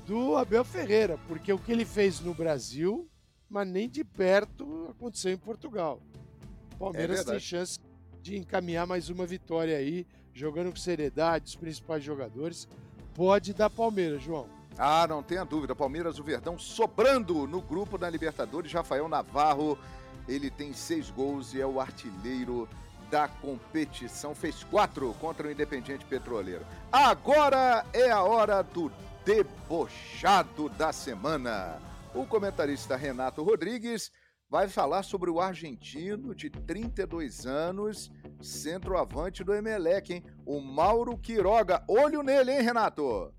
do 0.07 0.37
Abel 0.37 0.65
Ferreira, 0.65 1.19
porque 1.29 1.53
o 1.53 1.59
que 1.59 1.73
ele 1.73 1.85
fez 1.85 2.21
no 2.21 2.35
Brasil, 2.35 3.09
mas 3.49 3.67
nem 3.69 3.89
de 3.89 4.05
perto 4.05 4.89
aconteceu 4.91 5.33
em 5.33 5.39
Portugal. 5.39 6.01
O 6.75 6.77
Palmeiras 6.77 7.21
é 7.21 7.25
tem 7.25 7.41
chance 7.41 7.79
de 8.21 8.37
encaminhar 8.37 8.87
mais 8.87 9.09
uma 9.09 9.25
vitória 9.25 9.77
aí, 9.77 10.07
jogando 10.35 10.71
com 10.71 10.77
seriedade, 10.77 11.47
os 11.47 11.57
principais 11.57 12.03
jogadores. 12.03 12.69
Pode 13.15 13.53
dar 13.53 13.71
Palmeiras, 13.71 14.23
João. 14.23 14.49
Ah, 14.77 15.07
não 15.07 15.23
tenha 15.23 15.45
dúvida. 15.45 15.77
Palmeiras, 15.77 16.19
o 16.19 16.25
Verdão 16.25 16.59
sobrando 16.59 17.47
no 17.47 17.61
grupo 17.61 17.99
da 17.99 18.09
Libertadores. 18.09 18.73
Rafael 18.73 19.07
Navarro, 19.07 19.79
ele 20.29 20.51
tem 20.51 20.73
seis 20.73 21.11
gols 21.11 21.55
e 21.55 21.61
é 21.61 21.67
o 21.67 21.81
artilheiro 21.81 22.69
da 23.11 23.29
competição. 23.29 24.35
Fez 24.35 24.65
quatro 24.65 25.13
contra 25.15 25.47
o 25.47 25.51
Independiente 25.51 26.05
Petroleiro. 26.05 26.65
Agora 26.91 27.85
é 27.93 28.11
a 28.11 28.23
hora 28.23 28.63
do 28.63 28.91
debochado 29.25 30.69
da 30.71 30.93
semana. 30.93 31.81
O 32.15 32.27
comentarista 32.27 32.97
Renato 32.97 33.43
Rodrigues 33.43 34.11
vai 34.49 34.69
falar 34.69 35.03
sobre 35.03 35.31
o 35.31 35.41
argentino 35.41 36.35
de 36.35 36.51
32 36.51 37.47
anos, 37.47 38.13
centroavante 38.43 39.43
do 39.43 39.55
Emelec, 39.55 40.13
hein? 40.13 40.25
O 40.45 40.61
Mauro 40.61 41.17
Quiroga. 41.17 41.83
Olho 41.89 42.23
nele, 42.23 42.53
hein, 42.53 42.61
Renato? 42.61 43.33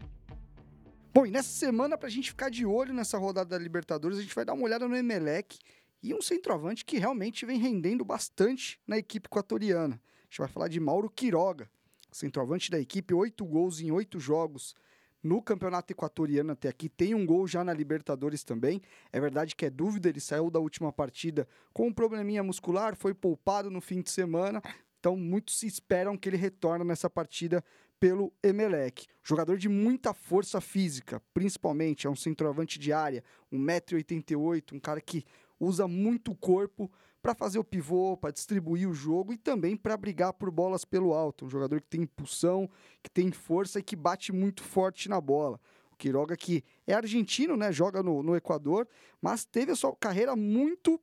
Bom, 1.13 1.27
e 1.27 1.29
nessa 1.29 1.49
semana, 1.49 1.95
para 1.95 2.07
a 2.07 2.11
gente 2.11 2.31
ficar 2.31 2.49
de 2.49 2.65
olho 2.65 2.91
nessa 2.91 3.19
rodada 3.19 3.51
da 3.51 3.63
Libertadores, 3.63 4.17
a 4.17 4.21
gente 4.21 4.33
vai 4.33 4.43
dar 4.43 4.53
uma 4.53 4.63
olhada 4.63 4.87
no 4.87 4.95
Emelec 4.95 5.59
e 6.03 6.13
um 6.13 6.21
centroavante 6.21 6.83
que 6.83 6.99
realmente 6.99 7.45
vem 7.45 7.57
rendendo 7.57 8.03
bastante 8.03 8.79
na 8.85 8.97
equipe 8.97 9.27
equatoriana. 9.27 9.95
A 9.95 10.25
gente 10.25 10.39
vai 10.39 10.47
falar 10.49 10.67
de 10.67 10.79
Mauro 10.79 11.09
Quiroga, 11.09 11.69
centroavante 12.11 12.69
da 12.69 12.79
equipe, 12.79 13.13
oito 13.13 13.45
gols 13.45 13.79
em 13.79 13.89
oito 13.89 14.19
jogos 14.19 14.75
no 15.23 15.41
campeonato 15.41 15.93
equatoriano 15.93 16.51
até 16.51 16.67
aqui. 16.67 16.89
Tem 16.89 17.15
um 17.15 17.25
gol 17.25 17.47
já 17.47 17.63
na 17.63 17.71
Libertadores 17.71 18.43
também. 18.43 18.81
É 19.11 19.21
verdade 19.21 19.55
que 19.55 19.65
é 19.65 19.69
dúvida, 19.69 20.09
ele 20.09 20.19
saiu 20.19 20.51
da 20.51 20.59
última 20.59 20.91
partida 20.91 21.47
com 21.71 21.87
um 21.87 21.93
probleminha 21.93 22.43
muscular, 22.43 22.97
foi 22.97 23.13
poupado 23.13 23.71
no 23.71 23.79
fim 23.79 24.01
de 24.01 24.11
semana. 24.11 24.61
Então, 24.99 25.15
muitos 25.15 25.63
esperam 25.63 26.17
que 26.17 26.27
ele 26.27 26.37
retorne 26.37 26.83
nessa 26.83 27.09
partida 27.09 27.63
pelo 27.99 28.33
Emelec. 28.43 29.05
Jogador 29.23 29.57
de 29.57 29.69
muita 29.69 30.13
força 30.13 30.59
física, 30.59 31.21
principalmente, 31.33 32.05
é 32.05 32.09
um 32.09 32.15
centroavante 32.15 32.77
de 32.77 32.91
área, 32.91 33.23
1,88m, 33.51 34.73
um 34.73 34.79
cara 34.79 34.99
que 34.99 35.25
usa 35.59 35.87
muito 35.87 36.31
o 36.31 36.35
corpo 36.35 36.91
para 37.21 37.33
fazer 37.33 37.57
o 37.57 37.63
pivô, 37.63 38.17
para 38.17 38.31
distribuir 38.31 38.89
o 38.89 38.93
jogo 38.93 39.31
e 39.31 39.37
também 39.37 39.77
para 39.77 39.95
brigar 39.95 40.33
por 40.33 40.51
bolas 40.51 40.83
pelo 40.83 41.13
alto. 41.13 41.45
Um 41.45 41.49
jogador 41.49 41.79
que 41.79 41.87
tem 41.87 42.01
impulsão, 42.01 42.69
que 43.01 43.09
tem 43.09 43.31
força 43.31 43.79
e 43.79 43.83
que 43.83 43.95
bate 43.95 44.33
muito 44.33 44.61
forte 44.61 45.07
na 45.07 45.21
bola. 45.21 45.59
O 45.91 45.95
Quiroga, 45.95 46.35
que 46.35 46.63
é 46.85 46.93
argentino, 46.93 47.55
né? 47.55 47.71
joga 47.71 48.03
no, 48.03 48.21
no 48.21 48.35
Equador, 48.35 48.87
mas 49.21 49.45
teve 49.45 49.71
a 49.71 49.75
sua 49.75 49.95
carreira 49.95 50.35
muito 50.35 50.99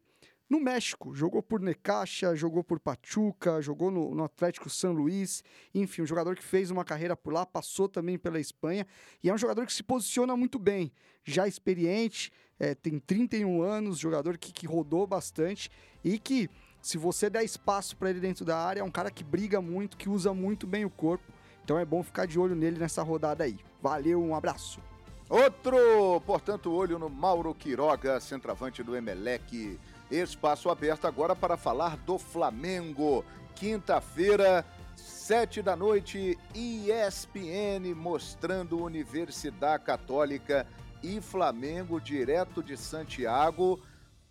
no 0.51 0.59
México. 0.59 1.15
Jogou 1.15 1.41
por 1.41 1.61
Necaxa, 1.61 2.35
jogou 2.35 2.65
por 2.65 2.81
Pachuca, 2.81 3.63
jogou 3.63 3.89
no, 3.89 4.13
no, 4.13 4.25
Atlético 4.25 4.69
São 4.69 4.93
Luís. 4.93 5.45
Enfim, 5.73 6.03
um 6.03 6.07
jogador 6.07 6.35
que 6.35 6.43
fez 6.43 6.73
uma 6.73 6.85
carreira 6.85 7.17
por 7.17 7.33
lá, 7.33 7.47
passou 7.47 7.89
também 7.89 8.19
pela 8.19 8.41
Espanha 8.41 8.85
e 9.23 9.31
é 9.31 9.35
um 9.35 9.39
jogador 9.39 9.65
que 9.65 9.73
se 9.73 9.85
posiciona 9.85 10.37
muito 10.37 10.59
bem, 10.59 10.93
já 11.25 11.47
experiente, 11.47 12.33
é, 12.59 12.75
tem 12.75 12.99
31 12.99 13.63
anos, 13.63 13.99
jogador 13.99 14.37
que, 14.37 14.53
que 14.53 14.67
rodou 14.67 15.07
bastante 15.07 15.71
e 16.03 16.19
que, 16.19 16.51
se 16.83 16.99
você 16.99 17.31
der 17.31 17.45
espaço 17.45 17.97
para 17.97 18.11
ele 18.11 18.21
dentro 18.21 18.45
da 18.45 18.59
área, 18.59 18.81
é 18.81 18.85
um 18.85 18.91
cara 18.91 19.11
que 19.11 19.23
briga 19.23 19.61
muito, 19.61 19.97
que 19.97 20.09
usa 20.09 20.35
muito 20.35 20.67
bem 20.67 20.85
o 20.85 20.91
corpo. 20.91 21.25
Então 21.63 21.79
é 21.79 21.85
bom 21.85 22.03
ficar 22.03 22.27
de 22.27 22.39
olho 22.39 22.57
nele 22.57 22.79
nessa 22.79 23.03
rodada 23.03 23.45
aí. 23.45 23.57
Valeu, 23.81 24.21
um 24.21 24.35
abraço. 24.35 24.81
Outro, 25.29 26.21
portanto, 26.27 26.73
olho 26.73 26.99
no 26.99 27.09
Mauro 27.09 27.55
Quiroga, 27.55 28.19
centroavante 28.19 28.83
do 28.83 28.97
Emelec. 28.97 29.79
Espaço 30.11 30.69
aberto 30.69 31.07
agora 31.07 31.37
para 31.37 31.57
falar 31.57 31.97
do 31.99 32.19
Flamengo. 32.19 33.25
Quinta-feira, 33.55 34.65
sete 34.97 35.63
da 35.63 35.77
noite, 35.77 36.37
ESPN 36.53 37.95
mostrando 37.95 38.83
Universidade 38.83 39.85
Católica 39.85 40.67
e 41.03 41.21
Flamengo 41.21 42.01
direto 42.01 42.63
de 42.63 42.77
Santiago. 42.77 43.81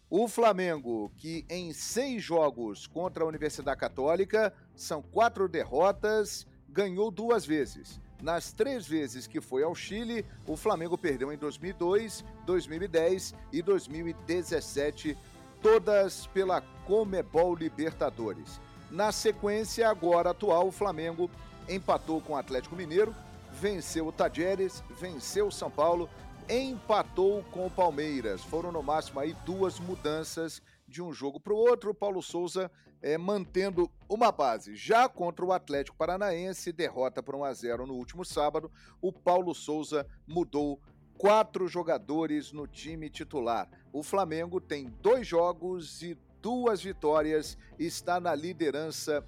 O 0.10 0.28
Flamengo, 0.28 1.12
que 1.16 1.46
em 1.50 1.72
seis 1.72 2.22
jogos 2.22 2.86
contra 2.86 3.24
a 3.24 3.28
Universidade 3.28 3.80
Católica, 3.80 4.54
são 4.76 5.02
quatro 5.02 5.48
derrotas, 5.48 6.46
ganhou 6.68 7.10
duas 7.10 7.46
vezes. 7.46 8.02
Nas 8.22 8.52
três 8.52 8.86
vezes 8.86 9.28
que 9.28 9.40
foi 9.40 9.64
ao 9.64 9.74
Chile, 9.74 10.26
o 10.46 10.58
Flamengo 10.58 10.98
perdeu 10.98 11.32
em 11.32 11.38
2002, 11.38 12.26
2010 12.46 13.34
e 13.54 13.62
2017 13.62 15.18
todas 15.62 16.28
pela 16.28 16.62
Comebol 16.86 17.56
Libertadores. 17.56 18.60
Na 18.90 19.12
sequência, 19.12 19.88
agora 19.88 20.32
atual, 20.32 20.68
o 20.68 20.72
Flamengo 20.72 21.30
empatou 21.68 22.22
com 22.22 22.34
o 22.34 22.38
Atlético 22.38 22.76
Mineiro, 22.76 23.16
venceu 23.52 24.08
o 24.08 24.12
Tajeres, 24.12 24.84
venceu 25.00 25.48
o 25.48 25.52
São 25.52 25.70
Paulo, 25.70 26.10
empatou 26.50 27.44
com 27.52 27.68
o 27.68 27.72
Palmeiras. 27.72 28.44
Foram 28.44 28.72
no 28.72 28.82
máximo 28.82 29.20
aí 29.20 29.36
duas 29.46 29.80
mudanças 29.80 30.62
de 30.88 31.02
um 31.02 31.14
jogo 31.14 31.40
para 31.40 31.54
o 31.54 31.58
outro. 31.58 31.92
O 31.92 31.96
Paulo 31.96 32.22
Souza 32.22 32.72
é, 33.02 33.18
mantendo 33.18 33.90
uma 34.08 34.32
base. 34.32 34.76
Já 34.76 35.08
contra 35.08 35.46
o 35.46 35.54
Atlético 35.54 35.98
Paranaense, 35.98 36.72
derrota 36.72 37.22
por 37.22 37.36
1 37.36 37.44
a 37.44 37.54
0 37.54 37.86
no 37.86 37.94
último 37.94 38.26
sábado, 38.26 38.72
o 39.02 39.12
Paulo 39.12 39.54
Souza 39.54 40.08
mudou 40.28 40.82
quatro 41.18 41.68
jogadores 41.68 42.52
no 42.52 42.66
time 42.66 43.10
titular. 43.10 43.70
O 43.92 44.04
Flamengo 44.04 44.62
tem 44.62 44.94
dois 45.02 45.28
jogos 45.28 46.04
e 46.04 46.18
duas 46.42 46.82
vitórias, 46.82 47.58
está 47.78 48.20
na 48.20 48.36
liderança 48.36 49.26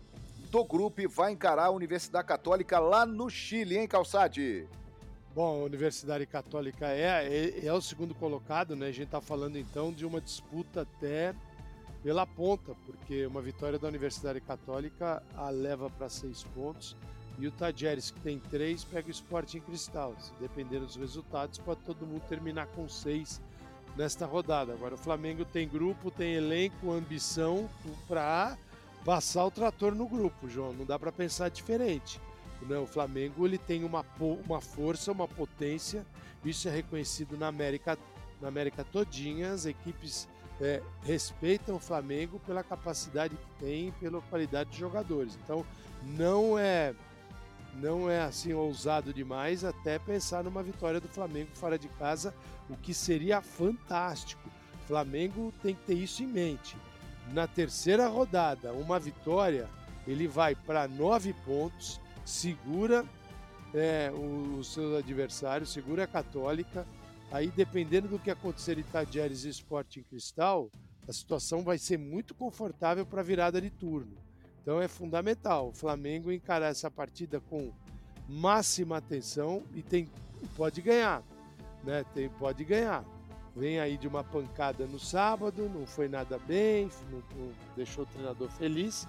do 0.49 0.64
grupo 0.64 1.01
e 1.01 1.07
vai 1.07 1.32
encarar 1.32 1.66
a 1.66 1.72
Universidade 1.72 2.28
Católica 2.28 2.80
lá 2.80 3.05
no 3.05 3.30
Chile, 3.30 3.78
hein, 3.78 3.88
Calçade? 3.88 4.68
Bom, 5.34 5.62
a 5.62 5.64
Universidade 5.64 6.26
Católica 6.26 6.88
é, 6.89 7.26
é, 7.26 7.66
é 7.66 7.74
o 7.74 7.82
segundo 7.82 8.14
colocado, 8.14 8.76
né? 8.76 8.88
A 8.88 8.91
gente 8.91 9.05
está 9.05 9.22
falando 9.22 9.57
então 9.57 9.91
de 9.91 10.05
uma 10.05 10.20
disputa 10.20 10.82
até 10.82 11.34
pela 12.03 12.26
ponta, 12.26 12.76
porque 12.86 13.26
uma 13.26 13.41
vitória 13.41 13.80
da 13.80 13.88
Universidade 13.88 14.41
Católica 14.41 15.24
a 15.36 15.49
leva 15.49 15.89
para 15.89 16.09
seis 16.09 16.43
pontos 16.43 16.97
e 17.39 17.47
o 17.47 17.51
Tajeres, 17.51 18.12
que 18.12 18.20
tem 18.20 18.39
três, 18.39 18.84
pega 18.84 19.07
o 19.07 19.12
Sporting 19.12 19.62
Cristal. 19.62 20.16
Se 20.20 20.34
dos 20.80 20.95
resultados, 20.95 21.57
pode 21.57 21.82
todo 21.82 22.05
mundo 22.05 22.22
terminar 22.28 22.68
com 22.68 22.88
seis 22.88 23.41
nesta 23.96 24.26
rodada. 24.26 24.74
Agora, 24.74 24.96
o 24.96 24.98
Flamengo 24.98 25.46
tem 25.46 25.68
grupo, 25.68 26.12
tem 26.12 26.34
elenco, 26.34 26.92
ambição 26.92 27.70
para 28.08 28.58
passar 29.04 29.46
o 29.46 29.52
trator 29.52 29.94
no 29.94 30.08
grupo, 30.08 30.50
João. 30.50 30.74
Não 30.74 30.86
dá 30.86 30.98
para 30.98 31.12
pensar 31.12 31.50
diferente. 31.50 32.20
Né? 32.62 32.78
O 32.78 32.86
Flamengo 32.86 33.46
ele 33.46 33.58
tem 33.58 33.84
uma, 33.84 34.06
uma 34.20 34.62
força, 34.62 35.12
uma 35.12 35.28
potência. 35.28 36.06
Isso 36.44 36.68
é 36.68 36.72
reconhecido 36.72 37.38
na 37.38 37.48
América, 37.48 37.98
na 38.42 38.48
América 38.48 38.84
todinha. 38.84 39.52
As 39.52 39.66
equipes 39.66 40.28
é, 40.60 40.82
respeitam 41.04 41.76
o 41.76 41.80
Flamengo 41.80 42.39
pela 42.46 42.64
capacidade 42.64 43.36
que 43.36 43.66
tem, 43.66 43.92
pela 43.94 44.22
qualidade 44.22 44.72
de 44.72 44.80
jogadores. 44.80 45.38
Então, 45.44 45.66
não 46.04 46.58
é 46.58 46.94
não 47.76 48.10
é 48.10 48.22
assim 48.22 48.54
ousado 48.54 49.14
demais 49.14 49.64
até 49.64 49.98
pensar 49.98 50.44
numa 50.44 50.62
vitória 50.62 51.00
do 51.00 51.08
Flamengo 51.08 51.50
fora 51.54 51.78
de 51.78 51.88
casa, 51.88 52.34
o 52.70 52.76
que 52.76 52.94
seria 52.94 53.42
fantástico. 53.42 54.50
Flamengo 54.88 55.54
tem 55.62 55.74
que 55.74 55.86
ter 55.86 55.94
isso 55.94 56.22
em 56.24 56.28
mente. 56.28 56.76
Na 57.34 57.48
terceira 57.48 58.08
rodada, 58.08 58.74
uma 58.74 59.00
vitória, 59.00 59.70
ele 60.06 60.28
vai 60.28 60.54
para 60.54 60.88
nove 60.88 61.34
pontos, 61.46 62.00
segura 62.26 63.06
é, 63.74 64.12
os 64.12 64.74
seus 64.74 64.98
adversários, 64.98 65.72
segura 65.72 66.04
a 66.04 66.08
Católica. 66.08 66.86
Aí, 67.32 67.48
dependendo 67.48 68.10
do 68.10 68.20
que 68.20 68.30
acontecer 68.30 68.78
em 68.78 68.84
Tadieres 68.84 69.46
e 69.46 69.50
Sporting 69.50 70.04
Cristal, 70.04 70.70
a 71.08 71.14
situação 71.14 71.64
vai 71.64 71.78
ser 71.78 71.98
muito 71.98 72.34
confortável 72.34 73.06
para 73.06 73.22
a 73.22 73.24
virada 73.24 73.62
de 73.62 73.70
turno. 73.70 74.18
Então 74.62 74.82
é 74.82 74.88
fundamental 74.88 75.70
o 75.70 75.74
Flamengo 75.74 76.32
encarar 76.32 76.68
essa 76.68 76.89
partida 76.89 77.39
com 77.49 77.72
máxima 78.28 78.97
atenção 78.97 79.64
e 79.74 79.82
tem, 79.82 80.07
pode 80.55 80.82
ganhar, 80.82 81.24
né? 81.84 82.05
Tem, 82.14 82.30
pode 82.30 82.64
ganhar. 82.64 83.03
Vem 83.55 83.80
aí 83.80 83.97
de 83.97 84.07
uma 84.07 84.24
pancada 84.24 84.86
no 84.86 84.97
sábado, 84.97 85.70
não 85.70 85.86
foi 85.86 86.07
nada 86.07 86.39
bem, 86.39 86.89
não, 87.12 87.22
não 87.36 87.51
deixou 87.76 88.05
o 88.05 88.07
treinador 88.07 88.49
feliz, 88.51 89.05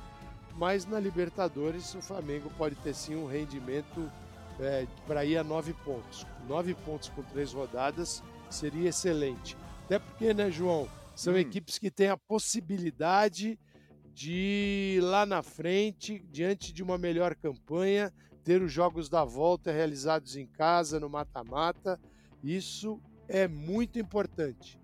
mas 0.57 0.85
na 0.85 0.99
Libertadores 0.99 1.95
o 1.95 2.03
Flamengo 2.03 2.51
pode 2.59 2.75
ter 2.77 2.95
sim 2.95 3.15
um 3.15 3.27
rendimento 3.27 4.11
é, 4.59 4.87
para 5.07 5.25
ir 5.25 5.37
a 5.37 5.45
nove 5.45 5.73
pontos. 5.85 6.27
Nove 6.49 6.75
pontos 6.75 7.09
com 7.11 7.23
três 7.23 7.53
rodadas 7.53 8.23
seria 8.51 8.89
excelente. 8.89 9.57
Até 9.85 9.99
porque, 9.99 10.35
né, 10.35 10.51
João? 10.51 10.89
São 11.15 11.35
hum. 11.35 11.39
equipes 11.39 11.79
que 11.79 11.91
têm 11.91 12.09
a 12.09 12.17
possibilidade 12.17 13.59
de 14.15 14.99
lá 15.03 15.25
na 15.25 15.43
frente, 15.43 16.25
diante 16.31 16.73
de 16.73 16.83
uma 16.83 16.99
melhor 16.99 17.35
campanha, 17.35 18.13
ter 18.45 18.61
os 18.61 18.73
jogos 18.73 19.09
da 19.09 19.25
volta 19.25 19.73
realizados 19.73 20.37
em 20.37 20.47
casa, 20.47 21.01
no 21.01 21.09
mata-mata. 21.09 21.99
Isso 22.43 23.01
é 23.29 23.47
muito 23.49 23.99
importante. 23.99 24.79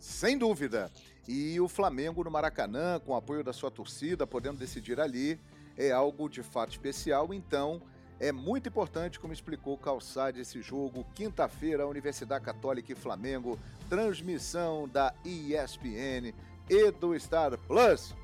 Sem 0.00 0.38
dúvida. 0.38 0.90
E 1.26 1.60
o 1.60 1.68
Flamengo 1.68 2.24
no 2.24 2.30
Maracanã, 2.30 2.98
com 3.00 3.12
o 3.12 3.16
apoio 3.16 3.44
da 3.44 3.52
sua 3.52 3.70
torcida, 3.70 4.26
podendo 4.26 4.58
decidir 4.58 4.98
ali, 4.98 5.38
é 5.76 5.92
algo 5.92 6.28
de 6.28 6.42
fato 6.42 6.70
especial. 6.70 7.34
Então, 7.34 7.82
é 8.18 8.32
muito 8.32 8.68
importante, 8.68 9.20
como 9.20 9.32
explicou 9.32 9.74
o 9.74 9.78
Calçade, 9.78 10.40
esse 10.40 10.60
jogo. 10.62 11.06
Quinta-feira, 11.14 11.86
Universidade 11.86 12.44
Católica 12.44 12.92
e 12.92 12.96
Flamengo, 12.96 13.58
transmissão 13.88 14.88
da 14.88 15.14
ESPN 15.24 16.34
e 16.68 16.90
do 16.90 17.18
Star 17.18 17.56
Plus. 17.66 18.14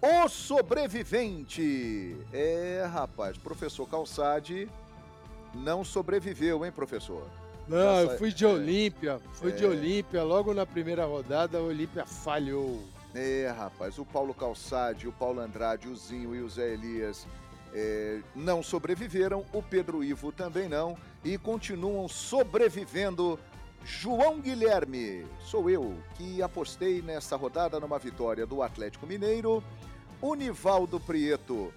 O 0.00 0.28
sobrevivente. 0.28 2.16
É, 2.32 2.88
rapaz, 2.92 3.36
professor 3.38 3.88
Calçade 3.88 4.68
não 5.54 5.84
sobreviveu, 5.84 6.64
hein, 6.64 6.72
professor? 6.72 7.26
Não, 7.66 8.00
eu 8.00 8.18
fui 8.18 8.32
de 8.32 8.44
é. 8.44 8.48
Olímpia, 8.48 9.20
fui 9.32 9.50
é. 9.50 9.54
de 9.54 9.64
Olímpia, 9.64 10.22
logo 10.22 10.54
na 10.54 10.64
primeira 10.64 11.04
rodada 11.04 11.58
a 11.58 11.62
Olímpia 11.62 12.06
falhou. 12.06 12.82
É, 13.14 13.52
rapaz, 13.56 13.98
o 13.98 14.04
Paulo 14.04 14.34
Calçade, 14.34 15.08
o 15.08 15.12
Paulo 15.12 15.40
Andrade, 15.40 15.88
o 15.88 15.96
Zinho 15.96 16.34
e 16.34 16.42
o 16.42 16.48
Zé 16.48 16.74
Elias 16.74 17.26
é, 17.74 18.20
não 18.34 18.62
sobreviveram, 18.62 19.44
o 19.52 19.62
Pedro 19.62 20.04
Ivo 20.04 20.30
também 20.30 20.68
não, 20.68 20.96
e 21.24 21.36
continuam 21.36 22.06
sobrevivendo 22.08 23.38
João 23.86 24.40
Guilherme, 24.40 25.24
sou 25.38 25.70
eu 25.70 25.96
que 26.16 26.42
apostei 26.42 27.00
nessa 27.00 27.36
rodada 27.36 27.78
numa 27.78 28.00
vitória 28.00 28.44
do 28.44 28.60
Atlético 28.60 29.06
Mineiro. 29.06 29.62
Univaldo 30.20 30.98
Prieto 30.98 31.72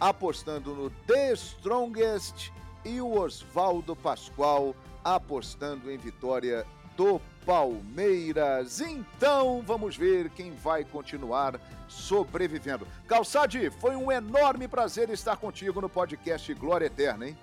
apostando 0.00 0.74
no 0.74 0.90
The 0.90 1.34
Strongest 1.34 2.50
e 2.84 3.00
o 3.00 3.12
Oswaldo 3.12 3.94
Pascoal 3.94 4.74
apostando 5.04 5.88
em 5.88 5.96
vitória 5.96 6.66
do 6.96 7.20
Palmeiras. 7.44 8.80
Então 8.80 9.62
vamos 9.64 9.96
ver 9.96 10.30
quem 10.30 10.50
vai 10.50 10.84
continuar 10.84 11.60
sobrevivendo. 11.86 12.88
Calçade, 13.06 13.70
foi 13.70 13.94
um 13.94 14.10
enorme 14.10 14.66
prazer 14.66 15.10
estar 15.10 15.36
contigo 15.36 15.80
no 15.80 15.88
podcast 15.88 16.52
Glória 16.54 16.86
Eterna, 16.86 17.28
hein? 17.28 17.38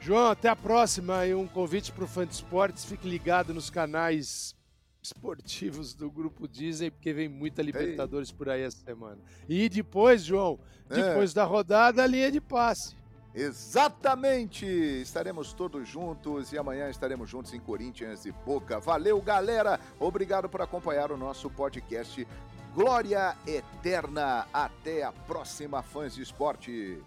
João, 0.00 0.30
até 0.30 0.48
a 0.48 0.56
próxima 0.56 1.26
e 1.26 1.34
um 1.34 1.46
convite 1.46 1.92
para 1.92 2.04
o 2.04 2.06
Fã 2.06 2.26
de 2.26 2.34
Esportes. 2.34 2.84
Fique 2.84 3.08
ligado 3.08 3.52
nos 3.52 3.68
canais 3.68 4.54
esportivos 5.02 5.94
do 5.94 6.10
Grupo 6.10 6.46
Disney, 6.46 6.90
porque 6.90 7.12
vem 7.12 7.28
muita 7.28 7.62
Libertadores 7.62 8.30
Ei. 8.30 8.36
por 8.36 8.48
aí 8.48 8.62
essa 8.62 8.78
semana. 8.84 9.18
E 9.48 9.68
depois, 9.68 10.24
João, 10.24 10.58
é. 10.90 10.94
depois 10.94 11.32
é. 11.32 11.34
da 11.34 11.44
rodada, 11.44 12.02
a 12.02 12.06
linha 12.06 12.30
de 12.30 12.40
passe. 12.40 12.96
Exatamente! 13.34 14.66
Estaremos 14.66 15.52
todos 15.52 15.88
juntos 15.88 16.52
e 16.52 16.58
amanhã 16.58 16.88
estaremos 16.90 17.28
juntos 17.28 17.52
em 17.54 17.60
Corinthians 17.60 18.24
e 18.24 18.32
Boca. 18.32 18.80
Valeu, 18.80 19.20
galera! 19.20 19.78
Obrigado 20.00 20.48
por 20.48 20.62
acompanhar 20.62 21.12
o 21.12 21.16
nosso 21.16 21.50
podcast 21.50 22.26
Glória 22.74 23.36
Eterna. 23.46 24.46
Até 24.52 25.02
a 25.02 25.12
próxima, 25.12 25.82
fãs 25.82 26.14
de 26.14 26.22
esporte. 26.22 27.00